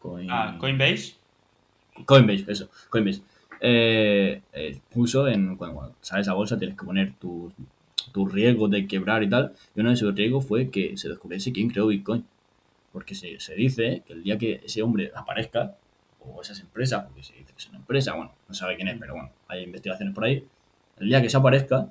Coin... 0.00 0.28
ah, 0.30 0.56
Coinbase, 0.58 1.14
Coinbase, 2.04 2.44
eso, 2.48 2.70
Coinbase. 2.88 3.22
eh, 3.60 4.42
eh, 4.52 4.80
puso 4.92 5.28
en. 5.28 5.56
Cuando, 5.56 5.76
cuando 5.76 5.94
sales 6.00 6.28
a 6.28 6.34
bolsa 6.34 6.58
tienes 6.58 6.76
que 6.76 6.84
poner 6.84 7.14
tus 7.14 7.52
tus 8.12 8.32
riesgos 8.32 8.70
de 8.70 8.86
quebrar 8.86 9.22
y 9.22 9.28
tal. 9.28 9.52
Y 9.74 9.80
uno 9.80 9.90
de 9.90 9.94
esos 9.94 10.14
riesgos 10.14 10.46
fue 10.46 10.70
que 10.70 10.96
se 10.96 11.08
descubriese 11.08 11.52
quién 11.52 11.68
creó 11.68 11.86
Bitcoin. 11.86 12.24
Porque 12.92 13.14
se, 13.14 13.38
se 13.38 13.54
dice 13.54 14.02
que 14.06 14.14
el 14.14 14.24
día 14.24 14.36
que 14.36 14.60
ese 14.64 14.82
hombre 14.82 15.12
aparezca, 15.14 15.76
o 16.20 16.42
esas 16.42 16.58
empresas, 16.60 17.04
porque 17.04 17.22
se 17.22 17.34
dice 17.34 17.52
que 17.52 17.58
es 17.58 17.68
una 17.68 17.78
empresa, 17.78 18.14
bueno, 18.14 18.32
no 18.48 18.54
sabe 18.54 18.76
quién 18.76 18.88
es, 18.88 18.98
pero 18.98 19.14
bueno, 19.14 19.30
hay 19.46 19.62
investigaciones 19.62 20.12
por 20.14 20.24
ahí. 20.24 20.44
El 20.98 21.08
día 21.08 21.22
que 21.22 21.30
se 21.30 21.36
aparezca, 21.36 21.86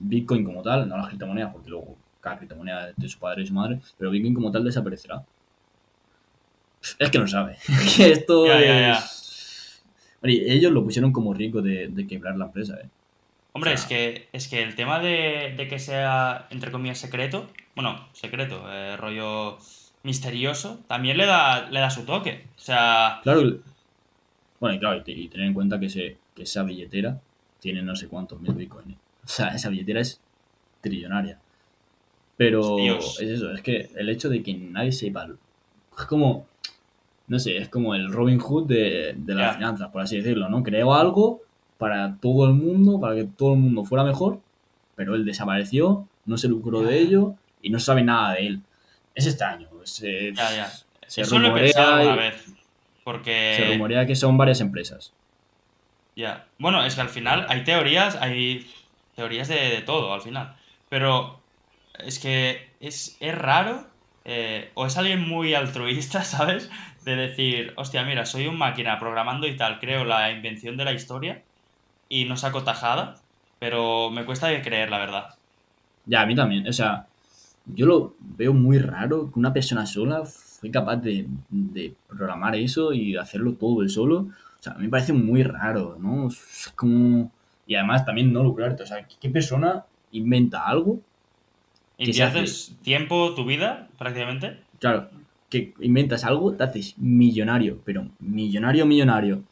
Bitcoin 0.00 0.44
como 0.44 0.62
tal, 0.62 0.88
no 0.88 0.96
las 0.96 1.06
criptomonedas, 1.06 1.52
porque 1.52 1.70
luego 1.70 1.96
cada 2.22 2.38
criptomoneda 2.38 2.92
de 2.96 3.08
su 3.08 3.18
padre 3.18 3.42
y 3.42 3.46
su 3.46 3.52
madre, 3.52 3.80
pero 3.98 4.10
Bitcoin 4.10 4.32
como 4.34 4.50
tal 4.50 4.64
desaparecerá. 4.64 5.22
Es 6.98 7.10
que 7.10 7.18
no 7.18 7.28
sabe. 7.28 7.56
que 7.96 8.12
esto 8.12 8.46
Ya, 8.46 8.60
ya, 8.60 8.80
ya. 8.80 8.92
es. 8.98 9.82
Bueno, 10.20 10.36
ellos 10.48 10.72
lo 10.72 10.82
pusieron 10.84 11.12
como 11.12 11.34
riesgo 11.34 11.60
de, 11.62 11.88
de 11.88 12.06
quebrar 12.06 12.36
la 12.36 12.46
empresa, 12.46 12.76
¿eh? 12.82 12.88
Hombre, 13.52 13.74
O 13.74 13.76
sea- 13.76 13.82
es 13.82 13.88
que, 13.88 14.28
es 14.32 14.48
que 14.48 14.62
el 14.62 14.74
tema 14.74 14.98
de, 15.00 15.54
de 15.56 15.68
que 15.68 15.78
sea, 15.78 16.46
entre 16.50 16.70
comillas, 16.72 16.98
secreto, 16.98 17.48
bueno, 17.74 18.08
secreto, 18.12 18.64
eh, 18.72 18.96
rollo 18.96 19.58
misterioso, 20.04 20.80
también 20.88 21.16
le 21.18 21.26
da, 21.26 21.68
le 21.70 21.80
da 21.80 21.90
su 21.90 22.04
toque. 22.04 22.46
O 22.56 22.60
sea, 22.60 23.20
Claro, 23.22 23.42
bueno, 24.60 24.76
y 24.76 24.78
claro, 24.78 24.96
y, 24.96 25.02
te- 25.02 25.12
y 25.12 25.28
tener 25.28 25.46
en 25.48 25.54
cuenta 25.54 25.78
que, 25.78 25.86
ese, 25.86 26.16
que 26.34 26.44
esa 26.44 26.62
billetera 26.62 27.20
tiene 27.60 27.82
no 27.82 27.94
sé 27.94 28.08
cuántos 28.08 28.40
mil 28.40 28.54
bitcoins. 28.54 28.96
O 29.24 29.28
sea, 29.28 29.48
esa 29.48 29.68
billetera 29.68 30.00
es 30.00 30.20
trillonaria. 30.80 31.38
Pero 32.36 32.76
Dios. 32.76 33.20
es 33.20 33.30
eso, 33.30 33.52
es 33.52 33.62
que 33.62 33.90
el 33.96 34.08
hecho 34.08 34.28
de 34.28 34.42
que 34.42 34.54
nadie 34.54 34.92
sepa. 34.92 35.28
Es 35.98 36.04
como. 36.06 36.46
No 37.28 37.38
sé, 37.38 37.56
es 37.56 37.68
como 37.68 37.94
el 37.94 38.12
Robin 38.12 38.38
Hood 38.38 38.66
de, 38.66 39.14
de 39.16 39.34
las 39.34 39.56
finanzas, 39.56 39.90
por 39.90 40.02
así 40.02 40.16
decirlo, 40.16 40.48
¿no? 40.48 40.62
Creó 40.62 40.94
algo 40.94 41.40
para 41.78 42.16
todo 42.20 42.46
el 42.46 42.54
mundo, 42.54 43.00
para 43.00 43.14
que 43.14 43.24
todo 43.24 43.54
el 43.54 43.60
mundo 43.60 43.84
fuera 43.84 44.04
mejor, 44.04 44.40
pero 44.96 45.14
él 45.14 45.24
desapareció, 45.24 46.06
no 46.26 46.36
se 46.36 46.48
lucró 46.48 46.82
de 46.82 46.98
ello 46.98 47.34
y 47.62 47.70
no 47.70 47.78
se 47.78 47.86
sabe 47.86 48.02
nada 48.02 48.34
de 48.34 48.46
él. 48.46 48.60
Es 49.14 49.26
extraño. 49.26 49.68
Se, 49.84 50.32
se 51.06 51.22
Eso 51.22 51.38
lo 51.38 51.48
he 51.48 51.60
pensado 51.60 51.86
rumorea, 51.86 52.10
alguna 52.10 52.28
vez. 52.28 52.54
Porque. 53.04 53.54
se 53.56 53.72
rumorea 53.72 54.06
que 54.06 54.16
son 54.16 54.36
varias 54.36 54.60
empresas. 54.60 55.12
Ya. 56.14 56.46
Bueno, 56.58 56.84
es 56.84 56.94
que 56.94 57.00
al 57.00 57.08
final 57.08 57.46
hay 57.48 57.64
teorías, 57.64 58.16
hay 58.16 58.66
teorías 59.16 59.48
de, 59.48 59.56
de 59.56 59.82
todo 59.82 60.12
al 60.12 60.20
final. 60.20 60.54
Pero 60.88 61.41
es 61.98 62.18
que 62.18 62.68
es, 62.80 63.16
es 63.20 63.36
raro, 63.36 63.86
eh, 64.24 64.70
o 64.74 64.86
es 64.86 64.96
alguien 64.96 65.28
muy 65.28 65.54
altruista, 65.54 66.24
¿sabes? 66.24 66.70
De 67.04 67.16
decir, 67.16 67.72
hostia, 67.76 68.04
mira, 68.04 68.24
soy 68.26 68.46
un 68.46 68.56
máquina 68.56 68.98
programando 68.98 69.46
y 69.46 69.56
tal, 69.56 69.80
creo 69.80 70.04
la 70.04 70.30
invención 70.30 70.76
de 70.76 70.84
la 70.84 70.92
historia 70.92 71.42
y 72.08 72.24
no 72.26 72.36
saco 72.36 72.62
tajada, 72.62 73.16
pero 73.58 74.10
me 74.10 74.24
cuesta 74.24 74.48
de 74.48 74.62
creer, 74.62 74.90
la 74.90 74.98
verdad. 74.98 75.34
Ya, 76.06 76.22
a 76.22 76.26
mí 76.26 76.34
también. 76.34 76.66
O 76.68 76.72
sea, 76.72 77.06
yo 77.66 77.86
lo 77.86 78.14
veo 78.20 78.52
muy 78.52 78.78
raro 78.78 79.30
que 79.32 79.38
una 79.38 79.52
persona 79.52 79.86
sola 79.86 80.24
fue 80.24 80.70
capaz 80.70 80.96
de, 80.96 81.26
de 81.48 81.94
programar 82.08 82.54
eso 82.56 82.92
y 82.92 83.16
hacerlo 83.16 83.54
todo 83.54 83.82
él 83.82 83.90
solo. 83.90 84.28
O 84.60 84.62
sea, 84.62 84.74
a 84.74 84.76
mí 84.76 84.84
me 84.84 84.90
parece 84.90 85.12
muy 85.12 85.42
raro, 85.42 85.96
¿no? 85.98 86.28
Es 86.28 86.72
como... 86.76 87.30
Y 87.66 87.76
además 87.76 88.04
también 88.04 88.32
no 88.32 88.42
lucrarte. 88.42 88.82
O 88.82 88.86
sea, 88.86 89.06
¿qué 89.20 89.30
persona 89.30 89.84
inventa 90.10 90.66
algo? 90.66 91.00
Inviertes 92.06 92.74
tiempo, 92.82 93.34
tu 93.34 93.44
vida, 93.44 93.88
prácticamente. 93.98 94.58
Claro, 94.78 95.08
que 95.48 95.74
inventas 95.80 96.24
algo, 96.24 96.52
te 96.54 96.64
haces 96.64 96.94
millonario, 96.98 97.80
pero 97.84 98.08
millonario, 98.18 98.86
millonario, 98.86 99.42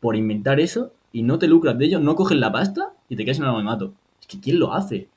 por 0.00 0.16
inventar 0.16 0.58
eso 0.58 0.92
y 1.12 1.22
no 1.22 1.38
te 1.38 1.46
lucras 1.46 1.78
de 1.78 1.86
ello, 1.86 2.00
no 2.00 2.16
coges 2.16 2.38
la 2.38 2.50
pasta 2.50 2.92
y 3.08 3.16
te 3.16 3.24
quedas 3.24 3.38
en 3.38 3.44
el 3.44 3.50
anonimato. 3.50 3.92
Es 4.20 4.26
que 4.26 4.40
¿quién 4.40 4.58
lo 4.58 4.72
hace? 4.72 5.08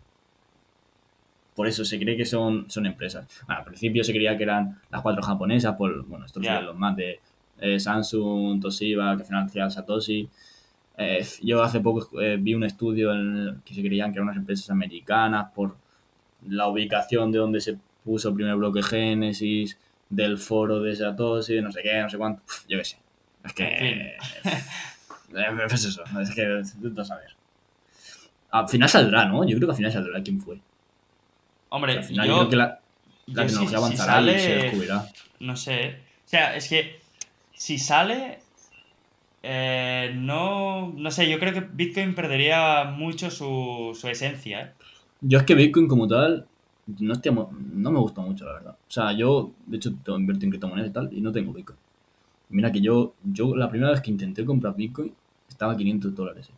Por 1.55 1.67
eso 1.67 1.85
se 1.85 1.99
cree 1.99 2.17
que 2.17 2.25
son, 2.25 2.69
son 2.69 2.85
empresas. 2.85 3.27
Bueno, 3.45 3.59
al 3.59 3.65
principio 3.65 4.03
se 4.03 4.11
creía 4.11 4.35
que 4.37 4.43
eran 4.43 4.79
las 4.91 5.01
cuatro 5.01 5.21
japonesas, 5.21 5.75
por, 5.75 6.05
bueno, 6.05 6.25
estos 6.25 6.43
son 6.43 6.65
los 6.65 6.75
más 6.75 6.95
de 6.95 7.19
eh, 7.59 7.79
Samsung, 7.79 8.59
Toshiba, 8.59 9.15
que 9.17 9.23
financian 9.23 9.71
Satoshi. 9.71 10.27
Eh, 10.97 11.25
yo 11.41 11.63
hace 11.63 11.79
poco 11.79 12.21
eh, 12.21 12.37
vi 12.39 12.53
un 12.53 12.63
estudio 12.63 13.13
en 13.13 13.37
el 13.37 13.55
que 13.63 13.73
se 13.73 13.81
creían 13.81 14.11
que 14.11 14.17
eran 14.17 14.27
unas 14.27 14.37
empresas 14.37 14.69
americanas 14.69 15.51
por 15.55 15.75
la 16.47 16.67
ubicación 16.67 17.31
de 17.31 17.39
donde 17.39 17.61
se 17.61 17.77
puso 18.03 18.29
el 18.29 18.35
primer 18.35 18.55
bloque 18.55 18.81
Génesis, 18.83 19.77
del 20.09 20.37
foro 20.37 20.79
de 20.81 20.95
Satoshi, 20.95 21.61
no 21.61 21.71
sé 21.71 21.81
qué, 21.83 22.01
no 22.01 22.09
sé 22.09 22.17
cuánto. 22.17 22.41
Uf, 22.45 22.65
yo 22.67 22.77
qué 22.77 22.85
sé. 22.85 22.97
Es 23.45 23.53
que. 23.53 24.17
Es 25.67 25.85
eso, 25.85 26.03
es 26.21 26.29
que 26.35 26.43
intento 26.75 27.03
saber. 27.03 27.29
Al 28.51 28.69
final 28.69 28.87
saldrá, 28.87 29.25
¿no? 29.25 29.43
Yo 29.43 29.57
creo 29.57 29.67
que 29.67 29.71
al 29.71 29.77
final 29.77 29.91
saldrá 29.91 30.21
quién 30.21 30.39
fue. 30.39 30.59
Hombre, 31.69 31.93
al 31.97 32.03
final 32.03 32.27
yo, 32.27 32.33
yo 32.33 32.37
creo 32.37 32.49
que 32.51 32.55
la, 32.55 32.79
si- 33.25 33.33
tecnología 33.33 33.69
si 33.69 33.75
avanzará 33.75 34.21
y 34.21 34.39
se 34.39 34.55
descubrirá. 34.57 35.05
No 35.39 35.55
sé. 35.55 35.97
O 36.23 36.29
sea, 36.29 36.55
es 36.55 36.69
que 36.69 36.99
si 37.55 37.79
sale. 37.79 38.41
eh, 39.41 40.11
no. 40.13 40.93
No 40.95 41.09
sé, 41.09 41.27
yo 41.27 41.39
creo 41.39 41.51
que 41.53 41.61
Bitcoin 41.61 42.13
perdería 42.13 42.83
mucho 42.83 43.31
su, 43.31 43.97
su 43.99 44.07
esencia, 44.07 44.61
¿eh? 44.61 44.71
Yo 45.26 45.38
es 45.39 45.43
que 45.45 45.55
Bitcoin 45.55 45.88
como 45.88 46.07
tal 46.07 46.45
no, 46.99 47.13
estoy 47.13 47.34
no 47.34 47.91
me 47.91 47.99
gusta 47.99 48.21
mucho, 48.21 48.45
la 48.45 48.53
verdad. 48.53 48.71
O 48.88 48.91
sea, 48.91 49.13
yo, 49.13 49.51
de 49.65 49.78
hecho, 49.78 49.93
tengo- 50.03 50.19
invierto 50.19 50.43
en 50.45 50.51
criptomonedas 50.51 50.89
y 50.89 50.93
tal, 50.93 51.09
y 51.13 51.21
no 51.21 51.32
tengo 51.32 51.53
Bitcoin. 51.53 51.78
Mira 52.49 52.71
que 52.71 52.82
yo, 52.82 53.13
yo 53.24 53.55
la 53.55 53.69
primera 53.69 53.91
vez 53.91 54.01
que 54.01 54.11
intenté 54.11 54.43
comprar 54.45 54.76
Bitcoin 54.76 55.13
estaba 55.49 55.74
a 55.74 55.78
500 55.78 56.13
dólares. 56.13 56.49
eh. 56.49 56.53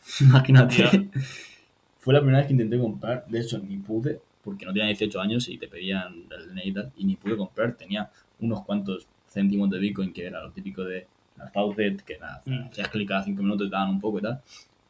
Imagínate. 0.24 0.76
Ya. 0.76 0.90
Fue 2.00 2.14
la 2.14 2.20
primera 2.20 2.38
vez 2.38 2.46
que 2.48 2.54
intenté 2.54 2.78
comprar. 2.78 3.26
De 3.28 3.40
hecho, 3.40 3.58
ni 3.58 3.76
pude, 3.76 4.20
porque 4.42 4.64
no 4.66 4.72
tenía 4.72 4.86
18 4.88 5.20
años 5.20 5.48
y 5.48 5.58
te 5.58 5.68
pedían 5.68 6.24
el 6.30 6.48
DNI 6.48 6.62
y 6.64 6.72
tal, 6.72 6.92
y 6.96 7.04
ni 7.04 7.16
pude 7.16 7.36
comprar. 7.36 7.74
Tenía 7.76 8.10
unos 8.40 8.62
cuantos 8.64 9.06
céntimos 9.28 9.70
de 9.70 9.78
Bitcoin, 9.78 10.12
que 10.12 10.24
era 10.26 10.42
lo 10.42 10.50
típico 10.50 10.82
de 10.82 11.06
las 11.36 11.52
faucet, 11.52 12.02
que 12.02 12.18
nada, 12.18 12.42
Mm. 12.46 12.64
hacías 12.70 12.88
clic 12.88 13.08
cada 13.08 13.22
5 13.22 13.42
minutos 13.42 13.66
y 13.66 13.70
te 13.70 13.76
daban 13.76 13.90
un 13.90 14.00
poco 14.00 14.18
y 14.18 14.22
tal. 14.22 14.40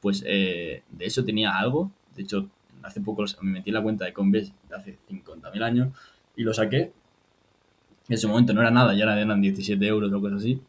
Pues 0.01 0.23
eh, 0.27 0.83
de 0.91 1.05
eso 1.05 1.25
tenía 1.25 1.51
algo. 1.59 1.91
De 2.17 2.23
hecho, 2.23 2.49
hace 2.83 3.01
poco 3.01 3.25
me 3.43 3.53
metí 3.53 3.71
en 3.71 3.75
la 3.75 3.83
cuenta 3.83 4.05
de 4.05 4.13
Coinbase 4.13 4.53
de 4.69 4.77
hace 4.77 4.99
50.000 5.11 5.63
años 5.63 5.89
y 6.37 6.43
lo 6.43 6.55
saqué. 6.55 6.93
En 8.09 8.15
ese 8.15 8.27
momento 8.27 8.53
no 8.53 8.61
era 8.61 8.71
nada, 8.71 8.95
ya 8.95 9.05
eran 9.05 9.41
17 9.41 9.87
euros 9.87 10.13
o 10.13 10.21
cosas 10.21 10.39
así. 10.39 10.61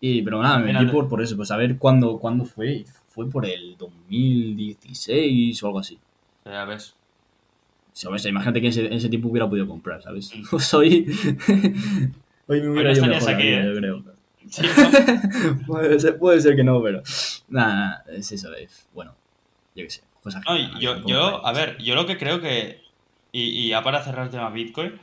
Y, 0.00 0.22
pero 0.22 0.42
nada, 0.42 0.58
me 0.58 0.72
metí 0.72 0.86
por, 0.86 1.08
por 1.08 1.22
eso, 1.22 1.36
por 1.36 1.46
saber 1.46 1.78
cuándo, 1.78 2.18
cuándo 2.18 2.44
fue. 2.44 2.84
Fue 3.08 3.30
por 3.30 3.46
el 3.46 3.76
2016 3.76 5.62
o 5.62 5.66
algo 5.66 5.78
así. 5.78 5.98
Ya 6.44 6.64
ves. 6.64 6.96
¿Sabes? 7.92 8.24
Imagínate 8.26 8.60
que 8.60 8.68
ese, 8.68 8.92
ese 8.92 9.08
tipo 9.08 9.28
hubiera 9.28 9.48
podido 9.48 9.68
comprar, 9.68 10.02
¿sabes? 10.02 10.34
Mm. 10.34 10.42
Pues 10.50 10.74
hoy. 10.74 11.06
hoy 12.46 12.60
me 12.62 12.70
hubiera 12.70 12.92
estarías 12.92 13.22
mejor 13.22 13.34
aquí, 13.34 13.48
vida, 13.48 13.60
¿eh? 13.60 13.66
yo 13.66 13.74
creo. 13.76 14.04
Sí, 14.48 14.62
¿no? 14.62 15.58
puede, 15.66 16.00
ser, 16.00 16.18
puede 16.18 16.40
ser 16.40 16.56
que 16.56 16.64
no, 16.64 16.82
pero. 16.82 17.02
Nada, 17.48 17.74
nada, 17.74 18.04
es 18.08 18.32
eso, 18.32 18.52
es. 18.54 18.88
Bueno, 18.92 19.14
yo 19.76 19.84
qué 19.84 19.90
sé. 19.90 20.02
No, 20.24 20.78
yo, 20.78 21.04
yo, 21.06 21.46
a 21.46 21.52
ver, 21.52 21.78
yo 21.78 21.94
lo 21.94 22.06
que 22.06 22.18
creo 22.18 22.40
que. 22.40 22.82
Y, 23.32 23.42
y 23.42 23.68
ya 23.70 23.82
para 23.82 24.02
cerrar 24.02 24.26
el 24.26 24.30
tema 24.30 24.50
Bitcoin. 24.50 24.98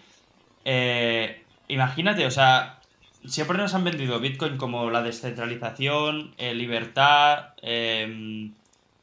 eh, 0.66 1.44
imagínate, 1.68 2.26
o 2.26 2.32
sea, 2.32 2.80
siempre 3.26 3.58
nos 3.58 3.74
han 3.74 3.84
vendido 3.84 4.20
Bitcoin 4.20 4.58
como 4.58 4.90
la 4.90 5.02
descentralización, 5.02 6.34
eh, 6.38 6.54
libertad, 6.54 7.54
eh, 7.62 8.50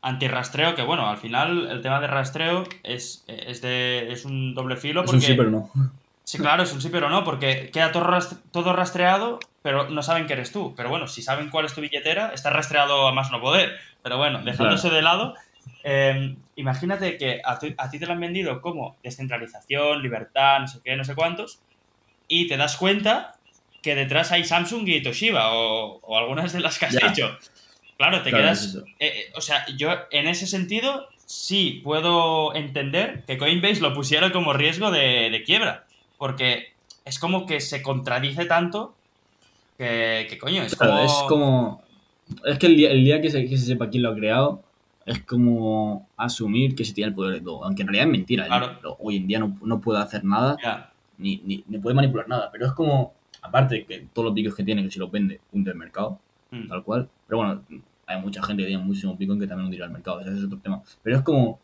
antirrastreo, 0.03 0.75
que 0.75 0.83
bueno, 0.83 1.09
al 1.09 1.19
final 1.19 1.69
el 1.69 1.83
tema 1.83 2.01
de 2.01 2.07
rastreo 2.07 2.65
es, 2.85 3.25
es, 3.27 3.61
de, 3.61 4.13
es 4.13 4.25
un 4.25 4.55
doble 4.55 4.77
filo. 4.77 5.05
Es 5.05 5.13
un 5.13 5.21
sí, 5.21 5.35
pero 5.35 5.51
no. 5.51 5.71
Sí, 6.25 6.39
claro, 6.39 6.65
es 6.65 6.73
un 6.73 6.81
sí, 6.83 6.89
pero 6.91 7.09
no, 7.09 7.23
porque 7.23 7.71
queda 7.73 7.93
todo, 7.93 8.19
todo 8.51 8.73
rastreado, 8.73 9.39
pero 9.63 9.89
no 9.91 10.03
saben 10.03 10.27
que 10.27 10.33
eres 10.33 10.51
tú. 10.51 10.75
Pero 10.77 10.89
bueno, 10.89 11.07
si 11.07 11.23
saben 11.23 11.51
cuál 11.51 11.67
es 11.67 11.73
tu 11.73 11.81
billetera, 11.81 12.33
está 12.35 12.51
rastreado 12.51 13.07
a 13.07 13.13
más 13.13 13.31
no 13.31 13.41
poder. 13.41 13.79
Pero 14.03 14.19
bueno, 14.19 14.43
dejándose 14.43 14.91
de 14.91 15.03
lado, 15.03 15.37
eh, 15.85 16.37
imagínate 16.57 17.17
que 17.19 17.41
a, 17.45 17.59
tu- 17.59 17.75
a 17.77 17.91
ti 17.91 17.99
te 17.99 18.07
lo 18.07 18.13
han 18.13 18.21
vendido 18.21 18.61
como 18.61 18.99
descentralización, 19.03 20.03
libertad, 20.03 20.61
no 20.61 20.67
sé 20.69 20.81
qué, 20.85 20.97
no 20.97 21.05
sé 21.05 21.15
cuántos, 21.15 21.61
y 22.29 22.49
te 22.49 22.57
das 22.57 22.77
cuenta 22.77 23.33
que 23.83 23.95
detrás 23.95 24.33
hay 24.33 24.45
Samsung 24.45 24.89
y 24.89 25.03
Toshiba 25.03 25.53
o, 25.55 26.01
o 26.01 26.19
algunas 26.19 26.53
de 26.53 26.61
las 26.61 26.79
que 26.79 26.87
has 26.87 26.95
Ya. 27.01 27.09
hecho. 27.11 27.39
Claro, 27.97 28.23
te 28.23 28.31
Claro, 28.31 28.45
quedas... 28.45 28.65
es 28.65 28.77
eh, 28.77 28.85
eh, 29.01 29.33
o 29.35 29.41
sea, 29.41 29.65
yo 29.77 29.91
en 30.11 30.27
ese 30.27 30.47
sentido 30.47 31.07
sí 31.25 31.81
puedo 31.85 32.55
entender 32.55 33.25
que 33.27 33.39
Coinbase 33.39 33.81
lo 33.81 33.95
pusiera 33.95 34.33
como 34.33 34.53
riesgo 34.53 34.91
de, 34.91 35.31
de 35.31 35.43
quiebra. 35.45 35.87
Porque 36.19 36.69
es 37.05 37.19
como 37.19 37.47
que 37.47 37.61
se 37.61 37.83
contradice 37.83 38.47
tanto 38.47 38.97
que, 39.79 40.27
que 40.29 40.39
coño, 40.39 40.63
es 40.63 40.75
Claro, 40.75 40.95
como... 40.95 41.05
es 41.05 41.13
como. 41.29 41.83
Es 42.45 42.59
que 42.59 42.67
el 42.67 42.77
día, 42.77 42.91
el 42.91 43.05
día 43.05 43.21
que, 43.21 43.31
se, 43.31 43.47
que 43.49 43.57
se 43.57 43.67
sepa 43.67 43.89
quién 43.89 44.03
lo 44.03 44.11
ha 44.11 44.15
creado, 44.15 44.65
es 45.07 45.23
como 45.23 46.09
asumir 46.17 46.75
que 46.75 46.85
se 46.85 46.93
tiene 46.93 47.09
el 47.11 47.15
poder 47.15 47.35
de 47.35 47.41
todo. 47.41 47.65
Aunque 47.65 47.83
en 47.83 47.89
realidad 47.89 48.07
es 48.09 48.13
mentira. 48.13 48.47
Claro. 48.47 48.79
¿no? 48.83 48.97
Hoy 49.01 49.17
en 49.17 49.27
día 49.27 49.39
no, 49.39 49.57
no 49.63 49.81
puede 49.81 50.01
hacer 50.01 50.25
nada, 50.25 50.57
ni, 51.17 51.39
ni, 51.45 51.65
ni 51.69 51.79
puede 51.79 51.95
manipular 51.95 52.29
nada. 52.29 52.51
Pero 52.53 52.67
es 52.67 52.73
como. 52.73 53.15
Aparte 53.43 53.85
que 53.87 54.09
todos 54.13 54.27
los 54.27 54.35
vídeos 54.35 54.55
que 54.57 54.65
tiene, 54.65 54.83
que 54.83 54.91
si 54.91 54.99
los 54.99 55.09
vende, 55.11 55.41
hunde 55.53 55.71
el 55.71 55.77
mercado, 55.77 56.19
mm, 56.51 56.67
tal 56.69 56.83
cual. 56.83 57.09
Pero 57.29 57.39
bueno, 57.39 57.63
hay 58.07 58.21
mucha 58.21 58.43
gente 58.43 58.63
que 58.65 58.67
tiene 58.69 58.83
muchísimo 58.83 59.15
Bitcoin 59.15 59.39
que 59.39 59.47
también 59.47 59.67
hundirá 59.67 59.87
el 59.87 59.93
mercado, 59.93 60.21
ese 60.21 60.33
es 60.37 60.43
otro 60.45 60.59
tema. 60.59 60.83
Pero 61.05 61.17
es 61.19 61.23
como, 61.23 61.61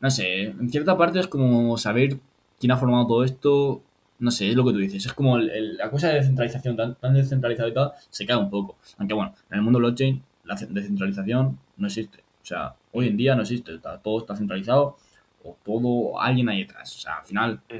no 0.00 0.10
sé, 0.10 0.42
en 0.44 0.68
cierta 0.70 0.96
parte 0.96 1.20
es 1.20 1.28
como 1.28 1.76
saber 1.78 2.18
quién 2.58 2.72
ha 2.72 2.76
formado 2.76 3.06
todo 3.06 3.22
esto, 3.24 3.82
no 4.18 4.30
sé, 4.30 4.48
es 4.50 4.56
lo 4.56 4.64
que 4.64 4.72
tú 4.72 4.78
dices, 4.78 5.06
es 5.06 5.12
como 5.12 5.36
el- 5.36 5.50
el- 5.50 5.76
la 5.76 5.90
cosa 5.90 6.08
de 6.08 6.14
descentralización 6.14 6.76
tan, 6.76 6.94
tan 6.96 7.14
descentralizada 7.14 7.68
y 7.68 7.74
tal, 7.74 7.92
se 8.10 8.26
cae 8.26 8.36
un 8.36 8.50
poco. 8.50 8.76
Aunque 8.98 9.14
bueno, 9.14 9.34
en 9.50 9.56
el 9.58 9.62
mundo 9.62 9.78
blockchain 9.78 10.22
la 10.44 10.56
ce- 10.56 10.66
descentralización 10.66 11.58
no 11.76 11.86
existe. 11.86 12.18
O 12.42 12.46
sea, 12.46 12.74
hoy 12.92 13.08
en 13.08 13.16
día 13.16 13.34
no 13.34 13.42
existe, 13.42 13.74
está- 13.74 13.98
todo 13.98 14.18
está 14.20 14.36
centralizado 14.36 14.96
o 15.44 15.56
todo 15.64 16.20
alguien 16.20 16.48
ahí 16.48 16.60
detrás. 16.60 16.94
O 16.96 16.98
sea, 16.98 17.16
al 17.18 17.24
final 17.24 17.60
Sí. 17.68 17.76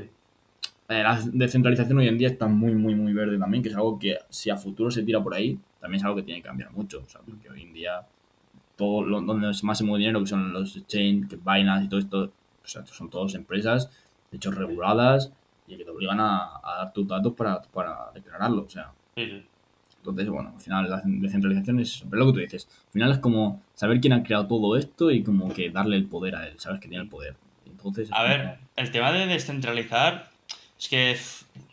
eh, 0.88 1.02
la 1.02 1.20
descentralización 1.32 1.98
hoy 1.98 2.08
en 2.08 2.18
día 2.18 2.28
está 2.28 2.46
muy, 2.46 2.74
muy, 2.74 2.94
muy 2.94 3.12
verde 3.12 3.38
también, 3.38 3.62
que 3.62 3.68
es 3.70 3.74
algo 3.76 3.98
que 3.98 4.18
si 4.28 4.50
a 4.50 4.56
futuro 4.56 4.90
se 4.90 5.02
tira 5.02 5.22
por 5.22 5.34
ahí, 5.34 5.58
también 5.80 5.98
es 6.00 6.04
algo 6.04 6.16
que 6.16 6.22
tiene 6.22 6.40
que 6.42 6.46
cambiar 6.48 6.70
mucho. 6.72 7.02
O 7.04 7.08
sea, 7.08 7.20
porque 7.22 7.48
hoy 7.50 7.62
en 7.62 7.72
día 7.72 8.02
todo 8.76 9.02
lo, 9.04 9.20
donde 9.22 9.50
más 9.62 9.78
se 9.78 9.84
mueve 9.84 10.00
dinero, 10.00 10.20
que 10.20 10.26
son 10.26 10.52
los 10.52 10.76
exchange, 10.76 11.28
que 11.28 11.36
Binance 11.36 11.84
y 11.86 11.88
todo 11.88 12.00
esto, 12.00 12.24
o 12.64 12.68
sea, 12.68 12.84
son 12.86 13.08
todas 13.08 13.34
empresas, 13.34 13.90
de 14.30 14.36
hecho, 14.36 14.50
reguladas 14.50 15.32
y 15.66 15.76
que 15.76 15.84
te 15.84 15.90
obligan 15.90 16.20
a, 16.20 16.56
a 16.62 16.76
dar 16.78 16.92
tus 16.92 17.06
datos 17.08 17.32
para, 17.34 17.62
para 17.62 18.10
declararlo. 18.14 18.62
O 18.64 18.68
sea, 18.70 18.92
Sí, 19.16 19.24
sí. 19.26 19.46
Entonces, 20.10 20.32
bueno, 20.32 20.52
al 20.54 20.60
final 20.60 20.90
la 20.90 21.02
descentralización 21.04 21.80
es. 21.80 22.04
Pero 22.08 22.20
lo 22.24 22.26
que 22.26 22.32
tú 22.32 22.38
dices, 22.40 22.68
al 22.86 22.92
final 22.92 23.12
es 23.12 23.18
como 23.18 23.62
saber 23.74 24.00
quién 24.00 24.12
ha 24.12 24.22
creado 24.22 24.46
todo 24.46 24.76
esto 24.76 25.10
y 25.10 25.22
como 25.22 25.52
que 25.52 25.70
darle 25.70 25.96
el 25.96 26.06
poder 26.06 26.36
a 26.36 26.46
él, 26.46 26.54
sabes 26.58 26.80
que 26.80 26.88
tiene 26.88 27.04
el 27.04 27.10
poder. 27.10 27.34
Entonces, 27.66 28.08
es 28.08 28.12
A 28.12 28.16
como- 28.16 28.28
ver, 28.28 28.58
el 28.76 28.90
tema 28.90 29.12
de 29.12 29.26
descentralizar, 29.26 30.30
es 30.78 30.88
que, 30.88 31.16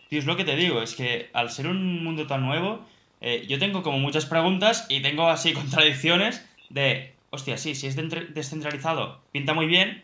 tío, 0.10 0.20
es 0.20 0.26
lo 0.26 0.36
que 0.38 0.44
te 0.46 0.56
digo, 0.56 0.82
es 0.82 0.96
que 0.96 1.30
al 1.34 1.50
ser 1.50 1.68
un 1.68 2.04
mundo 2.04 2.28
tan 2.28 2.42
nuevo, 2.42 2.86
eh, 3.22 3.46
yo 3.48 3.58
tengo 3.60 3.84
como 3.84 4.00
muchas 4.00 4.26
preguntas 4.26 4.86
y 4.90 5.02
tengo 5.02 5.30
así 5.30 5.54
contradicciones 5.54 6.46
de, 6.70 7.14
hostia, 7.30 7.58
sí, 7.58 7.76
si 7.76 7.88
es 7.88 7.96
descentralizado, 8.34 9.22
pinta 9.32 9.54
muy 9.54 9.68
bien, 9.68 10.04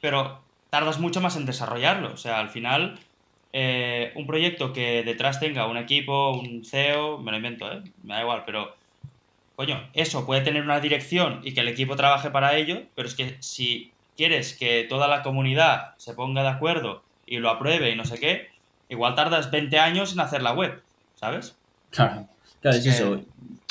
pero 0.00 0.40
tardas 0.70 1.00
mucho 1.00 1.20
más 1.20 1.36
en 1.36 1.46
desarrollarlo. 1.46 2.12
O 2.12 2.16
sea, 2.16 2.38
al 2.40 2.48
final, 2.50 2.98
eh, 3.52 4.12
un 4.16 4.26
proyecto 4.26 4.72
que 4.72 5.02
detrás 5.02 5.40
tenga 5.40 5.66
un 5.66 5.76
equipo, 5.76 6.32
un 6.38 6.64
CEO, 6.64 7.18
me 7.18 7.30
lo 7.32 7.36
invento, 7.38 7.70
¿eh? 7.72 7.82
Me 8.04 8.14
da 8.14 8.20
igual, 8.22 8.42
pero 8.46 8.74
coño, 9.56 9.88
eso 9.92 10.24
puede 10.24 10.40
tener 10.42 10.62
una 10.62 10.80
dirección 10.80 11.40
y 11.44 11.52
que 11.52 11.60
el 11.60 11.68
equipo 11.68 11.96
trabaje 11.96 12.30
para 12.30 12.56
ello, 12.56 12.82
pero 12.94 13.06
es 13.08 13.14
que 13.14 13.36
si 13.40 13.92
quieres 14.16 14.54
que 14.56 14.86
toda 14.88 15.08
la 15.08 15.22
comunidad 15.22 15.94
se 15.98 16.14
ponga 16.14 16.42
de 16.42 16.48
acuerdo 16.48 17.02
y 17.26 17.38
lo 17.38 17.50
apruebe 17.50 17.90
y 17.90 17.96
no 17.96 18.04
sé 18.04 18.18
qué, 18.18 18.48
igual 18.88 19.14
tardas 19.14 19.50
20 19.50 19.78
años 19.78 20.12
en 20.12 20.20
hacer 20.20 20.42
la 20.42 20.52
web, 20.52 20.80
¿sabes? 21.16 21.56
Claro, 21.90 22.26
claro, 22.62 22.76
es 22.76 22.86
Es 22.86 22.96
que- 22.96 23.02
eso. 23.02 23.20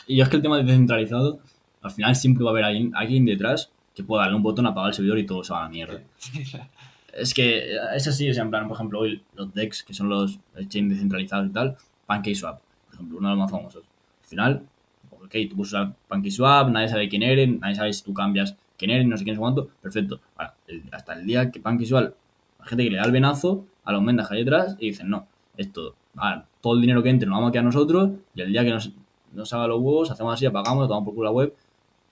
Y 0.08 0.22
es 0.22 0.30
que 0.30 0.38
el 0.38 0.42
tema 0.42 0.58
de 0.58 0.64
descentralizado, 0.64 1.40
al 1.84 1.92
final 1.92 2.16
siempre 2.16 2.44
va 2.44 2.50
a 2.50 2.54
haber 2.54 2.66
alguien, 2.66 2.92
alguien 2.96 3.26
detrás 3.26 3.70
que 3.96 4.04
pueda 4.04 4.24
darle 4.24 4.38
un 4.38 4.44
botón, 4.44 4.66
apagar 4.66 4.90
el 4.90 4.96
servidor 4.96 5.20
y 5.20 5.26
todo 5.26 5.44
se 5.44 5.54
va 5.54 5.60
a 5.60 5.64
la 5.64 5.70
mierda. 5.70 6.00
Es 7.20 7.34
que 7.34 7.76
es 7.96 8.08
así, 8.08 8.30
o 8.30 8.34
en 8.34 8.50
plan, 8.50 8.68
por 8.68 8.76
ejemplo, 8.76 9.00
hoy 9.00 9.24
los 9.36 9.54
DEX, 9.54 9.84
que 9.84 9.94
son 9.94 10.10
los 10.10 10.40
exchange 10.56 10.90
descentralizados 10.90 11.48
y 11.48 11.54
tal, 11.54 11.78
PancakeSwap, 12.06 12.60
por 12.86 12.94
ejemplo, 12.96 13.18
uno 13.18 13.30
de 13.30 13.36
los 13.36 13.42
más 13.44 13.52
famosos. 13.52 13.84
Al 13.84 14.28
final, 14.28 14.64
ok, 15.12 15.36
tú 15.50 15.56
puedes 15.56 15.74
usar 15.74 15.94
PancakeSwap, 16.08 16.70
nadie 16.70 16.90
sabe 16.90 17.10
quién 17.10 17.24
eres, 17.24 17.50
nadie 17.60 17.76
sabe 17.76 17.94
si 17.94 18.04
tú 18.04 18.14
cambias 18.14 18.56
quién 18.78 18.92
eres, 18.92 19.06
no 19.06 19.18
sé 19.18 19.24
quién 19.24 19.36
es 19.36 19.40
cuánto, 19.40 19.70
perfecto. 19.82 20.20
Ahora, 20.38 20.56
hasta 20.92 21.14
el 21.14 21.26
día 21.26 21.52
que 21.52 21.60
PancakeSwap, 21.60 22.14
la 22.60 22.66
gente 22.66 22.84
que 22.84 22.90
le 22.92 22.98
da 22.98 23.04
el 23.04 23.12
venazo 23.12 23.66
a 23.84 23.92
los 23.92 24.02
mendas 24.02 24.28
que 24.30 24.36
hay 24.36 24.44
detrás 24.44 24.76
y 24.80 24.88
dicen, 24.88 25.10
no, 25.10 25.28
esto, 25.58 25.96
ahora, 26.16 26.46
todo 26.62 26.76
el 26.76 26.82
dinero 26.82 27.04
que 27.04 27.10
entre 27.10 27.28
nos 27.28 27.38
vamos 27.38 27.50
a 27.50 27.52
quedar 27.52 27.66
nosotros 27.66 28.12
y 28.36 28.42
el 28.42 28.52
día 28.52 28.64
que 28.64 28.72
nos, 28.72 28.92
nos 29.34 29.54
haga 29.54 29.68
los 29.68 29.80
huevos, 29.80 30.12
hacemos 30.12 30.34
así, 30.34 30.46
apagamos, 30.46 30.88
tomamos 30.88 31.06
por 31.06 31.16
culo 31.16 31.26
la 31.26 31.32
web. 31.32 31.54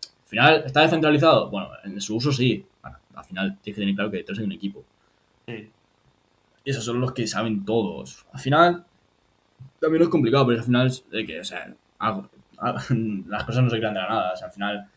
Al 0.03 0.29
final, 0.29 0.63
¿está 0.65 0.81
descentralizado? 0.81 1.49
Bueno, 1.49 1.69
en 1.83 1.99
su 2.01 2.15
uso 2.15 2.31
sí. 2.31 2.65
Al 2.83 3.23
final 3.23 3.57
tienes 3.61 3.75
que 3.75 3.81
tener 3.81 3.95
claro 3.95 4.11
que 4.11 4.17
detrás 4.17 4.37
hay 4.39 4.45
un 4.45 4.51
equipo. 4.51 4.83
Sí. 5.47 5.69
Esos 6.65 6.83
son 6.83 6.99
los 6.99 7.13
que 7.13 7.25
saben 7.27 7.63
todos. 7.63 8.25
Al 8.33 8.39
final, 8.39 8.85
también 9.79 10.03
es 10.03 10.09
complicado, 10.09 10.45
pero 10.47 10.59
al 10.59 10.65
final 10.65 10.87
es 10.87 11.09
de 11.09 11.25
que, 11.25 11.39
o 11.39 11.43
sea, 11.43 11.73
algo- 11.99 12.29
algo- 12.57 12.79
las 13.27 13.43
cosas 13.45 13.63
no 13.63 13.69
se 13.69 13.77
crean 13.77 13.93
de 13.93 14.01
la 14.01 14.09
nada. 14.09 14.33
O 14.33 14.35
sea, 14.35 14.47
al 14.47 14.53
final 14.53 14.89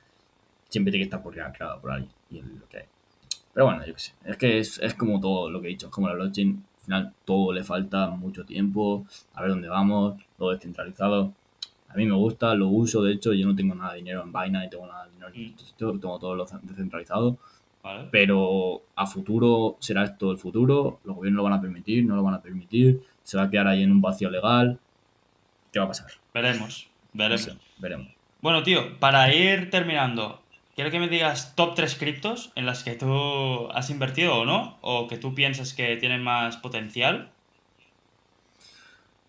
siempre 0.69 0.91
tiene 0.91 1.05
que 1.05 1.07
estar 1.07 1.23
por 1.23 1.33
creado 1.35 1.81
por 1.81 1.93
alguien. 1.93 2.11
Y 2.31 2.39
es 2.39 2.45
lo 2.47 2.69
que 2.69 2.79
hay. 2.79 2.85
Pero 3.53 3.67
bueno, 3.67 3.85
yo 3.87 3.95
qué 3.95 4.01
sé. 4.01 4.13
Es 4.25 4.37
que 4.37 4.59
es, 4.59 4.79
es 4.81 4.95
como 4.95 5.21
todo 5.21 5.51
lo 5.51 5.61
que 5.61 5.69
he 5.69 5.71
dicho. 5.71 5.87
Es 5.87 5.93
como 5.93 6.09
la 6.09 6.15
blockchain. 6.15 6.65
Al 6.79 6.85
final, 6.85 7.15
todo 7.25 7.53
le 7.53 7.63
falta 7.63 8.09
mucho 8.11 8.45
tiempo. 8.45 9.07
A 9.35 9.43
ver 9.43 9.51
dónde 9.51 9.69
vamos. 9.69 10.21
Todo 10.37 10.51
descentralizado. 10.51 11.33
A 11.89 11.95
mí 11.95 12.07
me 12.07 12.15
gusta, 12.15 12.55
lo 12.55 12.69
uso. 12.69 13.03
De 13.03 13.13
hecho, 13.13 13.33
yo 13.33 13.47
no 13.47 13.55
tengo 13.55 13.75
nada 13.77 13.93
de 13.93 13.99
dinero 13.99 14.23
en 14.23 14.33
Binance, 14.33 14.69
tengo 14.71 14.87
nada 14.87 15.05
de 15.05 15.11
dinero 15.13 15.29
en 15.33 15.53
Mm. 15.53 16.01
Tengo 16.01 16.19
todo 16.19 16.35
lo 16.35 16.45
descentralizado. 16.63 17.37
¿Vale? 17.83 18.09
Pero 18.11 18.83
a 18.95 19.07
futuro 19.07 19.77
será 19.81 20.05
esto 20.05 20.31
el 20.31 20.39
futuro, 20.39 21.01
los 21.05 21.17
gobiernos 21.17 21.39
lo 21.39 21.45
van 21.45 21.55
a 21.55 21.61
permitir, 21.61 22.05
no 22.05 22.15
lo 22.15 22.23
van 22.23 22.35
a 22.35 22.43
permitir, 22.43 23.03
se 23.23 23.37
va 23.37 23.45
a 23.45 23.51
quedar 23.51 23.69
ahí 23.69 23.83
en 23.83 23.93
un 23.93 24.01
vacío 24.01 24.29
legal. 24.29 24.79
¿Qué 25.73 25.79
va 25.79 25.87
a 25.87 25.89
pasar? 25.89 26.11
Veremos, 26.35 26.89
veremos. 27.13 27.57
veremos. 27.79 28.09
Bueno, 28.43 28.63
tío, 28.63 28.99
para 28.99 29.33
ir 29.35 29.71
terminando, 29.71 30.43
quiero 30.75 30.91
que 30.91 30.99
me 30.99 31.09
digas 31.09 31.55
top 31.57 31.75
3 31.75 31.95
criptos 31.97 32.53
en 32.55 32.67
las 32.67 32.83
que 32.83 32.95
tú 32.95 33.69
has 33.73 33.91
invertido 33.91 34.39
o 34.39 34.45
no, 34.45 34.79
o 34.81 35.09
que 35.09 35.19
tú 35.19 35.35
piensas 35.35 35.75
que 35.75 35.97
tienen 35.97 36.23
más 36.23 36.57
potencial. 36.57 37.31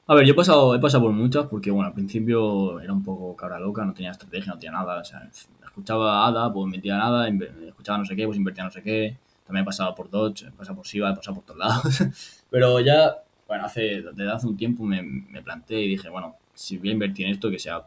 A 0.08 0.16
ver, 0.16 0.26
yo 0.26 0.34
he 0.34 0.36
pasado, 0.36 0.76
he 0.76 0.80
pasado 0.80 1.04
por 1.04 1.14
muchas 1.14 1.45
porque, 1.47 1.72
bueno, 1.72 1.88
al 1.88 1.93
principio 1.93 2.80
era 2.82 2.91
un 2.91 3.04
poco 3.04 3.36
cabra 3.36 3.60
loca, 3.60 3.86
no 3.86 3.93
tenía 3.93 4.12
estrategia, 4.12 4.54
no 4.54 4.60
tenía 4.60 4.74
nada. 4.78 4.99
O 4.99 5.04
sea, 5.04 5.30
escuchaba 5.64 6.28
ADA, 6.28 6.52
pues 6.52 6.70
metía 6.70 6.97
nada, 6.97 7.30
escuchaba 7.68 7.99
no 7.99 8.06
sé 8.06 8.16
qué, 8.16 8.26
pues 8.26 8.38
invertía 8.38 8.64
no 8.64 8.72
sé 8.72 8.82
qué. 8.84 9.18
También 9.45 9.64
he 9.64 9.66
pasado 9.66 9.93
por 9.95 10.10
Dodge, 10.10 10.47
he 10.47 10.52
pasado 10.52 10.78
por 10.78 10.88
SIVA, 10.88 11.12
he 11.12 11.16
pasado 11.16 11.36
por 11.36 11.45
todos 11.45 11.60
lados. 11.60 12.04
Pero 12.49 12.80
ya, 12.80 13.16
bueno, 13.47 13.66
hace, 13.66 14.02
desde 14.02 14.32
hace 14.32 14.47
un 14.47 14.58
tiempo 14.58 14.84
me, 14.84 15.02
me 15.02 15.41
planteé 15.41 15.84
y 15.84 15.89
dije, 15.89 16.10
bueno, 16.10 16.36
si 16.54 16.78
voy 16.78 16.89
a 16.89 16.93
invertir 16.93 17.26
en 17.28 17.34
esto, 17.34 17.49
que 17.49 17.60
sea 17.60 17.80
un 17.80 17.86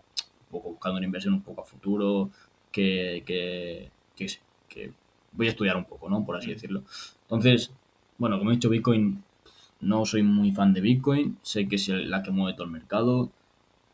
poco 0.50 0.70
buscando 0.70 0.98
una 0.98 1.06
inversión 1.06 1.34
un 1.34 1.42
poco 1.42 1.62
a 1.62 1.64
futuro, 1.64 2.30
que, 2.70 3.22
que, 3.26 3.90
que, 4.16 4.26
que 4.68 4.92
voy 5.32 5.46
a 5.46 5.50
estudiar 5.50 5.76
un 5.76 5.84
poco, 5.84 6.08
¿no? 6.08 6.24
Por 6.24 6.36
así 6.36 6.50
decirlo. 6.50 6.84
Entonces, 7.22 7.72
bueno, 8.18 8.38
como 8.38 8.50
he 8.50 8.54
dicho, 8.54 8.68
Bitcoin 8.70 9.22
no 9.84 10.06
soy 10.06 10.22
muy 10.22 10.52
fan 10.52 10.72
de 10.72 10.80
Bitcoin, 10.80 11.36
sé 11.42 11.68
que 11.68 11.76
es 11.76 11.88
la 11.88 12.22
que 12.22 12.30
mueve 12.30 12.54
todo 12.54 12.64
el 12.64 12.72
mercado, 12.72 13.30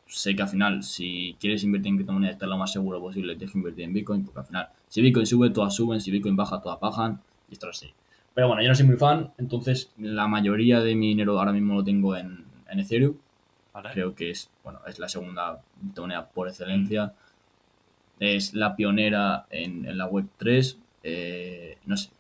sé 0.07 0.35
que 0.35 0.43
al 0.43 0.49
final 0.49 0.83
si 0.83 1.37
quieres 1.41 1.65
invertir 1.65 1.89
en 1.91 1.97
criptomonedas 1.97 2.35
estar 2.35 2.49
lo 2.49 2.57
más 2.57 2.73
seguro 2.73 3.01
posible, 3.01 3.35
tienes 3.35 3.53
que 3.53 3.59
invertir 3.59 3.85
en 3.85 3.93
Bitcoin, 3.93 4.25
porque 4.25 4.41
al 4.41 4.47
final 4.47 4.69
si 4.89 5.03
Bitcoin 5.03 5.27
sube, 5.27 5.51
todas 5.51 5.75
suben, 5.75 6.01
si 6.01 6.11
Bitcoin 6.11 6.37
baja, 6.37 6.61
todas 6.61 6.81
bajan, 6.81 7.21
y 7.49 7.55
esto 7.55 7.69
es 7.69 7.77
así. 7.77 7.93
Pero 8.35 8.47
bueno, 8.47 8.63
yo 8.63 8.69
no 8.69 8.75
soy 8.75 8.87
muy 8.87 8.97
fan, 8.97 9.33
entonces 9.39 9.93
la 9.99 10.29
mayoría 10.29 10.81
de 10.81 10.95
mi 10.95 11.09
dinero 11.09 11.39
ahora 11.39 11.53
mismo 11.53 11.75
lo 11.75 11.85
tengo 11.85 12.17
en, 12.17 12.45
en 12.69 12.79
Ethereum, 12.79 13.17
¿Vale? 13.75 13.91
creo 13.93 14.15
que 14.15 14.31
es, 14.31 14.51
bueno, 14.63 14.81
es 14.87 14.99
la 14.99 15.09
segunda 15.09 15.61
criptomoneda 15.81 16.29
por 16.29 16.49
excelencia, 16.49 17.15
es 18.21 18.55
la 18.55 18.77
pionera 18.77 19.47
en, 19.51 19.87
en 19.87 19.99
la 19.99 20.07
web 20.07 20.27
3, 20.37 20.79
eh, 21.03 21.79
no 21.87 21.97
sé, 21.97 22.11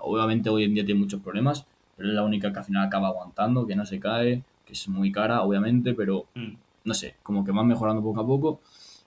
obviamente 0.00 0.48
hoy 0.48 0.64
en 0.64 0.74
día 0.74 0.86
tiene 0.86 1.00
muchos 1.00 1.20
problemas, 1.20 1.66
pero 1.98 2.08
es 2.08 2.14
la 2.14 2.22
única 2.24 2.50
que 2.52 2.58
al 2.60 2.64
final 2.64 2.86
acaba 2.86 3.08
aguantando, 3.08 3.66
que 3.66 3.76
no 3.76 3.84
se 3.84 4.00
cae, 4.00 4.42
que 4.64 4.72
es 4.72 4.88
muy 4.88 5.12
cara, 5.12 5.42
obviamente, 5.42 5.92
pero 5.92 6.24
Mm, 6.34 6.54
no 6.84 6.94
sé, 6.94 7.16
como 7.22 7.44
que 7.44 7.52
van 7.52 7.66
mejorando 7.66 8.02
poco 8.02 8.20
a 8.20 8.26
poco. 8.26 8.60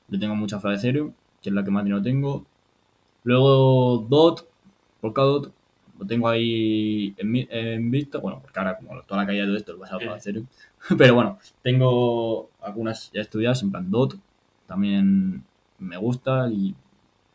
Le 0.09 0.19
tengo 0.19 0.35
mucha 0.35 0.59
fe 0.59 0.67
a 0.69 0.73
Ethereum, 0.75 1.13
que 1.41 1.49
es 1.49 1.55
la 1.55 1.63
que 1.63 1.71
más 1.71 1.83
dinero 1.83 2.01
tengo. 2.03 2.45
Luego 3.23 4.05
DOT, 4.09 4.47
Polkadot, 4.99 5.51
lo 5.99 6.05
tengo 6.05 6.27
ahí 6.27 7.13
en, 7.17 7.35
en 7.49 7.89
vista. 7.91 8.17
Bueno, 8.19 8.39
porque 8.41 8.59
ahora 8.59 8.77
como 8.77 9.01
toda 9.03 9.21
la 9.21 9.27
caída 9.27 9.45
de 9.45 9.55
esto 9.57 9.73
lo 9.73 9.79
vas 9.79 9.91
a 9.93 9.97
para. 9.97 10.17
Ethereum. 10.17 10.45
Pero 10.97 11.15
bueno, 11.15 11.39
tengo 11.61 12.49
algunas 12.61 13.11
ya 13.13 13.21
estudiadas, 13.21 13.63
en 13.63 13.71
plan 13.71 13.89
DOT. 13.89 14.15
También 14.67 15.43
me 15.79 15.97
gusta 15.97 16.49
y 16.51 16.75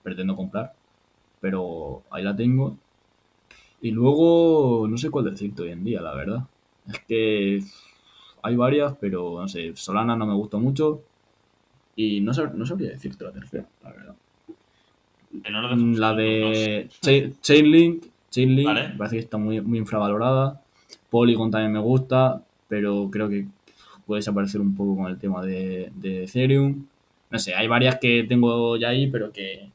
pretendo 0.03 0.37
comprar. 0.37 0.75
Pero 1.41 2.03
ahí 2.11 2.23
la 2.23 2.35
tengo. 2.37 2.77
Y 3.87 3.93
luego 3.93 4.89
no 4.89 4.97
sé 4.99 5.11
cuál 5.11 5.27
decirte 5.27 5.63
hoy 5.63 5.71
en 5.71 5.85
día, 5.85 6.01
la 6.01 6.13
verdad. 6.13 6.41
Es 6.93 6.99
que 7.07 7.61
hay 8.43 8.57
varias, 8.57 8.95
pero 9.01 9.41
no 9.41 9.47
sé, 9.47 9.77
Solana 9.77 10.17
no 10.17 10.27
me 10.27 10.35
gusta 10.35 10.57
mucho. 10.59 11.03
Y 11.95 12.21
no, 12.21 12.33
sab- 12.33 12.53
no 12.55 12.67
sabría 12.67 12.91
decirte 12.91 13.23
la 13.25 13.31
tercera, 13.31 13.65
la 13.85 13.91
verdad. 13.93 14.15
no 15.51 15.77
Mm, 15.77 15.95
La 15.99 16.15
de 16.15 16.89
Chain- 17.01 17.35
Chainlink, 17.41 18.05
Chainlink 18.31 18.67
Vale. 18.67 18.89
me 18.89 18.95
parece 18.97 19.17
que 19.17 19.23
está 19.23 19.39
muy, 19.39 19.61
muy 19.61 19.79
infravalorada. 19.79 20.61
Polygon 21.11 21.53
también 21.53 21.73
me 21.73 21.79
gusta, 21.79 22.43
pero 22.69 23.09
creo 23.09 23.29
que 23.29 23.47
puede 24.05 24.19
desaparecer 24.19 24.61
un 24.61 24.75
poco 24.75 24.97
con 24.97 25.07
el 25.07 25.19
tema 25.19 25.45
de, 25.45 25.93
de 25.95 26.25
Ethereum. 26.25 26.87
No 27.31 27.39
sé, 27.39 27.55
hay 27.55 27.69
varias 27.69 28.01
que 28.01 28.25
tengo 28.29 28.77
ya 28.77 28.89
ahí, 28.89 29.07
pero 29.09 29.31
que... 29.31 29.71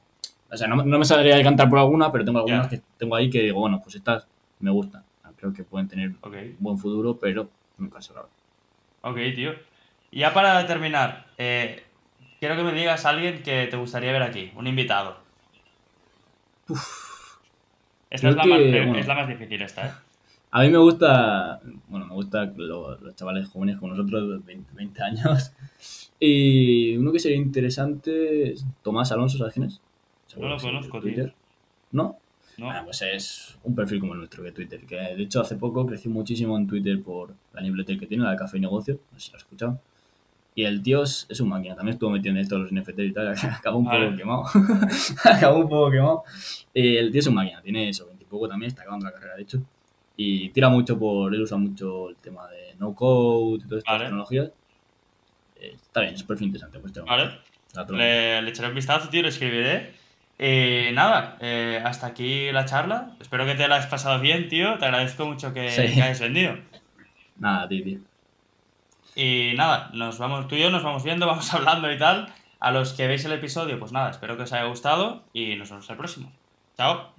O 0.52 0.58
sea, 0.58 0.68
no, 0.68 0.76
no 0.84 1.00
me 1.00 1.06
saldría 1.06 1.36
de 1.38 1.44
cantar 1.44 1.70
por 1.70 1.80
alguna, 1.80 2.12
pero 2.12 2.26
tengo 2.26 2.40
algunas 2.40 2.68
que 2.68 2.82
tengo 2.98 3.16
ahí 3.16 3.30
que 3.30 3.42
digo, 3.42 3.60
bueno, 3.60 3.80
pues 3.82 3.96
estas 3.96 4.28
me 4.60 4.72
gustan. 4.72 5.04
Creo 5.38 5.54
que 5.54 5.64
pueden 5.64 5.88
tener 5.88 6.12
Ok, 6.22 6.36
buen 6.60 6.78
futuro, 6.78 7.18
pero 7.20 7.50
nunca 7.78 8.02
se 8.02 8.14
sabe. 8.14 8.28
ok, 9.02 9.16
tío. 9.36 9.54
Y 10.12 10.20
ya 10.20 10.34
para 10.34 10.66
terminar, 10.68 11.26
eh, 11.38 11.84
quiero 12.40 12.56
que 12.56 12.64
me 12.64 12.74
digas 12.74 13.06
a 13.06 13.10
alguien 13.10 13.42
que 13.44 13.68
te 13.68 13.78
gustaría 13.78 14.12
ver 14.12 14.24
aquí, 14.24 14.52
un 14.56 14.68
invitado. 14.68 15.18
Esta 18.10 18.30
es 18.30 18.36
la, 18.36 18.46
más, 18.46 18.60
que, 18.60 18.80
es 18.80 18.86
bueno. 18.88 19.08
la 19.08 19.16
más 19.16 19.28
difícil 19.28 19.62
esta, 19.62 19.88
¿eh? 19.88 19.92
A 20.52 20.62
mí 20.62 20.70
me 20.70 20.78
gusta, 20.80 21.62
bueno, 21.88 22.06
me 22.08 22.14
gusta 22.14 22.46
lo- 22.58 22.98
los, 23.00 23.16
chavales 23.16 23.48
jóvenes 23.48 23.78
como 23.78 23.96
nosotros, 23.96 24.30
de 24.30 24.38
20, 24.46 24.74
20 24.74 25.04
años. 25.04 25.52
Y 26.24 26.96
uno 26.98 27.12
que 27.12 27.18
sería 27.18 27.38
interesante 27.38 28.52
es 28.52 28.64
Tomás 28.84 29.12
Alonso, 29.12 29.40
¿sabes 29.40 29.56
quién 29.56 29.66
es? 29.66 29.82
No 30.38 30.50
lo 30.50 30.58
conozco, 30.58 31.00
Twitter. 31.00 31.34
¿No? 31.92 32.18
¿No? 32.58 32.70
Ah, 32.70 32.82
pues 32.84 33.02
es 33.02 33.58
un 33.64 33.76
perfil 33.76 34.00
como 34.00 34.14
el 34.14 34.20
nuestro 34.20 34.44
de 34.44 34.52
Twitter, 34.52 34.82
que 34.82 34.96
de 34.96 35.24
hecho 35.24 35.42
hace 35.42 35.56
poco 35.56 35.86
creció 35.86 36.12
muchísimo 36.12 36.58
en 36.58 36.68
Twitter 36.68 37.02
por 37.02 37.34
la 37.54 37.62
newsletter 37.62 37.98
que 37.98 38.08
tiene, 38.08 38.24
la 38.24 38.32
de 38.32 38.38
Café 38.38 38.58
y 38.58 38.62
Negocio, 38.62 39.00
no 39.12 39.20
sé 39.20 39.26
si 39.26 39.32
lo 39.32 39.38
has 39.38 39.44
escuchado. 39.44 39.80
Y 40.54 40.64
el 40.66 40.84
tío 40.84 41.04
es, 41.04 41.26
es 41.30 41.40
un 41.40 41.50
máquina, 41.50 41.76
también 41.76 41.94
estuvo 41.94 42.10
metido 42.10 42.36
en 42.36 42.42
esto 42.42 42.56
de 42.56 42.64
los 42.64 42.72
NFT 42.72 43.00
y 43.00 43.14
tal, 43.14 43.30
acabó 43.58 43.80
un 43.80 43.86
poco 43.86 44.16
quemado. 44.16 44.44
acabó 45.24 45.60
un 45.60 45.70
poco 45.70 45.92
quemado. 45.92 46.24
Eh, 46.74 47.00
el 47.00 47.12
tío 47.12 47.20
es 47.20 47.28
un 47.28 47.36
máquina, 47.36 47.62
tiene 47.62 47.90
eso, 47.90 48.06
20 48.06 48.24
y 48.24 48.28
poco 48.28 48.48
también, 48.48 48.68
está 48.70 48.82
acabando 48.82 49.06
la 49.06 49.14
carrera 49.14 49.36
de 49.36 49.44
hecho. 49.44 49.62
Y 50.18 50.50
tira 50.50 50.70
mucho 50.70 51.00
por, 51.00 51.34
él 51.34 51.42
usa 51.42 51.58
mucho 51.58 52.10
el 52.10 52.18
tema 52.18 52.48
de 52.50 52.76
no 52.78 52.94
code 52.94 53.64
y 53.64 53.68
todas 53.68 53.80
estas 53.80 53.94
Vale. 53.94 54.06
tecnologías. 54.06 54.52
Eh, 55.56 55.72
está 55.74 56.02
bien, 56.02 56.14
es 56.14 56.22
un 56.22 56.28
perfil 56.28 56.48
interesante. 56.48 56.80
Pues, 56.80 56.94
Vale. 57.06 57.40
Le, 57.90 58.42
le 58.42 58.50
echaré 58.50 58.68
un 58.68 58.76
vistazo, 58.76 59.08
tío, 59.10 59.22
lo 59.22 59.30
escribiré. 59.30 60.01
Y 60.44 60.92
nada, 60.94 61.38
eh, 61.40 61.80
hasta 61.86 62.08
aquí 62.08 62.52
la 62.52 62.66
charla. 62.66 63.12
Espero 63.20 63.46
que 63.46 63.54
te 63.54 63.68
la 63.68 63.76
hayas 63.76 63.86
pasado 63.88 64.20
bien, 64.20 64.50
tío. 64.50 64.78
Te 64.80 64.86
agradezco 64.86 65.26
mucho 65.28 65.54
que, 65.54 65.70
Sí. 65.70 65.94
que 65.94 66.02
hayas 66.02 66.20
vendido. 66.20 66.58
Nada, 67.38 67.68
tío, 67.68 67.84
tío. 67.84 68.00
Y 69.16 69.54
nada, 69.56 69.92
nos 69.94 70.18
vamos, 70.18 70.48
tú 70.48 70.56
y 70.56 70.62
yo 70.62 70.72
nos 70.72 70.82
vamos 70.84 71.04
viendo, 71.04 71.28
vamos 71.28 71.54
hablando 71.54 71.92
y 71.92 71.98
tal. 72.00 72.34
A 72.60 72.72
los 72.72 72.94
que 72.94 73.06
veis 73.08 73.24
el 73.26 73.34
episodio, 73.34 73.78
pues 73.80 73.92
nada, 73.92 74.10
espero 74.10 74.36
que 74.36 74.44
os 74.44 74.54
haya 74.54 74.66
gustado 74.66 75.24
y 75.32 75.56
nos 75.58 75.70
vemos 75.70 75.88
el 75.90 75.98
próximo. 75.98 76.32
Chao. 76.76 77.12